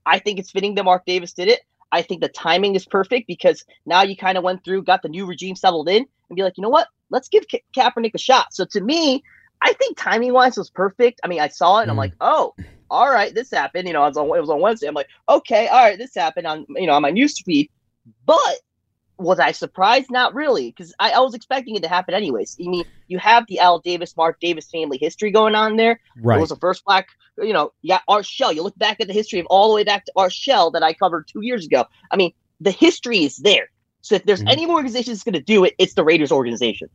I 0.05 0.19
think 0.19 0.39
it's 0.39 0.51
fitting 0.51 0.75
that 0.75 0.85
Mark 0.85 1.05
Davis 1.05 1.33
did 1.33 1.49
it. 1.49 1.61
I 1.91 2.01
think 2.01 2.21
the 2.21 2.29
timing 2.29 2.75
is 2.75 2.85
perfect 2.85 3.27
because 3.27 3.65
now 3.85 4.03
you 4.03 4.15
kind 4.15 4.37
of 4.37 4.43
went 4.43 4.63
through, 4.63 4.83
got 4.83 5.01
the 5.01 5.09
new 5.09 5.25
regime 5.25 5.55
settled 5.55 5.89
in, 5.89 6.05
and 6.29 6.35
be 6.35 6.43
like, 6.43 6.57
you 6.57 6.61
know 6.61 6.69
what? 6.69 6.87
Let's 7.09 7.29
give 7.29 7.45
Ka- 7.49 7.57
Kaepernick 7.75 8.13
a 8.13 8.19
shot. 8.19 8.53
So 8.53 8.65
to 8.65 8.81
me, 8.81 9.23
I 9.61 9.73
think 9.73 9.97
timing 9.97 10.33
wise 10.33 10.57
was 10.57 10.69
perfect. 10.69 11.19
I 11.23 11.27
mean, 11.27 11.41
I 11.41 11.47
saw 11.47 11.79
it 11.79 11.83
and 11.83 11.89
mm. 11.89 11.93
I'm 11.93 11.97
like, 11.97 12.13
oh, 12.21 12.53
all 12.89 13.09
right, 13.09 13.33
this 13.33 13.51
happened. 13.51 13.87
You 13.87 13.93
know, 13.93 14.03
it 14.03 14.09
was 14.09 14.17
on 14.17 14.25
it 14.27 14.41
was 14.41 14.49
on 14.49 14.61
Wednesday. 14.61 14.87
I'm 14.87 14.93
like, 14.93 15.09
okay, 15.27 15.67
all 15.67 15.83
right, 15.83 15.97
this 15.97 16.15
happened 16.15 16.47
on 16.47 16.65
you 16.69 16.87
know 16.87 16.93
on 16.93 17.01
my 17.01 17.11
news 17.11 17.39
feed. 17.41 17.69
But 18.25 18.59
was 19.19 19.39
I 19.39 19.51
surprised? 19.51 20.09
Not 20.09 20.33
really, 20.33 20.71
because 20.71 20.93
I, 20.99 21.11
I, 21.11 21.19
was 21.19 21.33
expecting 21.33 21.75
it 21.75 21.83
to 21.83 21.89
happen 21.89 22.13
anyways. 22.13 22.57
I 22.59 22.67
mean, 22.67 22.85
you 23.07 23.19
have 23.19 23.45
the 23.47 23.59
Al 23.59 23.79
Davis, 23.79 24.15
Mark 24.15 24.39
Davis 24.39 24.69
family 24.69 24.97
history 24.97 25.31
going 25.31 25.55
on 25.55 25.75
there. 25.75 25.99
Right. 26.21 26.37
It 26.37 26.41
was 26.41 26.49
the 26.49 26.55
first 26.55 26.85
black, 26.85 27.07
you 27.37 27.53
know, 27.53 27.73
yeah, 27.81 27.99
Art 28.07 28.25
Shell. 28.25 28.53
You 28.53 28.63
look 28.63 28.77
back 28.77 28.99
at 29.01 29.07
the 29.07 29.13
history 29.13 29.39
of 29.39 29.45
all 29.47 29.69
the 29.69 29.75
way 29.75 29.83
back 29.83 30.05
to 30.05 30.11
Art 30.15 30.31
Shell 30.33 30.71
that 30.71 30.83
I 30.83 30.93
covered 30.93 31.27
two 31.27 31.41
years 31.41 31.65
ago. 31.65 31.85
I 32.11 32.15
mean, 32.15 32.33
the 32.61 32.71
history 32.71 33.23
is 33.25 33.37
there. 33.37 33.69
So 34.01 34.15
if 34.15 34.23
there's 34.23 34.39
mm-hmm. 34.39 34.49
any 34.49 34.67
organization 34.67 35.13
that's 35.13 35.23
going 35.23 35.33
to 35.33 35.41
do 35.41 35.65
it, 35.65 35.75
it's 35.77 35.93
the 35.93 36.03
Raiders 36.03 36.31
organization. 36.31 36.89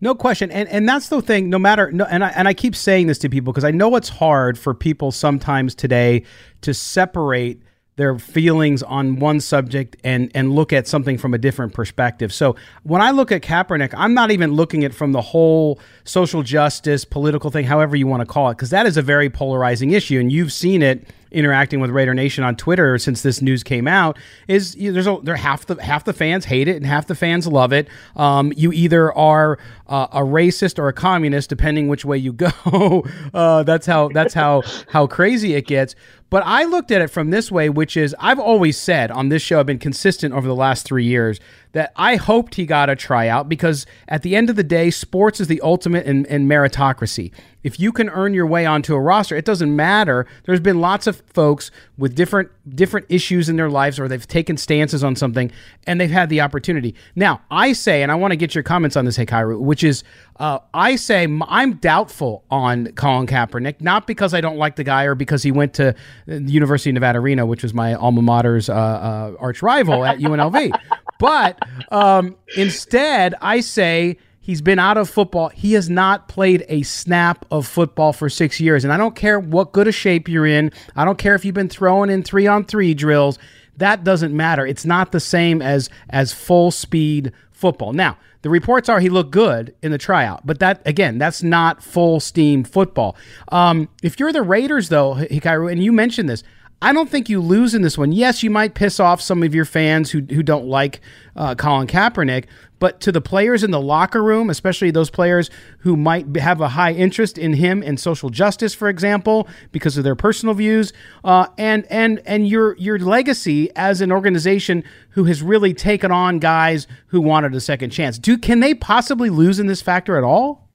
No 0.00 0.14
question, 0.14 0.50
and 0.50 0.68
and 0.68 0.88
that's 0.88 1.08
the 1.08 1.22
thing. 1.22 1.48
No 1.50 1.58
matter, 1.58 1.92
no, 1.92 2.04
and 2.04 2.24
I 2.24 2.28
and 2.30 2.48
I 2.48 2.52
keep 2.52 2.74
saying 2.74 3.06
this 3.06 3.18
to 3.18 3.28
people 3.28 3.52
because 3.52 3.64
I 3.64 3.70
know 3.70 3.94
it's 3.96 4.08
hard 4.08 4.58
for 4.58 4.74
people 4.74 5.12
sometimes 5.12 5.74
today 5.74 6.24
to 6.62 6.74
separate 6.74 7.62
their 7.96 8.18
feelings 8.18 8.82
on 8.82 9.18
one 9.20 9.40
subject 9.40 9.96
and 10.02 10.30
and 10.34 10.52
look 10.52 10.72
at 10.72 10.86
something 10.88 11.16
from 11.16 11.32
a 11.32 11.38
different 11.38 11.72
perspective. 11.72 12.32
So 12.32 12.56
when 12.82 13.00
I 13.00 13.12
look 13.12 13.30
at 13.30 13.42
Kaepernick, 13.42 13.94
I'm 13.96 14.14
not 14.14 14.30
even 14.30 14.52
looking 14.52 14.84
at 14.84 14.92
from 14.92 15.12
the 15.12 15.22
whole 15.22 15.78
social 16.04 16.42
justice, 16.42 17.04
political 17.04 17.50
thing, 17.50 17.66
however 17.66 17.94
you 17.96 18.06
want 18.06 18.20
to 18.20 18.26
call 18.26 18.50
it, 18.50 18.54
because 18.54 18.70
that 18.70 18.86
is 18.86 18.96
a 18.96 19.02
very 19.02 19.30
polarizing 19.30 19.92
issue, 19.92 20.18
and 20.18 20.32
you've 20.32 20.52
seen 20.52 20.82
it 20.82 21.06
interacting 21.34 21.80
with 21.80 21.90
Raider 21.90 22.14
Nation 22.14 22.44
on 22.44 22.56
Twitter 22.56 22.96
since 22.96 23.22
this 23.22 23.42
news 23.42 23.62
came 23.62 23.86
out 23.86 24.18
is 24.48 24.74
you 24.76 24.90
know, 24.90 24.94
there's 24.94 25.06
a, 25.06 25.18
there 25.22 25.36
half 25.36 25.66
the 25.66 25.82
half 25.82 26.04
the 26.04 26.12
fans 26.12 26.44
hate 26.44 26.68
it 26.68 26.76
and 26.76 26.86
half 26.86 27.06
the 27.06 27.14
fans 27.14 27.46
love 27.46 27.72
it. 27.72 27.88
Um, 28.16 28.52
you 28.56 28.72
either 28.72 29.12
are 29.12 29.58
uh, 29.88 30.06
a 30.12 30.20
racist 30.20 30.78
or 30.78 30.88
a 30.88 30.92
communist, 30.92 31.50
depending 31.50 31.88
which 31.88 32.04
way 32.04 32.16
you 32.16 32.32
go. 32.32 33.04
uh, 33.34 33.64
that's 33.64 33.86
how 33.86 34.08
that's 34.08 34.32
how 34.32 34.62
how 34.88 35.06
crazy 35.06 35.54
it 35.54 35.66
gets. 35.66 35.94
But 36.34 36.42
I 36.46 36.64
looked 36.64 36.90
at 36.90 37.00
it 37.00 37.10
from 37.10 37.30
this 37.30 37.52
way, 37.52 37.68
which 37.68 37.96
is 37.96 38.12
I've 38.18 38.40
always 38.40 38.76
said 38.76 39.12
on 39.12 39.28
this 39.28 39.40
show, 39.40 39.60
I've 39.60 39.66
been 39.66 39.78
consistent 39.78 40.34
over 40.34 40.48
the 40.48 40.54
last 40.56 40.84
three 40.84 41.04
years 41.04 41.38
that 41.74 41.92
I 41.96 42.16
hoped 42.16 42.54
he 42.54 42.66
got 42.66 42.88
a 42.88 42.96
tryout 42.96 43.48
because 43.48 43.84
at 44.08 44.22
the 44.22 44.34
end 44.34 44.48
of 44.48 44.56
the 44.56 44.62
day, 44.62 44.90
sports 44.90 45.40
is 45.40 45.48
the 45.48 45.60
ultimate 45.60 46.06
in, 46.06 46.24
in 46.26 46.48
meritocracy. 46.48 47.32
If 47.64 47.80
you 47.80 47.92
can 47.92 48.10
earn 48.10 48.34
your 48.34 48.46
way 48.46 48.66
onto 48.66 48.94
a 48.94 49.00
roster, 49.00 49.34
it 49.34 49.44
doesn't 49.44 49.74
matter. 49.74 50.26
There's 50.44 50.60
been 50.60 50.80
lots 50.80 51.06
of 51.06 51.22
folks 51.32 51.70
with 51.96 52.14
different 52.14 52.50
different 52.76 53.06
issues 53.08 53.48
in 53.48 53.56
their 53.56 53.70
lives 53.70 53.98
or 53.98 54.06
they've 54.06 54.26
taken 54.26 54.56
stances 54.56 55.02
on 55.02 55.16
something 55.16 55.50
and 55.86 56.00
they've 56.00 56.10
had 56.10 56.28
the 56.28 56.42
opportunity. 56.42 56.94
Now, 57.16 57.40
I 57.50 57.72
say, 57.72 58.02
and 58.02 58.12
I 58.12 58.14
want 58.14 58.32
to 58.32 58.36
get 58.36 58.54
your 58.54 58.62
comments 58.64 58.96
on 58.96 59.04
this, 59.04 59.16
hey 59.16 59.26
Hikaru, 59.26 59.58
which 59.58 59.82
is 59.82 60.04
uh, 60.38 60.58
I 60.74 60.96
say 60.96 61.26
I'm 61.48 61.74
doubtful 61.74 62.44
on 62.50 62.92
Colin 62.92 63.26
Kaepernick, 63.26 63.80
not 63.80 64.06
because 64.06 64.34
I 64.34 64.40
don't 64.40 64.58
like 64.58 64.76
the 64.76 64.84
guy 64.84 65.04
or 65.04 65.14
because 65.14 65.42
he 65.42 65.50
went 65.50 65.74
to 65.74 65.94
the 66.26 66.40
University 66.40 66.90
of 66.90 66.94
Nevada 66.94 67.18
Reno, 67.18 67.46
which 67.46 67.62
was 67.62 67.72
my 67.72 67.94
alma 67.94 68.22
mater's 68.22 68.68
uh, 68.68 68.74
uh, 68.74 69.32
arch 69.40 69.62
rival 69.62 70.04
at 70.04 70.18
UNLV. 70.18 70.78
but 71.18 71.58
um, 71.90 72.36
instead, 72.56 73.34
I 73.40 73.60
say 73.60 74.18
he's 74.40 74.60
been 74.60 74.78
out 74.78 74.96
of 74.96 75.08
football. 75.08 75.48
He 75.48 75.72
has 75.72 75.88
not 75.88 76.28
played 76.28 76.64
a 76.68 76.82
snap 76.82 77.44
of 77.50 77.66
football 77.66 78.12
for 78.12 78.28
six 78.28 78.60
years. 78.60 78.84
And 78.84 78.92
I 78.92 78.96
don't 78.96 79.16
care 79.16 79.40
what 79.40 79.72
good 79.72 79.88
a 79.88 79.92
shape 79.92 80.28
you're 80.28 80.46
in. 80.46 80.70
I 80.94 81.04
don't 81.04 81.18
care 81.18 81.34
if 81.34 81.44
you've 81.44 81.54
been 81.54 81.68
throwing 81.68 82.10
in 82.10 82.22
three 82.22 82.46
on 82.46 82.64
three 82.64 82.94
drills. 82.94 83.38
That 83.78 84.04
doesn't 84.04 84.36
matter. 84.36 84.66
It's 84.66 84.84
not 84.84 85.12
the 85.12 85.20
same 85.20 85.60
as 85.60 85.90
as 86.10 86.32
full 86.32 86.70
speed 86.70 87.32
football. 87.50 87.92
Now, 87.92 88.18
the 88.42 88.50
reports 88.50 88.90
are 88.90 89.00
he 89.00 89.08
looked 89.08 89.30
good 89.30 89.74
in 89.82 89.90
the 89.90 89.98
tryout, 89.98 90.46
but 90.46 90.58
that 90.58 90.82
again, 90.84 91.16
that's 91.16 91.42
not 91.42 91.82
full 91.82 92.20
steam 92.20 92.62
football. 92.62 93.16
Um, 93.48 93.88
if 94.02 94.20
you're 94.20 94.32
the 94.32 94.42
Raiders, 94.42 94.90
though, 94.90 95.14
Hikaru, 95.14 95.72
and 95.72 95.82
you 95.82 95.90
mentioned 95.90 96.28
this, 96.28 96.44
I 96.82 96.92
don't 96.92 97.08
think 97.08 97.28
you 97.28 97.40
lose 97.40 97.74
in 97.74 97.82
this 97.82 97.96
one. 97.96 98.12
Yes, 98.12 98.42
you 98.42 98.50
might 98.50 98.74
piss 98.74 99.00
off 99.00 99.20
some 99.20 99.42
of 99.42 99.54
your 99.54 99.64
fans 99.64 100.10
who 100.10 100.20
who 100.20 100.42
don't 100.42 100.66
like 100.66 101.00
uh, 101.34 101.54
Colin 101.54 101.86
Kaepernick, 101.86 102.44
but 102.78 103.00
to 103.00 103.12
the 103.12 103.22
players 103.22 103.64
in 103.64 103.70
the 103.70 103.80
locker 103.80 104.22
room, 104.22 104.50
especially 104.50 104.90
those 104.90 105.08
players 105.08 105.48
who 105.78 105.96
might 105.96 106.36
have 106.36 106.60
a 106.60 106.68
high 106.68 106.92
interest 106.92 107.38
in 107.38 107.54
him 107.54 107.82
and 107.82 107.98
social 107.98 108.28
justice, 108.28 108.74
for 108.74 108.88
example, 108.88 109.48
because 109.72 109.96
of 109.96 110.04
their 110.04 110.14
personal 110.14 110.54
views, 110.54 110.92
uh, 111.24 111.46
and 111.56 111.86
and 111.88 112.20
and 112.26 112.48
your 112.48 112.76
your 112.76 112.98
legacy 112.98 113.70
as 113.76 114.00
an 114.02 114.12
organization 114.12 114.84
who 115.10 115.24
has 115.24 115.42
really 115.42 115.72
taken 115.72 116.12
on 116.12 116.38
guys 116.38 116.86
who 117.06 117.20
wanted 117.20 117.54
a 117.54 117.60
second 117.60 117.90
chance. 117.90 118.18
Do 118.18 118.36
can 118.36 118.60
they 118.60 118.74
possibly 118.74 119.30
lose 119.30 119.58
in 119.58 119.66
this 119.66 119.80
factor 119.80 120.18
at 120.18 120.24
all? 120.24 120.68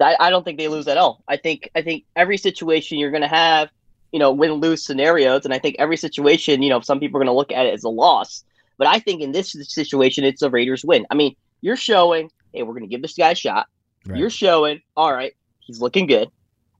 I, 0.00 0.16
I 0.18 0.30
don't 0.30 0.44
think 0.44 0.58
they 0.58 0.68
lose 0.68 0.88
at 0.88 0.96
all. 0.96 1.22
I 1.28 1.36
think 1.36 1.70
I 1.74 1.82
think 1.82 2.04
every 2.16 2.38
situation 2.38 2.98
you're 2.98 3.10
going 3.10 3.22
to 3.22 3.28
have 3.28 3.70
you 4.12 4.18
know, 4.18 4.32
win 4.32 4.52
lose 4.52 4.84
scenarios. 4.84 5.44
And 5.44 5.52
I 5.52 5.58
think 5.58 5.76
every 5.78 5.96
situation, 5.96 6.62
you 6.62 6.70
know, 6.70 6.80
some 6.80 7.00
people 7.00 7.18
are 7.18 7.24
going 7.24 7.32
to 7.32 7.36
look 7.36 7.52
at 7.52 7.66
it 7.66 7.74
as 7.74 7.84
a 7.84 7.88
loss. 7.88 8.44
But 8.78 8.86
I 8.86 8.98
think 8.98 9.22
in 9.22 9.32
this 9.32 9.56
situation, 9.68 10.24
it's 10.24 10.42
a 10.42 10.50
Raiders 10.50 10.84
win. 10.84 11.06
I 11.10 11.14
mean, 11.14 11.34
you're 11.60 11.76
showing, 11.76 12.30
hey, 12.52 12.62
we're 12.62 12.74
going 12.74 12.84
to 12.84 12.88
give 12.88 13.02
this 13.02 13.14
guy 13.14 13.30
a 13.30 13.34
shot. 13.34 13.66
Right. 14.04 14.18
You're 14.18 14.30
showing, 14.30 14.82
all 14.96 15.12
right, 15.12 15.34
he's 15.60 15.80
looking 15.80 16.06
good. 16.06 16.30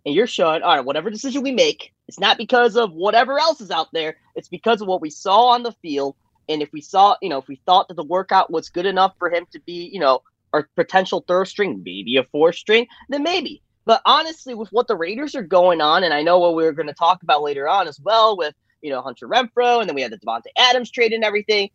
And 0.04 0.14
you're 0.14 0.26
showing, 0.26 0.62
all 0.62 0.76
right, 0.76 0.84
whatever 0.84 1.10
decision 1.10 1.42
we 1.42 1.52
make, 1.52 1.92
it's 2.06 2.20
not 2.20 2.38
because 2.38 2.76
of 2.76 2.92
whatever 2.92 3.38
else 3.38 3.60
is 3.60 3.70
out 3.70 3.88
there. 3.92 4.16
It's 4.36 4.48
because 4.48 4.80
of 4.80 4.86
what 4.86 5.00
we 5.00 5.10
saw 5.10 5.48
on 5.48 5.62
the 5.62 5.72
field. 5.72 6.14
And 6.48 6.62
if 6.62 6.72
we 6.72 6.80
saw, 6.80 7.16
you 7.20 7.28
know, 7.28 7.38
if 7.38 7.48
we 7.48 7.60
thought 7.66 7.88
that 7.88 7.94
the 7.94 8.04
workout 8.04 8.50
was 8.50 8.68
good 8.68 8.86
enough 8.86 9.14
for 9.18 9.28
him 9.28 9.46
to 9.50 9.60
be, 9.60 9.90
you 9.92 9.98
know, 9.98 10.22
our 10.52 10.68
potential 10.76 11.24
third 11.26 11.46
string, 11.46 11.82
maybe 11.84 12.16
a 12.16 12.24
fourth 12.24 12.54
string, 12.54 12.86
then 13.08 13.24
maybe. 13.24 13.62
But 13.86 14.02
honestly, 14.04 14.54
with 14.54 14.68
what 14.72 14.88
the 14.88 14.96
Raiders 14.96 15.34
are 15.36 15.42
going 15.42 15.80
on, 15.80 16.04
and 16.04 16.12
I 16.12 16.22
know 16.22 16.38
what 16.38 16.56
we 16.56 16.66
are 16.66 16.72
going 16.72 16.88
to 16.88 16.92
talk 16.92 17.22
about 17.22 17.42
later 17.42 17.68
on 17.68 17.88
as 17.88 17.98
well 18.00 18.36
with, 18.36 18.54
you 18.82 18.90
know, 18.90 19.00
Hunter 19.00 19.28
Renfrow, 19.28 19.80
and 19.80 19.88
then 19.88 19.94
we 19.94 20.02
had 20.02 20.10
the 20.10 20.18
Davante 20.18 20.48
Adams 20.58 20.90
trade 20.90 21.12
and 21.12 21.24
everything. 21.24 21.70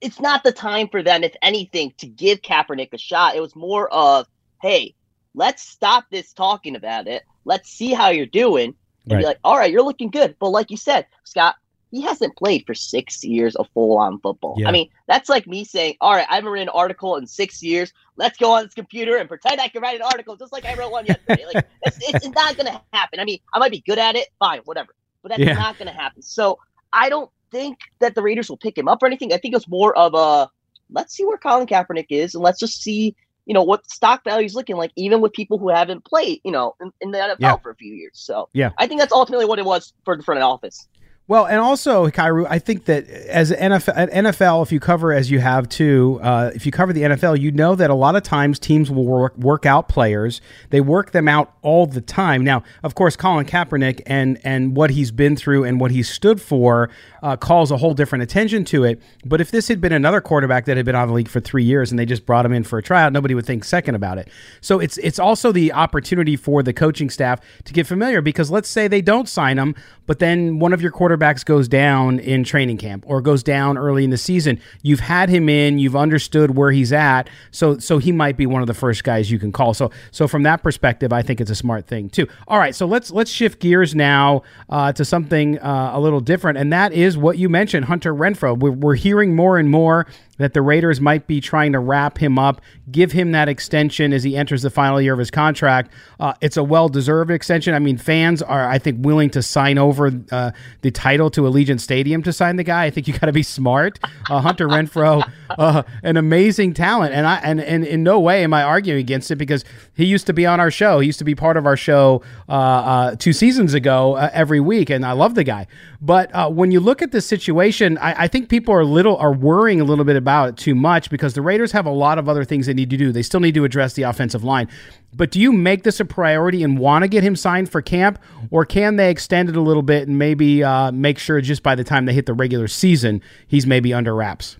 It's 0.00 0.20
not 0.20 0.42
the 0.42 0.52
time 0.52 0.88
for 0.88 1.02
them, 1.02 1.22
if 1.24 1.34
anything, 1.40 1.94
to 1.98 2.06
give 2.06 2.42
Kaepernick 2.42 2.92
a 2.92 2.98
shot. 2.98 3.36
It 3.36 3.40
was 3.40 3.56
more 3.56 3.88
of, 3.92 4.26
hey, 4.60 4.94
let's 5.34 5.62
stop 5.62 6.04
this 6.10 6.32
talking 6.32 6.76
about 6.76 7.06
it. 7.06 7.22
Let's 7.44 7.70
see 7.70 7.92
how 7.92 8.10
you're 8.10 8.26
doing. 8.26 8.74
And 9.04 9.12
right. 9.12 9.18
be 9.20 9.24
like, 9.24 9.38
all 9.42 9.56
right, 9.56 9.70
you're 9.70 9.82
looking 9.82 10.10
good. 10.10 10.36
But 10.38 10.50
like 10.50 10.70
you 10.70 10.76
said, 10.76 11.06
Scott, 11.24 11.54
he 11.92 12.00
hasn't 12.00 12.34
played 12.36 12.64
for 12.66 12.74
six 12.74 13.22
years 13.22 13.54
of 13.54 13.68
full 13.74 13.98
on 13.98 14.18
football. 14.20 14.54
Yeah. 14.56 14.68
I 14.68 14.72
mean, 14.72 14.88
that's 15.06 15.28
like 15.28 15.46
me 15.46 15.62
saying, 15.62 15.96
All 16.00 16.14
right, 16.14 16.26
I 16.28 16.36
haven't 16.36 16.50
written 16.50 16.68
an 16.68 16.74
article 16.74 17.16
in 17.16 17.26
six 17.26 17.62
years. 17.62 17.92
Let's 18.16 18.38
go 18.38 18.52
on 18.52 18.64
this 18.64 18.74
computer 18.74 19.18
and 19.18 19.28
pretend 19.28 19.60
I 19.60 19.68
can 19.68 19.82
write 19.82 19.96
an 19.96 20.02
article 20.02 20.34
just 20.34 20.52
like 20.52 20.64
I 20.64 20.74
wrote 20.74 20.90
one 20.90 21.04
yesterday. 21.04 21.44
like, 21.54 21.66
it's, 21.82 21.98
it's 22.00 22.28
not 22.28 22.56
going 22.56 22.66
to 22.66 22.80
happen. 22.94 23.20
I 23.20 23.24
mean, 23.24 23.38
I 23.54 23.58
might 23.58 23.72
be 23.72 23.82
good 23.86 23.98
at 23.98 24.16
it, 24.16 24.28
fine, 24.38 24.60
whatever. 24.64 24.94
But 25.22 25.28
that's 25.30 25.42
yeah. 25.42 25.52
not 25.52 25.78
going 25.78 25.86
to 25.86 25.94
happen. 25.94 26.22
So 26.22 26.58
I 26.94 27.10
don't 27.10 27.30
think 27.50 27.78
that 28.00 28.14
the 28.14 28.22
Raiders 28.22 28.48
will 28.48 28.56
pick 28.56 28.76
him 28.76 28.88
up 28.88 29.02
or 29.02 29.06
anything. 29.06 29.34
I 29.34 29.36
think 29.36 29.54
it's 29.54 29.68
more 29.68 29.96
of 29.96 30.14
a 30.14 30.50
let's 30.90 31.14
see 31.14 31.26
where 31.26 31.36
Colin 31.36 31.66
Kaepernick 31.66 32.06
is 32.08 32.34
and 32.34 32.42
let's 32.42 32.58
just 32.58 32.82
see, 32.82 33.14
you 33.44 33.52
know, 33.52 33.62
what 33.62 33.88
stock 33.90 34.24
value 34.24 34.46
is 34.46 34.54
looking 34.54 34.76
like, 34.76 34.92
even 34.96 35.20
with 35.20 35.34
people 35.34 35.58
who 35.58 35.68
haven't 35.68 36.04
played, 36.06 36.40
you 36.42 36.52
know, 36.52 36.74
in, 36.80 36.90
in 37.02 37.10
the 37.10 37.18
NFL 37.18 37.36
yeah. 37.38 37.56
for 37.56 37.70
a 37.70 37.76
few 37.76 37.92
years. 37.92 38.12
So 38.14 38.48
yeah, 38.54 38.70
I 38.78 38.86
think 38.86 39.00
that's 39.00 39.12
ultimately 39.12 39.44
what 39.44 39.58
it 39.58 39.66
was 39.66 39.92
for 40.06 40.16
the 40.16 40.22
front 40.22 40.42
office. 40.42 40.88
Well, 41.32 41.46
and 41.46 41.60
also, 41.60 42.06
Hikaru, 42.06 42.46
I 42.46 42.58
think 42.58 42.84
that 42.84 43.08
as 43.08 43.52
NFL, 43.52 44.10
NFL, 44.12 44.62
if 44.64 44.70
you 44.70 44.78
cover 44.78 45.14
as 45.14 45.30
you 45.30 45.40
have 45.40 45.66
too, 45.66 46.20
uh, 46.22 46.50
if 46.54 46.66
you 46.66 46.72
cover 46.72 46.92
the 46.92 47.00
NFL, 47.00 47.40
you 47.40 47.50
know 47.50 47.74
that 47.74 47.88
a 47.88 47.94
lot 47.94 48.16
of 48.16 48.22
times 48.22 48.58
teams 48.58 48.90
will 48.90 49.06
work 49.06 49.34
work 49.38 49.64
out 49.64 49.88
players. 49.88 50.42
They 50.68 50.82
work 50.82 51.12
them 51.12 51.28
out 51.28 51.54
all 51.62 51.86
the 51.86 52.02
time. 52.02 52.44
Now, 52.44 52.62
of 52.82 52.94
course, 52.94 53.16
Colin 53.16 53.46
Kaepernick 53.46 54.02
and 54.04 54.38
and 54.44 54.76
what 54.76 54.90
he's 54.90 55.10
been 55.10 55.34
through 55.34 55.64
and 55.64 55.80
what 55.80 55.90
he 55.90 56.02
stood 56.02 56.38
for 56.38 56.90
uh, 57.22 57.38
calls 57.38 57.70
a 57.70 57.78
whole 57.78 57.94
different 57.94 58.24
attention 58.24 58.66
to 58.66 58.84
it. 58.84 59.00
But 59.24 59.40
if 59.40 59.50
this 59.50 59.68
had 59.68 59.80
been 59.80 59.94
another 59.94 60.20
quarterback 60.20 60.66
that 60.66 60.76
had 60.76 60.84
been 60.84 60.96
on 60.96 61.08
the 61.08 61.14
league 61.14 61.28
for 61.28 61.40
three 61.40 61.64
years 61.64 61.90
and 61.90 61.98
they 61.98 62.04
just 62.04 62.26
brought 62.26 62.44
him 62.44 62.52
in 62.52 62.62
for 62.62 62.78
a 62.78 62.82
tryout, 62.82 63.10
nobody 63.10 63.34
would 63.34 63.46
think 63.46 63.64
second 63.64 63.94
about 63.94 64.18
it. 64.18 64.28
So 64.60 64.80
it's 64.80 64.98
it's 64.98 65.18
also 65.18 65.50
the 65.50 65.72
opportunity 65.72 66.36
for 66.36 66.62
the 66.62 66.74
coaching 66.74 67.08
staff 67.08 67.40
to 67.64 67.72
get 67.72 67.86
familiar 67.86 68.20
because 68.20 68.50
let's 68.50 68.68
say 68.68 68.86
they 68.86 69.00
don't 69.00 69.30
sign 69.30 69.58
him, 69.58 69.74
but 70.06 70.18
then 70.18 70.58
one 70.58 70.74
of 70.74 70.82
your 70.82 70.92
quarterbacks 70.92 71.21
goes 71.44 71.68
down 71.68 72.18
in 72.18 72.44
training 72.44 72.78
camp 72.78 73.04
or 73.06 73.20
goes 73.20 73.42
down 73.42 73.78
early 73.78 74.04
in 74.04 74.10
the 74.10 74.18
season. 74.18 74.60
You've 74.82 75.00
had 75.00 75.28
him 75.28 75.48
in, 75.48 75.78
you've 75.78 75.96
understood 75.96 76.56
where 76.56 76.70
he's 76.70 76.92
at, 76.92 77.28
so 77.50 77.78
so 77.78 77.98
he 77.98 78.12
might 78.12 78.36
be 78.36 78.46
one 78.46 78.60
of 78.60 78.66
the 78.66 78.74
first 78.74 79.04
guys 79.04 79.30
you 79.30 79.38
can 79.38 79.52
call. 79.52 79.74
So 79.74 79.90
so 80.10 80.26
from 80.26 80.42
that 80.42 80.62
perspective, 80.62 81.12
I 81.12 81.22
think 81.22 81.40
it's 81.40 81.50
a 81.50 81.54
smart 81.54 81.86
thing 81.86 82.10
too. 82.10 82.26
All 82.48 82.58
right, 82.58 82.74
so 82.74 82.86
let's 82.86 83.10
let's 83.10 83.30
shift 83.30 83.60
gears 83.60 83.94
now 83.94 84.42
uh, 84.68 84.92
to 84.92 85.04
something 85.04 85.58
uh, 85.60 85.92
a 85.94 86.00
little 86.00 86.20
different, 86.20 86.58
and 86.58 86.72
that 86.72 86.92
is 86.92 87.16
what 87.16 87.38
you 87.38 87.48
mentioned, 87.48 87.86
Hunter 87.86 88.14
Renfrow. 88.14 88.58
We're, 88.58 88.70
we're 88.70 88.94
hearing 88.94 89.36
more 89.36 89.58
and 89.58 89.70
more 89.70 90.06
that 90.38 90.54
the 90.54 90.62
Raiders 90.62 91.00
might 91.00 91.26
be 91.26 91.40
trying 91.40 91.72
to 91.72 91.78
wrap 91.78 92.18
him 92.18 92.38
up, 92.38 92.60
give 92.90 93.12
him 93.12 93.32
that 93.32 93.48
extension 93.48 94.12
as 94.12 94.22
he 94.22 94.36
enters 94.36 94.62
the 94.62 94.70
final 94.70 95.00
year 95.00 95.12
of 95.12 95.18
his 95.18 95.30
contract. 95.30 95.92
Uh, 96.18 96.32
it's 96.40 96.56
a 96.56 96.64
well 96.64 96.88
deserved 96.88 97.30
extension. 97.30 97.74
I 97.74 97.78
mean, 97.78 97.98
fans 97.98 98.40
are, 98.40 98.68
I 98.68 98.78
think, 98.78 99.04
willing 99.04 99.30
to 99.30 99.42
sign 99.42 99.78
over 99.78 100.10
uh, 100.30 100.52
the 100.80 100.90
title 100.90 101.30
to 101.30 101.42
Allegiant 101.42 101.80
Stadium 101.80 102.22
to 102.22 102.32
sign 102.32 102.56
the 102.56 102.64
guy. 102.64 102.84
I 102.84 102.90
think 102.90 103.08
you 103.08 103.12
got 103.12 103.26
to 103.26 103.32
be 103.32 103.42
smart. 103.42 103.98
Uh, 104.30 104.40
Hunter 104.40 104.68
Renfrow, 104.68 105.28
uh, 105.50 105.82
an 106.02 106.16
amazing 106.16 106.74
talent, 106.74 107.14
and 107.14 107.26
I 107.26 107.36
and, 107.36 107.60
and 107.60 107.84
in 107.84 108.02
no 108.02 108.18
way 108.18 108.42
am 108.42 108.54
I 108.54 108.62
arguing 108.62 109.00
against 109.00 109.30
it 109.30 109.36
because 109.36 109.64
he 109.94 110.06
used 110.06 110.26
to 110.26 110.32
be 110.32 110.46
on 110.46 110.60
our 110.60 110.70
show. 110.70 111.00
He 111.00 111.06
used 111.06 111.18
to 111.18 111.24
be 111.24 111.34
part 111.34 111.56
of 111.56 111.66
our 111.66 111.76
show 111.76 112.22
uh, 112.48 112.52
uh, 112.52 113.16
two 113.16 113.32
seasons 113.32 113.74
ago 113.74 114.16
every 114.16 114.60
week, 114.60 114.88
and 114.88 115.04
I 115.04 115.12
love 115.12 115.34
the 115.34 115.44
guy. 115.44 115.66
But 116.00 116.54
when 116.54 116.72
you 116.72 116.80
look 116.80 117.02
at 117.02 117.12
this 117.12 117.26
situation, 117.26 117.98
I, 117.98 118.24
I 118.24 118.28
think 118.28 118.48
people 118.48 118.74
are 118.74 118.84
little 118.84 119.16
are 119.18 119.32
worrying 119.32 119.80
a 119.80 119.84
little 119.84 120.04
bit 120.04 120.16
about 120.22 120.48
it 120.50 120.56
too 120.56 120.74
much 120.74 121.10
because 121.10 121.34
the 121.34 121.42
Raiders 121.42 121.72
have 121.72 121.84
a 121.84 121.90
lot 121.90 122.18
of 122.18 122.28
other 122.28 122.44
things 122.44 122.66
they 122.66 122.74
need 122.74 122.88
to 122.90 122.96
do. 122.96 123.10
They 123.10 123.22
still 123.22 123.40
need 123.40 123.54
to 123.54 123.64
address 123.64 123.94
the 123.94 124.04
offensive 124.04 124.44
line. 124.44 124.68
But 125.14 125.32
do 125.32 125.40
you 125.40 125.52
make 125.52 125.82
this 125.82 125.98
a 125.98 126.04
priority 126.04 126.62
and 126.62 126.78
want 126.78 127.02
to 127.02 127.08
get 127.08 127.24
him 127.24 127.36
signed 127.36 127.68
for 127.68 127.82
camp, 127.82 128.18
or 128.50 128.64
can 128.64 128.96
they 128.96 129.10
extend 129.10 129.48
it 129.48 129.56
a 129.56 129.60
little 129.60 129.82
bit 129.82 130.06
and 130.06 130.18
maybe 130.18 130.62
uh, 130.62 130.92
make 130.92 131.18
sure 131.18 131.40
just 131.40 131.62
by 131.62 131.74
the 131.74 131.84
time 131.84 132.06
they 132.06 132.14
hit 132.14 132.26
the 132.26 132.34
regular 132.34 132.68
season, 132.68 133.20
he's 133.48 133.66
maybe 133.66 133.92
under 133.92 134.14
wraps? 134.14 134.56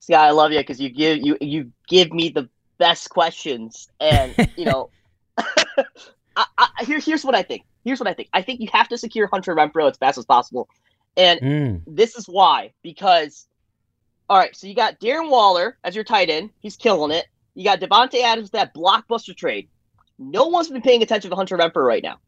See, 0.00 0.14
I 0.14 0.32
love 0.32 0.50
you 0.50 0.58
because 0.58 0.80
you 0.80 0.90
give 0.90 1.18
you 1.24 1.38
you 1.40 1.70
give 1.88 2.12
me 2.12 2.28
the 2.28 2.48
best 2.78 3.10
questions, 3.10 3.88
and 4.00 4.34
you 4.56 4.64
know, 4.64 4.90
I, 6.36 6.44
I, 6.58 6.84
here, 6.84 6.98
here's 6.98 7.24
what 7.24 7.34
I 7.34 7.42
think. 7.42 7.64
Here's 7.84 8.00
what 8.00 8.08
I 8.08 8.14
think. 8.14 8.28
I 8.32 8.42
think 8.42 8.60
you 8.60 8.68
have 8.72 8.88
to 8.88 8.98
secure 8.98 9.28
Hunter 9.28 9.54
Renfrow 9.54 9.90
as 9.90 9.96
fast 9.96 10.18
as 10.18 10.24
possible, 10.24 10.68
and 11.16 11.40
mm. 11.40 11.82
this 11.86 12.16
is 12.16 12.26
why 12.26 12.72
because 12.82 13.46
all 14.28 14.38
right, 14.38 14.54
so 14.56 14.66
you 14.66 14.74
got 14.74 15.00
Darren 15.00 15.30
Waller 15.30 15.78
as 15.84 15.94
your 15.94 16.04
tight 16.04 16.30
end. 16.30 16.50
He's 16.60 16.76
killing 16.76 17.10
it. 17.10 17.26
You 17.54 17.64
got 17.64 17.80
Davante 17.80 18.22
Adams 18.22 18.46
with 18.46 18.52
that 18.52 18.74
blockbuster 18.74 19.36
trade. 19.36 19.68
No 20.18 20.46
one's 20.46 20.68
been 20.68 20.82
paying 20.82 21.02
attention 21.02 21.30
to 21.30 21.36
Hunter 21.36 21.56
Renfrow 21.58 21.86
right 21.86 22.02
now. 22.02 22.18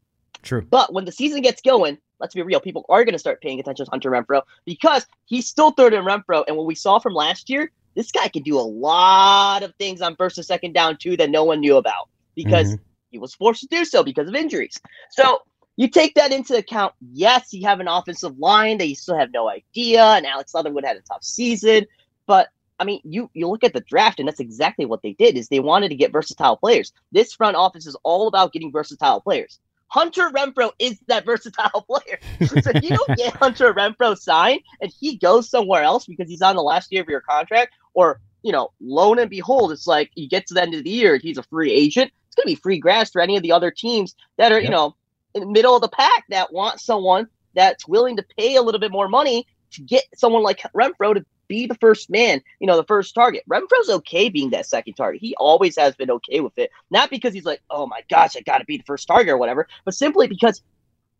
True. 0.43 0.61
But 0.61 0.93
when 0.93 1.05
the 1.05 1.11
season 1.11 1.41
gets 1.41 1.61
going, 1.61 1.97
let's 2.19 2.35
be 2.35 2.41
real, 2.41 2.59
people 2.59 2.85
are 2.89 3.03
going 3.03 3.13
to 3.13 3.19
start 3.19 3.41
paying 3.41 3.59
attention 3.59 3.85
to 3.85 3.91
Hunter 3.91 4.11
Renfrow 4.11 4.43
because 4.65 5.05
he's 5.25 5.47
still 5.47 5.71
third 5.71 5.93
in 5.93 6.03
Renfrow. 6.03 6.43
And 6.47 6.55
what 6.55 6.67
we 6.67 6.75
saw 6.75 6.99
from 6.99 7.13
last 7.13 7.49
year, 7.49 7.71
this 7.95 8.11
guy 8.11 8.27
can 8.27 8.43
do 8.43 8.59
a 8.59 8.61
lot 8.61 9.63
of 9.63 9.73
things 9.75 10.01
on 10.01 10.15
first 10.15 10.37
and 10.37 10.45
second 10.45 10.73
down 10.73 10.97
too 10.97 11.17
that 11.17 11.29
no 11.29 11.43
one 11.43 11.61
knew 11.61 11.77
about 11.77 12.09
because 12.35 12.67
mm-hmm. 12.67 12.83
he 13.09 13.17
was 13.17 13.33
forced 13.33 13.61
to 13.61 13.67
do 13.67 13.85
so 13.85 14.03
because 14.03 14.27
of 14.27 14.35
injuries. 14.35 14.79
So 15.11 15.39
You 15.77 15.89
take 15.89 16.15
that 16.15 16.31
into 16.31 16.55
account. 16.55 16.93
Yes, 17.11 17.53
you 17.53 17.67
have 17.67 17.79
an 17.79 17.87
offensive 17.87 18.37
line 18.39 18.77
that 18.77 18.87
you 18.87 18.95
still 18.95 19.17
have 19.17 19.31
no 19.33 19.49
idea, 19.49 20.03
and 20.03 20.25
Alex 20.25 20.53
Leatherwood 20.53 20.85
had 20.85 20.97
a 20.97 21.01
tough 21.01 21.23
season. 21.23 21.85
But 22.27 22.49
I 22.79 22.85
mean, 22.85 23.01
you 23.03 23.29
you 23.33 23.47
look 23.47 23.63
at 23.63 23.73
the 23.73 23.81
draft, 23.81 24.19
and 24.19 24.27
that's 24.27 24.39
exactly 24.39 24.85
what 24.85 25.01
they 25.01 25.13
did. 25.13 25.37
Is 25.37 25.49
they 25.49 25.59
wanted 25.59 25.89
to 25.89 25.95
get 25.95 26.11
versatile 26.11 26.57
players. 26.57 26.93
This 27.11 27.33
front 27.33 27.57
office 27.57 27.85
is 27.85 27.97
all 28.03 28.27
about 28.27 28.53
getting 28.53 28.71
versatile 28.71 29.21
players. 29.21 29.59
Hunter 29.87 30.29
Renfrow 30.29 30.71
is 30.79 30.99
that 31.07 31.25
versatile 31.25 31.81
player. 31.87 32.19
so 32.47 32.71
if 32.73 32.83
you 32.83 32.89
don't 32.89 33.17
get 33.17 33.35
Hunter 33.35 33.73
Renfrow 33.73 34.17
signed 34.17 34.61
and 34.81 34.91
he 34.99 35.15
goes 35.15 35.49
somewhere 35.49 35.83
else 35.83 36.05
because 36.05 36.27
he's 36.27 36.41
on 36.41 36.55
the 36.55 36.63
last 36.63 36.91
year 36.91 37.01
of 37.01 37.07
your 37.07 37.21
contract, 37.21 37.73
or 37.93 38.19
you 38.43 38.51
know, 38.51 38.71
lo 38.79 39.13
and 39.13 39.29
behold, 39.29 39.71
it's 39.71 39.87
like 39.87 40.11
you 40.15 40.29
get 40.29 40.47
to 40.47 40.53
the 40.53 40.61
end 40.61 40.73
of 40.73 40.83
the 40.83 40.89
year, 40.89 41.15
and 41.15 41.21
he's 41.21 41.37
a 41.37 41.43
free 41.43 41.71
agent. 41.71 42.11
It's 42.27 42.35
going 42.35 42.43
to 42.43 42.55
be 42.55 42.61
free 42.61 42.79
grass 42.79 43.11
for 43.11 43.21
any 43.21 43.37
of 43.37 43.43
the 43.43 43.51
other 43.51 43.71
teams 43.71 44.15
that 44.37 44.51
are, 44.51 44.59
yep. 44.59 44.65
you 44.65 44.69
know, 44.69 44.95
in 45.35 45.41
the 45.41 45.47
middle 45.47 45.75
of 45.75 45.81
the 45.81 45.89
pack 45.89 46.23
that 46.29 46.51
wants 46.51 46.83
someone 46.83 47.27
that's 47.53 47.87
willing 47.87 48.15
to 48.15 48.25
pay 48.37 48.55
a 48.55 48.61
little 48.61 48.79
bit 48.79 48.91
more 48.91 49.07
money 49.07 49.45
to 49.71 49.81
get 49.81 50.03
someone 50.15 50.41
like 50.41 50.61
Renfrow 50.73 51.13
to 51.13 51.25
be 51.47 51.67
the 51.67 51.75
first 51.75 52.09
man, 52.09 52.41
you 52.59 52.65
know, 52.65 52.77
the 52.77 52.85
first 52.85 53.13
target. 53.13 53.43
Renfrow's 53.47 53.89
okay 53.89 54.29
being 54.29 54.49
that 54.51 54.65
second 54.65 54.95
target. 54.95 55.21
He 55.21 55.35
always 55.35 55.77
has 55.77 55.95
been 55.95 56.09
okay 56.09 56.39
with 56.39 56.57
it. 56.57 56.71
Not 56.89 57.09
because 57.09 57.33
he's 57.33 57.45
like, 57.45 57.61
oh 57.69 57.85
my 57.85 58.01
gosh, 58.09 58.35
I 58.35 58.41
got 58.41 58.59
to 58.59 58.65
be 58.65 58.77
the 58.77 58.83
first 58.83 59.07
target 59.07 59.29
or 59.29 59.37
whatever, 59.37 59.67
but 59.83 59.93
simply 59.93 60.27
because 60.27 60.61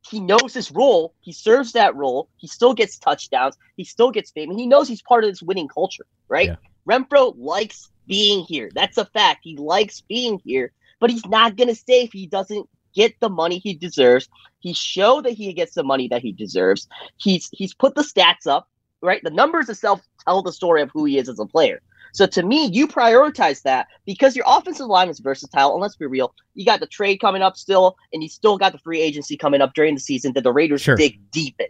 he 0.10 0.20
knows 0.20 0.54
his 0.54 0.72
role. 0.72 1.14
He 1.20 1.34
serves 1.34 1.74
that 1.74 1.96
role. 1.96 2.30
He 2.38 2.48
still 2.48 2.74
gets 2.74 2.98
touchdowns. 2.98 3.58
He 3.76 3.84
still 3.84 4.12
gets 4.12 4.32
fame. 4.32 4.50
And 4.50 4.60
he 4.60 4.68
knows 4.68 4.88
he's 4.88 5.02
part 5.02 5.24
of 5.24 5.32
this 5.32 5.42
winning 5.42 5.68
culture, 5.68 6.06
right? 6.28 6.50
Yeah. 6.50 6.56
Renfrow 6.88 7.34
likes 7.38 7.90
being 8.08 8.46
here. 8.46 8.70
That's 8.74 8.98
a 8.98 9.06
fact. 9.06 9.42
He 9.44 9.58
likes 9.58 10.02
being 10.02 10.40
here, 10.44 10.72
but 11.00 11.10
he's 11.10 11.26
not 11.26 11.56
going 11.56 11.70
to 11.70 11.76
stay 11.76 12.04
if 12.04 12.14
he 12.14 12.28
doesn't 12.28 12.70
get 12.96 13.20
the 13.20 13.30
money 13.30 13.60
he 13.60 13.74
deserves. 13.74 14.30
He 14.60 14.74
showed 14.74 15.26
that 15.26 15.34
he 15.34 15.54
gets 15.54 15.76
the 15.76 15.84
money 15.84 16.08
that 16.08 16.22
he 16.22 16.32
deserves. 16.32 16.88
He's 17.18 17.50
he's 17.52 17.74
put 17.74 17.96
the 17.96 18.02
stats 18.02 18.48
up 18.48 18.68
right? 19.06 19.22
The 19.24 19.30
numbers 19.30 19.70
itself 19.70 20.02
tell 20.26 20.42
the 20.42 20.52
story 20.52 20.82
of 20.82 20.90
who 20.92 21.06
he 21.06 21.18
is 21.18 21.30
as 21.30 21.40
a 21.40 21.46
player. 21.46 21.82
So 22.14 22.26
to 22.28 22.44
me, 22.44 22.66
you 22.68 22.88
prioritize 22.88 23.62
that 23.64 23.88
because 24.06 24.36
your 24.36 24.46
offensive 24.48 24.88
line 24.88 25.10
is 25.10 25.20
versatile. 25.20 25.74
And 25.74 25.82
let's 25.82 25.96
be 25.96 26.06
real, 26.06 26.34
you 26.54 26.66
got 26.66 26.80
the 26.80 26.88
trade 26.88 27.18
coming 27.18 27.42
up 27.42 27.58
still, 27.58 27.98
and 28.14 28.24
you 28.24 28.30
still 28.30 28.58
got 28.58 28.72
the 28.72 28.80
free 28.80 29.02
agency 29.02 29.36
coming 29.38 29.62
up 29.62 29.74
during 29.74 29.96
the 29.96 30.02
season 30.02 30.34
that 30.34 30.44
the 30.44 30.54
Raiders 30.54 30.82
sure. 30.82 30.96
dig 30.96 31.20
deep 31.32 31.56
in. 31.60 31.68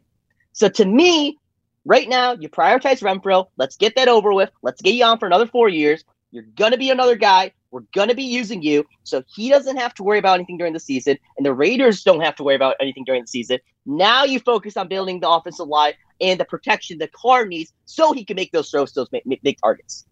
So 0.53 0.69
to 0.69 0.85
me, 0.85 1.39
right 1.83 2.07
now, 2.07 2.33
you 2.33 2.47
prioritize 2.47 3.01
Renfrow. 3.01 3.47
Let's 3.57 3.75
get 3.75 3.95
that 3.95 4.07
over 4.07 4.33
with. 4.33 4.51
Let's 4.61 4.81
get 4.81 4.93
you 4.93 5.03
on 5.03 5.17
for 5.17 5.25
another 5.25 5.47
four 5.47 5.67
years. 5.67 6.03
You're 6.35 6.43
gonna 6.57 6.77
be 6.77 6.89
another 6.89 7.15
guy. 7.15 7.53
We're 7.71 7.83
going 7.93 8.07
to 8.07 8.15
be 8.15 8.23
using 8.23 8.61
you. 8.61 8.85
So 9.03 9.23
he 9.35 9.49
doesn't 9.49 9.75
have 9.75 9.93
to 9.95 10.03
worry 10.03 10.17
about 10.17 10.35
anything 10.35 10.57
during 10.57 10.71
the 10.71 10.79
season, 10.79 11.17
and 11.37 11.45
the 11.45 11.53
Raiders 11.53 12.03
don't 12.03 12.21
have 12.21 12.35
to 12.37 12.43
worry 12.43 12.55
about 12.55 12.75
anything 12.79 13.03
during 13.05 13.23
the 13.23 13.27
season. 13.27 13.59
Now 13.85 14.23
you 14.23 14.39
focus 14.39 14.77
on 14.77 14.87
building 14.87 15.19
the 15.19 15.29
offensive 15.29 15.67
line 15.67 15.93
and 16.21 16.39
the 16.39 16.45
protection 16.45 16.97
the 16.97 17.09
Carr 17.09 17.45
needs 17.45 17.73
so 17.85 18.13
he 18.13 18.23
can 18.23 18.35
make 18.35 18.51
those 18.53 18.69
throws, 18.69 18.93
those 18.93 19.09
make, 19.11 19.25
make 19.43 19.59
targets. 19.61 20.05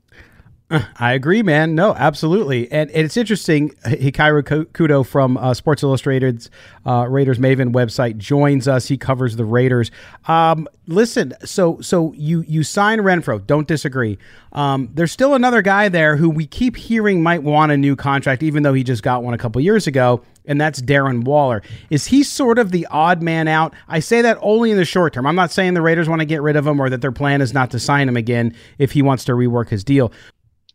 I 0.95 1.13
agree, 1.13 1.43
man. 1.43 1.75
No, 1.75 1.93
absolutely. 1.93 2.71
And, 2.71 2.89
and 2.91 3.05
it's 3.05 3.17
interesting. 3.17 3.69
Hikaru 3.85 4.65
Kudo 4.71 5.05
from 5.05 5.37
uh, 5.37 5.53
Sports 5.53 5.83
Illustrated's 5.83 6.49
uh, 6.85 7.05
Raiders 7.07 7.37
Maven 7.37 7.73
website 7.73 8.17
joins 8.17 8.67
us. 8.67 8.87
He 8.87 8.97
covers 8.97 9.35
the 9.35 9.45
Raiders. 9.45 9.91
Um, 10.27 10.67
listen, 10.87 11.33
so 11.43 11.79
so 11.81 12.13
you 12.13 12.41
you 12.47 12.63
sign 12.63 12.99
Renfrow. 12.99 13.45
Don't 13.45 13.67
disagree. 13.67 14.17
Um, 14.53 14.89
there's 14.93 15.11
still 15.11 15.33
another 15.33 15.61
guy 15.61 15.89
there 15.89 16.15
who 16.15 16.29
we 16.29 16.45
keep 16.45 16.75
hearing 16.75 17.21
might 17.21 17.43
want 17.43 17.71
a 17.71 17.77
new 17.77 17.95
contract, 17.95 18.43
even 18.43 18.63
though 18.63 18.73
he 18.73 18.83
just 18.83 19.03
got 19.03 19.23
one 19.23 19.33
a 19.33 19.37
couple 19.37 19.61
years 19.61 19.87
ago, 19.87 20.23
and 20.45 20.59
that's 20.59 20.81
Darren 20.81 21.23
Waller. 21.23 21.61
Is 21.89 22.07
he 22.07 22.23
sort 22.23 22.59
of 22.59 22.71
the 22.71 22.87
odd 22.89 23.21
man 23.21 23.47
out? 23.47 23.73
I 23.87 23.99
say 23.99 24.21
that 24.21 24.37
only 24.41 24.71
in 24.71 24.77
the 24.77 24.85
short 24.85 25.13
term. 25.13 25.25
I'm 25.25 25.35
not 25.35 25.51
saying 25.51 25.73
the 25.73 25.81
Raiders 25.81 26.09
want 26.09 26.21
to 26.21 26.25
get 26.25 26.41
rid 26.41 26.55
of 26.55 26.65
him 26.65 26.79
or 26.79 26.89
that 26.89 27.01
their 27.01 27.11
plan 27.11 27.41
is 27.41 27.53
not 27.53 27.71
to 27.71 27.79
sign 27.79 28.07
him 28.07 28.17
again 28.17 28.55
if 28.77 28.91
he 28.91 29.01
wants 29.01 29.25
to 29.25 29.33
rework 29.33 29.69
his 29.69 29.83
deal. 29.83 30.11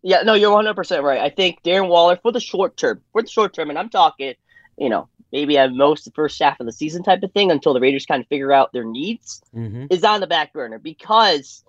Yeah, 0.02 0.22
no, 0.22 0.34
you're 0.34 0.50
100 0.50 0.74
percent 0.74 1.02
right. 1.02 1.20
I 1.20 1.30
think 1.30 1.62
Darren 1.62 1.88
Waller 1.88 2.16
for 2.16 2.32
the 2.32 2.40
short 2.40 2.76
term, 2.76 3.02
for 3.12 3.22
the 3.22 3.28
short 3.28 3.52
term, 3.52 3.70
and 3.70 3.78
I'm 3.78 3.88
talking, 3.88 4.34
you 4.76 4.88
know, 4.88 5.08
maybe 5.32 5.58
at 5.58 5.72
most 5.72 6.04
the 6.04 6.10
first 6.12 6.40
half 6.40 6.60
of 6.60 6.66
the 6.66 6.72
season 6.72 7.02
type 7.02 7.22
of 7.22 7.32
thing 7.32 7.50
until 7.50 7.74
the 7.74 7.80
Raiders 7.80 8.06
kind 8.06 8.22
of 8.22 8.28
figure 8.28 8.52
out 8.52 8.72
their 8.72 8.84
needs, 8.84 9.42
mm-hmm. 9.54 9.86
is 9.90 10.04
on 10.04 10.20
the 10.20 10.26
back 10.26 10.52
burner 10.52 10.78
because 10.78 11.64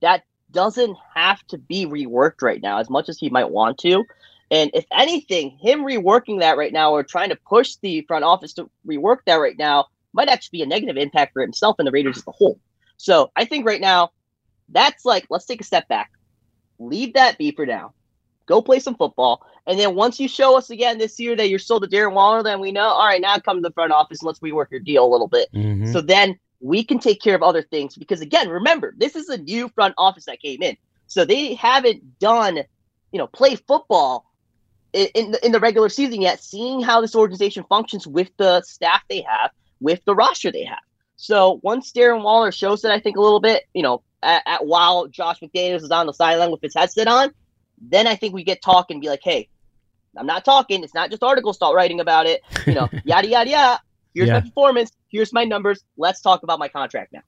that 0.00 0.24
doesn't 0.50 0.96
have 1.14 1.44
to 1.48 1.58
be 1.58 1.86
reworked 1.86 2.42
right 2.42 2.62
now 2.62 2.78
as 2.78 2.90
much 2.90 3.08
as 3.08 3.18
he 3.18 3.30
might 3.30 3.50
want 3.50 3.78
to. 3.78 4.04
And 4.50 4.70
if 4.74 4.84
anything, 4.92 5.50
him 5.62 5.80
reworking 5.82 6.40
that 6.40 6.56
right 6.56 6.72
now 6.72 6.92
or 6.92 7.04
trying 7.04 7.28
to 7.28 7.36
push 7.36 7.76
the 7.76 8.02
front 8.02 8.24
office 8.24 8.52
to 8.54 8.68
rework 8.86 9.18
that 9.26 9.36
right 9.36 9.56
now 9.56 9.86
might 10.12 10.28
actually 10.28 10.58
be 10.58 10.62
a 10.62 10.66
negative 10.66 10.96
impact 10.96 11.32
for 11.32 11.42
himself 11.42 11.76
and 11.78 11.86
the 11.86 11.92
Raiders 11.92 12.18
as 12.18 12.26
a 12.26 12.32
whole. 12.32 12.58
So 12.96 13.30
I 13.36 13.44
think 13.44 13.64
right 13.64 13.80
now, 13.80 14.10
that's 14.68 15.04
like, 15.04 15.26
let's 15.30 15.46
take 15.46 15.60
a 15.60 15.64
step 15.64 15.88
back 15.88 16.10
leave 16.80 17.14
that 17.14 17.38
be 17.38 17.52
for 17.52 17.66
now. 17.66 17.92
Go 18.46 18.60
play 18.60 18.80
some 18.80 18.96
football. 18.96 19.46
And 19.66 19.78
then 19.78 19.94
once 19.94 20.18
you 20.18 20.26
show 20.26 20.56
us 20.56 20.70
again 20.70 20.98
this 20.98 21.20
year 21.20 21.36
that 21.36 21.48
you're 21.48 21.60
still 21.60 21.78
the 21.78 21.86
Darren 21.86 22.14
Waller, 22.14 22.42
then 22.42 22.58
we 22.58 22.72
know, 22.72 22.88
all 22.88 23.06
right, 23.06 23.20
now 23.20 23.38
come 23.38 23.58
to 23.58 23.62
the 23.62 23.72
front 23.72 23.92
office 23.92 24.20
and 24.20 24.26
let's 24.26 24.40
rework 24.40 24.70
your 24.72 24.80
deal 24.80 25.06
a 25.06 25.06
little 25.06 25.28
bit. 25.28 25.48
Mm-hmm. 25.54 25.92
So 25.92 26.00
then 26.00 26.38
we 26.60 26.82
can 26.82 26.98
take 26.98 27.22
care 27.22 27.36
of 27.36 27.42
other 27.42 27.62
things. 27.62 27.94
Because 27.94 28.20
again, 28.20 28.48
remember, 28.48 28.94
this 28.96 29.14
is 29.14 29.28
a 29.28 29.38
new 29.38 29.68
front 29.68 29.94
office 29.98 30.24
that 30.24 30.40
came 30.40 30.62
in. 30.62 30.76
So 31.06 31.24
they 31.24 31.54
haven't 31.54 32.18
done, 32.18 32.56
you 33.12 33.18
know, 33.18 33.26
play 33.26 33.54
football 33.54 34.26
in, 34.92 35.06
in 35.14 35.30
the, 35.32 35.46
in 35.46 35.52
the 35.52 35.60
regular 35.60 35.88
season 35.88 36.20
yet, 36.20 36.42
seeing 36.42 36.80
how 36.80 37.00
this 37.00 37.14
organization 37.14 37.64
functions 37.68 38.06
with 38.06 38.30
the 38.36 38.62
staff 38.62 39.02
they 39.08 39.20
have, 39.20 39.50
with 39.80 40.04
the 40.04 40.14
roster 40.14 40.50
they 40.50 40.64
have. 40.64 40.78
So 41.16 41.60
once 41.62 41.92
Darren 41.92 42.22
Waller 42.22 42.50
shows 42.50 42.84
it, 42.84 42.90
I 42.90 42.98
think 42.98 43.16
a 43.16 43.20
little 43.20 43.40
bit, 43.40 43.64
you 43.74 43.82
know, 43.82 44.02
at, 44.22 44.42
at 44.46 44.66
while 44.66 45.06
Josh 45.06 45.40
McDaniels 45.40 45.82
is 45.82 45.90
on 45.90 46.06
the 46.06 46.12
sideline 46.12 46.50
with 46.50 46.62
his 46.62 46.74
headset 46.74 47.08
on, 47.08 47.32
then 47.80 48.06
I 48.06 48.16
think 48.16 48.34
we 48.34 48.44
get 48.44 48.62
talking 48.62 48.96
and 48.96 49.02
be 49.02 49.08
like, 49.08 49.20
hey, 49.22 49.48
I'm 50.16 50.26
not 50.26 50.44
talking. 50.44 50.82
It's 50.82 50.94
not 50.94 51.10
just 51.10 51.22
articles 51.22 51.56
start 51.56 51.74
writing 51.74 52.00
about 52.00 52.26
it. 52.26 52.42
You 52.66 52.74
know, 52.74 52.88
yada 53.04 53.28
yada 53.28 53.50
yada. 53.50 53.80
Here's 54.14 54.28
yeah. 54.28 54.34
my 54.34 54.40
performance. 54.40 54.90
Here's 55.08 55.32
my 55.32 55.44
numbers. 55.44 55.84
Let's 55.96 56.20
talk 56.20 56.42
about 56.42 56.58
my 56.58 56.68
contract 56.68 57.12
now. 57.12 57.22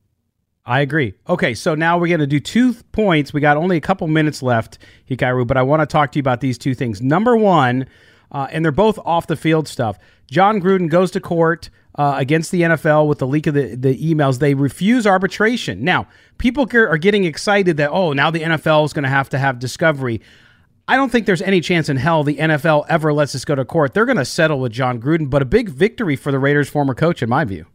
I 0.65 0.81
agree. 0.81 1.15
Okay, 1.29 1.55
so 1.55 1.75
now 1.75 1.99
we're 1.99 2.09
going 2.09 2.21
to 2.21 2.27
do 2.27 2.39
two 2.39 2.75
points. 2.93 3.33
We 3.33 3.41
got 3.41 3.57
only 3.57 3.77
a 3.77 3.81
couple 3.81 4.07
minutes 4.07 4.43
left, 4.43 4.79
Hikaru, 5.11 5.47
but 5.47 5.57
I 5.57 5.63
want 5.63 5.81
to 5.81 5.87
talk 5.87 6.13
to 6.13 6.19
you 6.19 6.21
about 6.21 6.41
these 6.41 6.57
two 6.57 6.75
things. 6.75 7.03
Number 7.03 7.37
one, 7.37 7.87
uh, 8.31 8.47
and 8.51 8.65
they're 8.65 8.71
both 8.71 8.99
off 9.05 9.27
the 9.27 9.37
field 9.37 9.67
stuff. 9.67 9.99
Jon 10.31 10.61
Gruden 10.61 10.89
goes 10.89 11.11
to 11.13 11.21
court 11.21 11.69
uh, 11.97 12.15
against 12.17 12.51
the 12.51 12.63
NFL 12.63 13.07
with 13.07 13.19
the 13.19 13.27
leak 13.27 13.47
of 13.47 13.55
the, 13.55 13.75
the 13.75 13.97
emails. 13.99 14.39
They 14.39 14.55
refuse 14.55 15.07
arbitration. 15.07 15.85
Now, 15.85 16.07
people 16.39 16.69
are 16.75 16.99
getting 16.99 17.25
excited 17.25 17.77
that, 17.77 17.91
oh, 17.91 18.13
now 18.13 18.31
the 18.31 18.41
NFL 18.41 18.85
is 18.85 18.93
going 18.93 19.05
to 19.05 19.09
have 19.09 19.29
to 19.31 19.39
have 19.39 19.59
discovery. 19.59 20.21
I 20.89 20.97
don't 20.97 21.11
think 21.11 21.27
there's 21.27 21.43
any 21.43 21.61
chance 21.61 21.89
in 21.89 21.97
hell 21.97 22.25
the 22.25 22.37
NFL 22.37 22.87
ever 22.89 23.13
lets 23.13 23.33
this 23.33 23.45
go 23.45 23.55
to 23.55 23.65
court. 23.65 23.95
They're 23.95 24.07
going 24.07 24.19
to 24.19 24.25
settle 24.25 24.59
with 24.59 24.73
Jon 24.73 25.01
Gruden, 25.01 25.31
but 25.31 25.43
a 25.43 25.45
big 25.45 25.69
victory 25.69 26.17
for 26.17 26.33
the 26.33 26.39
Raiders' 26.39 26.69
former 26.69 26.95
coach, 26.95 27.23
in 27.23 27.29
my 27.29 27.45
view. 27.45 27.67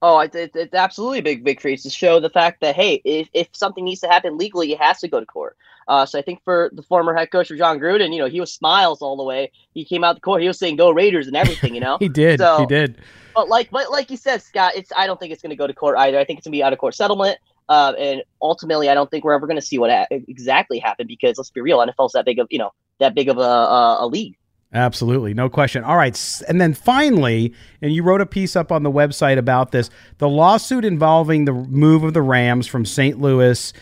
Oh, 0.00 0.18
it, 0.18 0.34
it, 0.34 0.50
it's 0.56 0.74
absolutely 0.74 1.18
a 1.18 1.22
big 1.22 1.44
victory 1.44 1.76
to 1.76 1.90
show 1.90 2.18
the 2.18 2.30
fact 2.30 2.60
that 2.60 2.74
hey, 2.74 3.00
if, 3.04 3.28
if 3.32 3.48
something 3.52 3.84
needs 3.84 4.00
to 4.00 4.08
happen 4.08 4.36
legally, 4.36 4.72
it 4.72 4.80
has 4.80 4.98
to 5.00 5.08
go 5.08 5.20
to 5.20 5.26
court. 5.26 5.56
Uh, 5.88 6.06
so 6.06 6.18
I 6.18 6.22
think 6.22 6.42
for 6.44 6.70
the 6.72 6.82
former 6.82 7.14
head 7.14 7.30
coach 7.30 7.48
for 7.48 7.56
Jon 7.56 7.78
Gruden, 7.78 8.12
you 8.12 8.18
know, 8.18 8.28
he 8.28 8.40
was 8.40 8.52
smiles 8.52 9.02
all 9.02 9.16
the 9.16 9.24
way. 9.24 9.50
He 9.74 9.84
came 9.84 10.04
out 10.04 10.14
the 10.14 10.20
court, 10.20 10.42
he 10.42 10.48
was 10.48 10.58
saying 10.58 10.76
"Go 10.76 10.90
Raiders" 10.90 11.26
and 11.26 11.36
everything. 11.36 11.74
You 11.74 11.80
know, 11.80 11.98
he 12.00 12.08
did. 12.08 12.40
So, 12.40 12.58
he 12.58 12.66
did. 12.66 12.98
But 13.34 13.48
like, 13.48 13.70
but 13.70 13.90
like 13.90 14.10
you 14.10 14.16
said, 14.16 14.42
Scott, 14.42 14.72
it's 14.76 14.92
I 14.96 15.06
don't 15.06 15.18
think 15.18 15.32
it's 15.32 15.42
going 15.42 15.50
to 15.50 15.56
go 15.56 15.66
to 15.66 15.74
court 15.74 15.96
either. 15.98 16.18
I 16.18 16.24
think 16.24 16.38
it's 16.38 16.46
going 16.46 16.52
to 16.52 16.58
be 16.58 16.62
out 16.62 16.72
of 16.72 16.78
court 16.78 16.94
settlement. 16.94 17.38
Uh, 17.68 17.92
and 17.98 18.22
ultimately, 18.42 18.88
I 18.88 18.94
don't 18.94 19.10
think 19.10 19.24
we're 19.24 19.32
ever 19.32 19.46
going 19.46 19.58
to 19.58 19.64
see 19.64 19.78
what 19.78 19.90
ha- 19.90 20.06
exactly 20.10 20.78
happened 20.78 21.08
because 21.08 21.38
let's 21.38 21.50
be 21.50 21.60
real, 21.60 21.78
NFL's 21.78 22.12
that 22.12 22.24
big 22.24 22.38
of 22.38 22.46
you 22.50 22.58
know 22.58 22.72
that 22.98 23.14
big 23.14 23.28
of 23.28 23.38
a, 23.38 23.40
a, 23.40 24.04
a 24.04 24.06
league. 24.06 24.36
Absolutely, 24.74 25.34
no 25.34 25.50
question. 25.50 25.84
All 25.84 25.96
right, 25.96 26.18
and 26.48 26.60
then 26.60 26.72
finally, 26.74 27.54
and 27.80 27.92
you 27.92 28.02
wrote 28.02 28.20
a 28.20 28.26
piece 28.26 28.56
up 28.56 28.72
on 28.72 28.82
the 28.82 28.90
website 28.90 29.38
about 29.38 29.70
this 29.70 29.90
the 30.18 30.28
lawsuit 30.28 30.84
involving 30.84 31.44
the 31.44 31.52
move 31.52 32.04
of 32.04 32.14
the 32.14 32.22
Rams 32.22 32.66
from 32.66 32.84
St. 32.84 33.20
Louis 33.20 33.72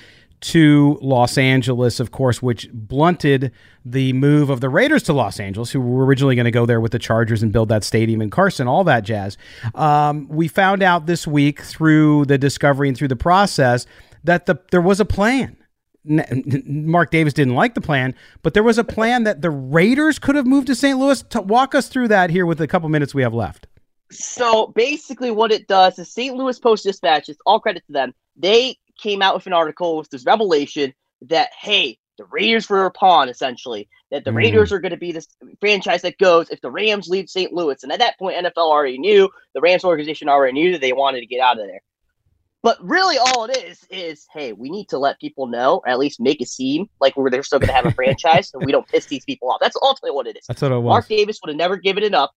to 0.40 0.98
Los 1.02 1.36
Angeles, 1.36 2.00
of 2.00 2.10
course, 2.10 2.40
which 2.40 2.70
blunted 2.72 3.52
the 3.84 4.12
move 4.14 4.50
of 4.50 4.60
the 4.60 4.68
Raiders 4.68 5.02
to 5.04 5.12
Los 5.12 5.38
Angeles, 5.38 5.70
who 5.70 5.80
were 5.80 6.04
originally 6.04 6.34
going 6.34 6.44
to 6.44 6.50
go 6.50 6.66
there 6.66 6.80
with 6.80 6.92
the 6.92 6.98
Chargers 6.98 7.42
and 7.42 7.52
build 7.52 7.68
that 7.68 7.84
stadium 7.84 8.22
in 8.22 8.30
Carson, 8.30 8.66
all 8.66 8.84
that 8.84 9.04
jazz. 9.04 9.36
Um, 9.74 10.28
we 10.28 10.48
found 10.48 10.82
out 10.82 11.06
this 11.06 11.26
week 11.26 11.60
through 11.60 12.26
the 12.26 12.38
discovery 12.38 12.88
and 12.88 12.96
through 12.96 13.08
the 13.08 13.16
process 13.16 13.86
that 14.24 14.46
the, 14.46 14.58
there 14.70 14.82
was 14.82 15.00
a 15.00 15.04
plan 15.04 15.56
Mark 16.04 17.10
Davis 17.10 17.32
didn't 17.32 17.54
like 17.54 17.74
the 17.74 17.80
plan, 17.80 18.14
but 18.42 18.54
there 18.54 18.62
was 18.62 18.78
a 18.78 18.84
plan 18.84 19.24
that 19.24 19.42
the 19.42 19.50
Raiders 19.50 20.18
could 20.18 20.34
have 20.34 20.46
moved 20.46 20.66
to 20.68 20.74
St. 20.74 20.98
Louis. 20.98 21.22
To 21.22 21.42
walk 21.42 21.74
us 21.74 21.88
through 21.88 22.08
that 22.08 22.30
here 22.30 22.46
with 22.46 22.60
a 22.60 22.66
couple 22.66 22.88
minutes 22.88 23.14
we 23.14 23.22
have 23.22 23.34
left. 23.34 23.66
So 24.10 24.68
basically, 24.68 25.30
what 25.30 25.52
it 25.52 25.68
does 25.68 25.98
is 25.98 26.10
St. 26.10 26.34
Louis 26.34 26.58
Post 26.58 26.84
Dispatch. 26.84 27.28
It's 27.28 27.40
all 27.44 27.60
credit 27.60 27.84
to 27.86 27.92
them. 27.92 28.14
They 28.36 28.78
came 29.00 29.22
out 29.22 29.34
with 29.34 29.46
an 29.46 29.52
article 29.52 29.96
with 29.96 30.10
this 30.10 30.26
revelation 30.26 30.92
that 31.22 31.50
hey, 31.58 31.98
the 32.18 32.26
Raiders 32.26 32.68
were 32.68 32.84
a 32.84 32.90
pawn, 32.90 33.28
essentially. 33.28 33.88
That 34.10 34.24
the 34.24 34.30
mm. 34.30 34.36
Raiders 34.36 34.72
are 34.72 34.80
going 34.80 34.90
to 34.90 34.98
be 34.98 35.12
this 35.12 35.28
franchise 35.60 36.02
that 36.02 36.18
goes 36.18 36.50
if 36.50 36.60
the 36.60 36.70
Rams 36.70 37.08
leave 37.08 37.30
St. 37.30 37.52
Louis. 37.52 37.82
And 37.82 37.90
at 37.92 38.00
that 38.00 38.18
point, 38.18 38.36
NFL 38.36 38.58
already 38.58 38.98
knew, 38.98 39.30
the 39.54 39.60
Rams 39.60 39.84
organization 39.84 40.28
already 40.28 40.52
knew 40.52 40.72
that 40.72 40.80
they 40.80 40.92
wanted 40.92 41.20
to 41.20 41.26
get 41.26 41.40
out 41.40 41.58
of 41.58 41.66
there. 41.66 41.80
But 42.62 42.76
really, 42.82 43.16
all 43.16 43.44
it 43.46 43.56
is 43.56 43.86
is, 43.88 44.26
hey, 44.34 44.52
we 44.52 44.68
need 44.68 44.90
to 44.90 44.98
let 44.98 45.18
people 45.18 45.46
know, 45.46 45.80
at 45.86 45.98
least 45.98 46.20
make 46.20 46.42
it 46.42 46.48
seem 46.48 46.90
like 47.00 47.16
we're 47.16 47.30
they're 47.30 47.42
still 47.42 47.58
going 47.58 47.68
to 47.68 47.74
have 47.74 47.86
a 47.86 47.92
franchise, 47.92 48.50
so 48.50 48.58
we 48.58 48.70
don't 48.70 48.86
piss 48.86 49.06
these 49.06 49.24
people 49.24 49.50
off. 49.50 49.60
That's 49.62 49.76
ultimately 49.80 50.14
what 50.14 50.26
it 50.26 50.36
is. 50.36 50.44
That's 50.46 50.60
what 50.60 50.72
it 50.72 50.76
was. 50.76 50.90
Mark 50.90 51.08
Davis 51.08 51.40
would 51.42 51.48
have 51.48 51.56
never 51.56 51.78
given 51.78 52.02
it 52.02 52.12
up. 52.12 52.32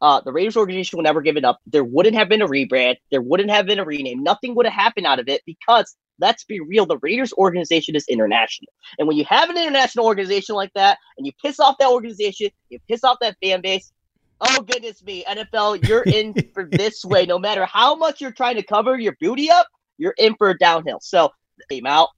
Uh, 0.00 0.20
the 0.20 0.32
Raiders 0.32 0.56
organization 0.56 0.96
would 0.96 1.04
never 1.04 1.20
give 1.20 1.36
it 1.36 1.44
up. 1.44 1.60
There 1.66 1.84
wouldn't 1.84 2.16
have 2.16 2.28
been 2.28 2.42
a 2.42 2.48
rebrand. 2.48 2.96
There 3.12 3.22
wouldn't 3.22 3.50
have 3.50 3.66
been 3.66 3.78
a 3.78 3.84
rename. 3.84 4.22
Nothing 4.24 4.56
would 4.56 4.66
have 4.66 4.74
happened 4.74 5.06
out 5.06 5.20
of 5.20 5.28
it 5.28 5.42
because 5.46 5.94
let's 6.20 6.44
be 6.44 6.60
real, 6.60 6.86
the 6.86 6.98
Raiders 6.98 7.32
organization 7.34 7.96
is 7.96 8.04
international. 8.08 8.72
And 8.98 9.08
when 9.08 9.16
you 9.16 9.24
have 9.28 9.50
an 9.50 9.56
international 9.56 10.06
organization 10.06 10.54
like 10.54 10.72
that 10.74 10.98
and 11.16 11.26
you 11.26 11.32
piss 11.42 11.60
off 11.60 11.76
that 11.78 11.90
organization, 11.90 12.50
you 12.68 12.78
piss 12.88 13.04
off 13.04 13.18
that 13.20 13.36
fan 13.42 13.60
base, 13.60 13.92
oh 14.40 14.62
goodness 14.62 15.02
me, 15.04 15.24
NFL, 15.28 15.86
you're 15.88 16.02
in 16.02 16.34
for 16.54 16.68
this 16.70 17.04
way. 17.04 17.26
No 17.26 17.38
matter 17.38 17.64
how 17.66 17.94
much 17.94 18.20
you're 18.20 18.32
trying 18.32 18.56
to 18.56 18.62
cover 18.62 18.98
your 18.98 19.16
booty 19.20 19.50
up, 19.50 19.66
you're 19.96 20.14
in 20.18 20.34
for 20.36 20.50
a 20.50 20.58
downhill. 20.58 20.98
So 21.00 21.30
came 21.70 21.86
out, 21.86 22.08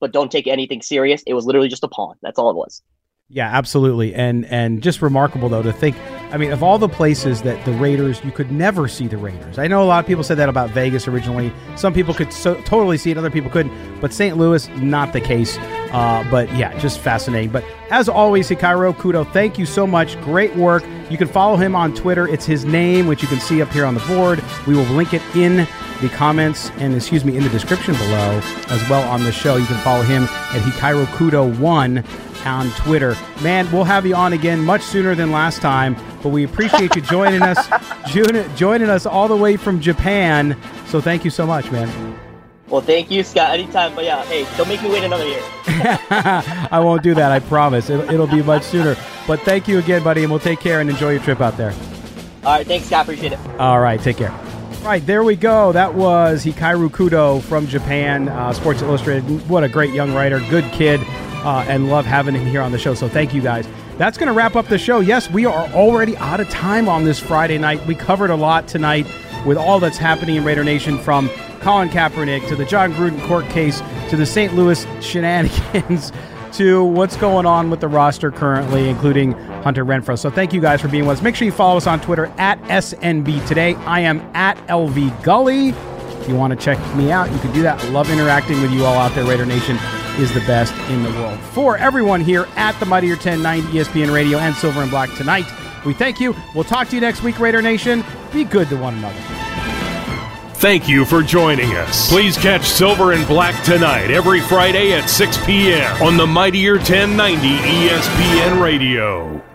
but 0.00 0.12
don't 0.12 0.30
take 0.30 0.46
anything 0.46 0.82
serious. 0.82 1.22
It 1.26 1.34
was 1.34 1.46
literally 1.46 1.68
just 1.68 1.84
a 1.84 1.88
pawn. 1.88 2.16
That's 2.22 2.38
all 2.38 2.50
it 2.50 2.56
was. 2.56 2.82
Yeah, 3.28 3.48
absolutely. 3.48 4.14
And 4.14 4.46
and 4.46 4.82
just 4.82 5.02
remarkable 5.02 5.48
though 5.48 5.62
to 5.62 5.72
think 5.72 5.96
I 6.30 6.36
mean, 6.36 6.52
of 6.52 6.62
all 6.62 6.78
the 6.78 6.88
places 6.88 7.42
that 7.42 7.64
the 7.64 7.72
Raiders 7.72 8.22
you 8.22 8.32
could 8.32 8.52
never 8.52 8.86
see 8.86 9.06
the 9.06 9.16
Raiders. 9.16 9.58
I 9.58 9.66
know 9.66 9.82
a 9.82 9.86
lot 9.86 10.00
of 10.00 10.06
people 10.06 10.22
said 10.22 10.36
that 10.38 10.48
about 10.48 10.70
Vegas 10.70 11.08
originally. 11.08 11.52
Some 11.76 11.94
people 11.94 12.12
could 12.12 12.32
so, 12.32 12.60
totally 12.62 12.98
see 12.98 13.10
it, 13.10 13.18
other 13.18 13.30
people 13.30 13.50
couldn't. 13.50 14.00
But 14.00 14.12
St. 14.12 14.36
Louis, 14.36 14.68
not 14.76 15.12
the 15.12 15.20
case. 15.20 15.56
Uh, 15.92 16.26
but 16.30 16.54
yeah, 16.54 16.78
just 16.78 17.00
fascinating. 17.00 17.50
But 17.50 17.64
as 17.90 18.08
always, 18.08 18.50
Hikaru 18.50 18.94
Kudo, 18.94 19.30
thank 19.32 19.58
you 19.58 19.64
so 19.64 19.86
much. 19.86 20.20
Great 20.20 20.54
work. 20.54 20.84
You 21.08 21.16
can 21.16 21.28
follow 21.28 21.56
him 21.56 21.74
on 21.74 21.94
Twitter. 21.94 22.28
It's 22.28 22.44
his 22.44 22.66
name, 22.66 23.06
which 23.06 23.22
you 23.22 23.28
can 23.28 23.40
see 23.40 23.62
up 23.62 23.70
here 23.70 23.86
on 23.86 23.94
the 23.94 24.00
board. 24.00 24.44
We 24.66 24.74
will 24.74 24.84
link 24.84 25.14
it 25.14 25.22
in 25.34 25.66
the 26.02 26.08
comments 26.10 26.70
and 26.76 26.94
excuse 26.94 27.24
me 27.24 27.36
in 27.36 27.42
the 27.42 27.48
description 27.48 27.94
below 27.94 28.40
as 28.68 28.88
well 28.90 29.08
on 29.10 29.24
the 29.24 29.32
show. 29.32 29.56
You 29.56 29.66
can 29.66 29.82
follow 29.82 30.02
him 30.02 30.24
at 30.24 30.62
Hikaru 30.62 31.06
Kudo 31.06 31.58
one 31.58 32.04
on 32.44 32.70
Twitter. 32.72 33.16
Man, 33.42 33.70
we'll 33.72 33.84
have 33.84 34.06
you 34.06 34.14
on 34.14 34.32
again 34.32 34.64
much 34.64 34.82
sooner 34.82 35.14
than 35.14 35.32
last 35.32 35.60
time, 35.60 35.96
but 36.22 36.30
we 36.30 36.44
appreciate 36.44 36.94
you 36.94 37.02
joining 37.02 37.42
us, 37.42 37.68
joining 38.12 38.88
us 38.88 39.06
all 39.06 39.28
the 39.28 39.36
way 39.36 39.56
from 39.56 39.80
Japan. 39.80 40.56
So 40.86 41.00
thank 41.00 41.24
you 41.24 41.30
so 41.30 41.46
much, 41.46 41.70
man. 41.70 42.18
Well, 42.68 42.82
thank 42.82 43.10
you, 43.10 43.22
Scott. 43.24 43.50
Anytime, 43.50 43.94
but 43.94 44.04
yeah, 44.04 44.24
hey, 44.26 44.46
don't 44.56 44.68
make 44.68 44.82
me 44.82 44.90
wait 44.90 45.02
another 45.02 45.26
year. 45.26 45.40
I 45.66 46.80
won't 46.82 47.02
do 47.02 47.14
that. 47.14 47.32
I 47.32 47.40
promise. 47.40 47.88
It'll, 47.88 48.10
it'll 48.10 48.26
be 48.26 48.42
much 48.42 48.62
sooner. 48.62 48.94
But 49.26 49.40
thank 49.40 49.68
you 49.68 49.78
again, 49.78 50.02
buddy, 50.04 50.22
and 50.22 50.30
we'll 50.30 50.40
take 50.40 50.60
care 50.60 50.80
and 50.80 50.90
enjoy 50.90 51.12
your 51.12 51.22
trip 51.22 51.40
out 51.40 51.56
there. 51.56 51.72
All 52.44 52.56
right, 52.56 52.66
thanks, 52.66 52.86
Scott. 52.86 53.04
Appreciate 53.04 53.32
it. 53.32 53.38
All 53.58 53.80
right, 53.80 54.00
take 54.00 54.18
care. 54.18 54.30
Right, 54.82 55.04
there 55.04 55.24
we 55.24 55.34
go. 55.34 55.72
That 55.72 55.94
was 55.94 56.44
Hikaru 56.44 56.90
Kudo 56.90 57.42
from 57.42 57.66
Japan, 57.66 58.28
uh, 58.28 58.52
Sports 58.52 58.82
Illustrated. 58.82 59.24
What 59.48 59.64
a 59.64 59.68
great 59.68 59.92
young 59.92 60.14
writer, 60.14 60.38
good 60.50 60.64
kid 60.72 61.00
uh, 61.44 61.64
and 61.68 61.88
love 61.88 62.04
having 62.06 62.34
him 62.34 62.46
here 62.46 62.62
on 62.62 62.72
the 62.72 62.78
show. 62.78 62.94
So 62.94 63.08
thank 63.08 63.34
you 63.34 63.42
guys. 63.42 63.66
That's 63.98 64.16
going 64.16 64.28
to 64.28 64.32
wrap 64.32 64.54
up 64.54 64.68
the 64.68 64.78
show. 64.78 65.00
Yes, 65.00 65.28
we 65.28 65.44
are 65.44 65.68
already 65.70 66.16
out 66.18 66.38
of 66.38 66.48
time 66.48 66.88
on 66.88 67.02
this 67.02 67.18
Friday 67.18 67.58
night. 67.58 67.84
We 67.84 67.96
covered 67.96 68.30
a 68.30 68.36
lot 68.36 68.68
tonight 68.68 69.08
with 69.44 69.58
all 69.58 69.80
that's 69.80 69.98
happening 69.98 70.36
in 70.36 70.44
Raider 70.44 70.62
Nation 70.62 71.00
from 71.00 71.28
Colin 71.60 71.88
Kaepernick 71.88 72.46
to 72.46 72.54
the 72.54 72.64
Jon 72.64 72.92
Gruden 72.92 73.20
court 73.26 73.44
case 73.46 73.82
to 74.08 74.16
the 74.16 74.24
St. 74.24 74.54
Louis 74.54 74.86
shenanigans 75.00 76.12
to 76.52 76.84
what's 76.84 77.16
going 77.16 77.44
on 77.44 77.70
with 77.70 77.80
the 77.80 77.88
roster 77.88 78.30
currently, 78.30 78.88
including 78.88 79.32
Hunter 79.62 79.84
Renfrow. 79.84 80.16
So 80.16 80.30
thank 80.30 80.52
you 80.52 80.60
guys 80.60 80.80
for 80.80 80.86
being 80.86 81.04
with 81.04 81.18
us. 81.18 81.22
Make 81.22 81.34
sure 81.34 81.46
you 81.46 81.52
follow 81.52 81.76
us 81.76 81.88
on 81.88 82.00
Twitter 82.00 82.26
at 82.38 82.62
SNB 82.62 83.48
Today. 83.48 83.74
I 83.74 83.98
am 83.98 84.20
at 84.32 84.56
LV 84.68 85.24
Gully. 85.24 85.70
If 85.70 86.28
you 86.28 86.36
want 86.36 86.52
to 86.52 86.64
check 86.64 86.78
me 86.94 87.10
out, 87.10 87.32
you 87.32 87.38
can 87.40 87.52
do 87.52 87.62
that. 87.62 87.82
I 87.82 87.88
love 87.88 88.10
interacting 88.10 88.62
with 88.62 88.70
you 88.70 88.84
all 88.84 88.96
out 88.96 89.12
there, 89.16 89.24
Raider 89.24 89.44
Nation 89.44 89.76
is 90.18 90.32
the 90.34 90.40
best 90.40 90.74
in 90.90 91.02
the 91.02 91.10
world. 91.10 91.38
For 91.52 91.76
everyone 91.76 92.20
here 92.20 92.46
at 92.56 92.78
the 92.80 92.86
Mightier 92.86 93.14
1090 93.14 93.78
ESPN 93.78 94.12
Radio 94.12 94.38
and 94.38 94.54
Silver 94.54 94.80
and 94.80 94.90
Black 94.90 95.12
tonight, 95.14 95.46
we 95.84 95.94
thank 95.94 96.20
you. 96.20 96.34
We'll 96.54 96.64
talk 96.64 96.88
to 96.88 96.94
you 96.94 97.00
next 97.00 97.22
week, 97.22 97.38
Raider 97.38 97.62
Nation. 97.62 98.04
Be 98.32 98.44
good 98.44 98.68
to 98.68 98.76
one 98.76 98.94
another. 98.94 99.20
Thank 100.58 100.88
you 100.88 101.04
for 101.04 101.22
joining 101.22 101.70
us. 101.76 102.10
Please 102.10 102.36
catch 102.36 102.64
Silver 102.64 103.12
and 103.12 103.24
Black 103.28 103.62
tonight, 103.64 104.10
every 104.10 104.40
Friday 104.40 104.92
at 104.92 105.08
6 105.08 105.46
p.m. 105.46 106.02
on 106.02 106.16
the 106.16 106.26
Mightier 106.26 106.74
1090 106.74 107.46
ESPN 107.46 108.60
Radio. 108.60 109.47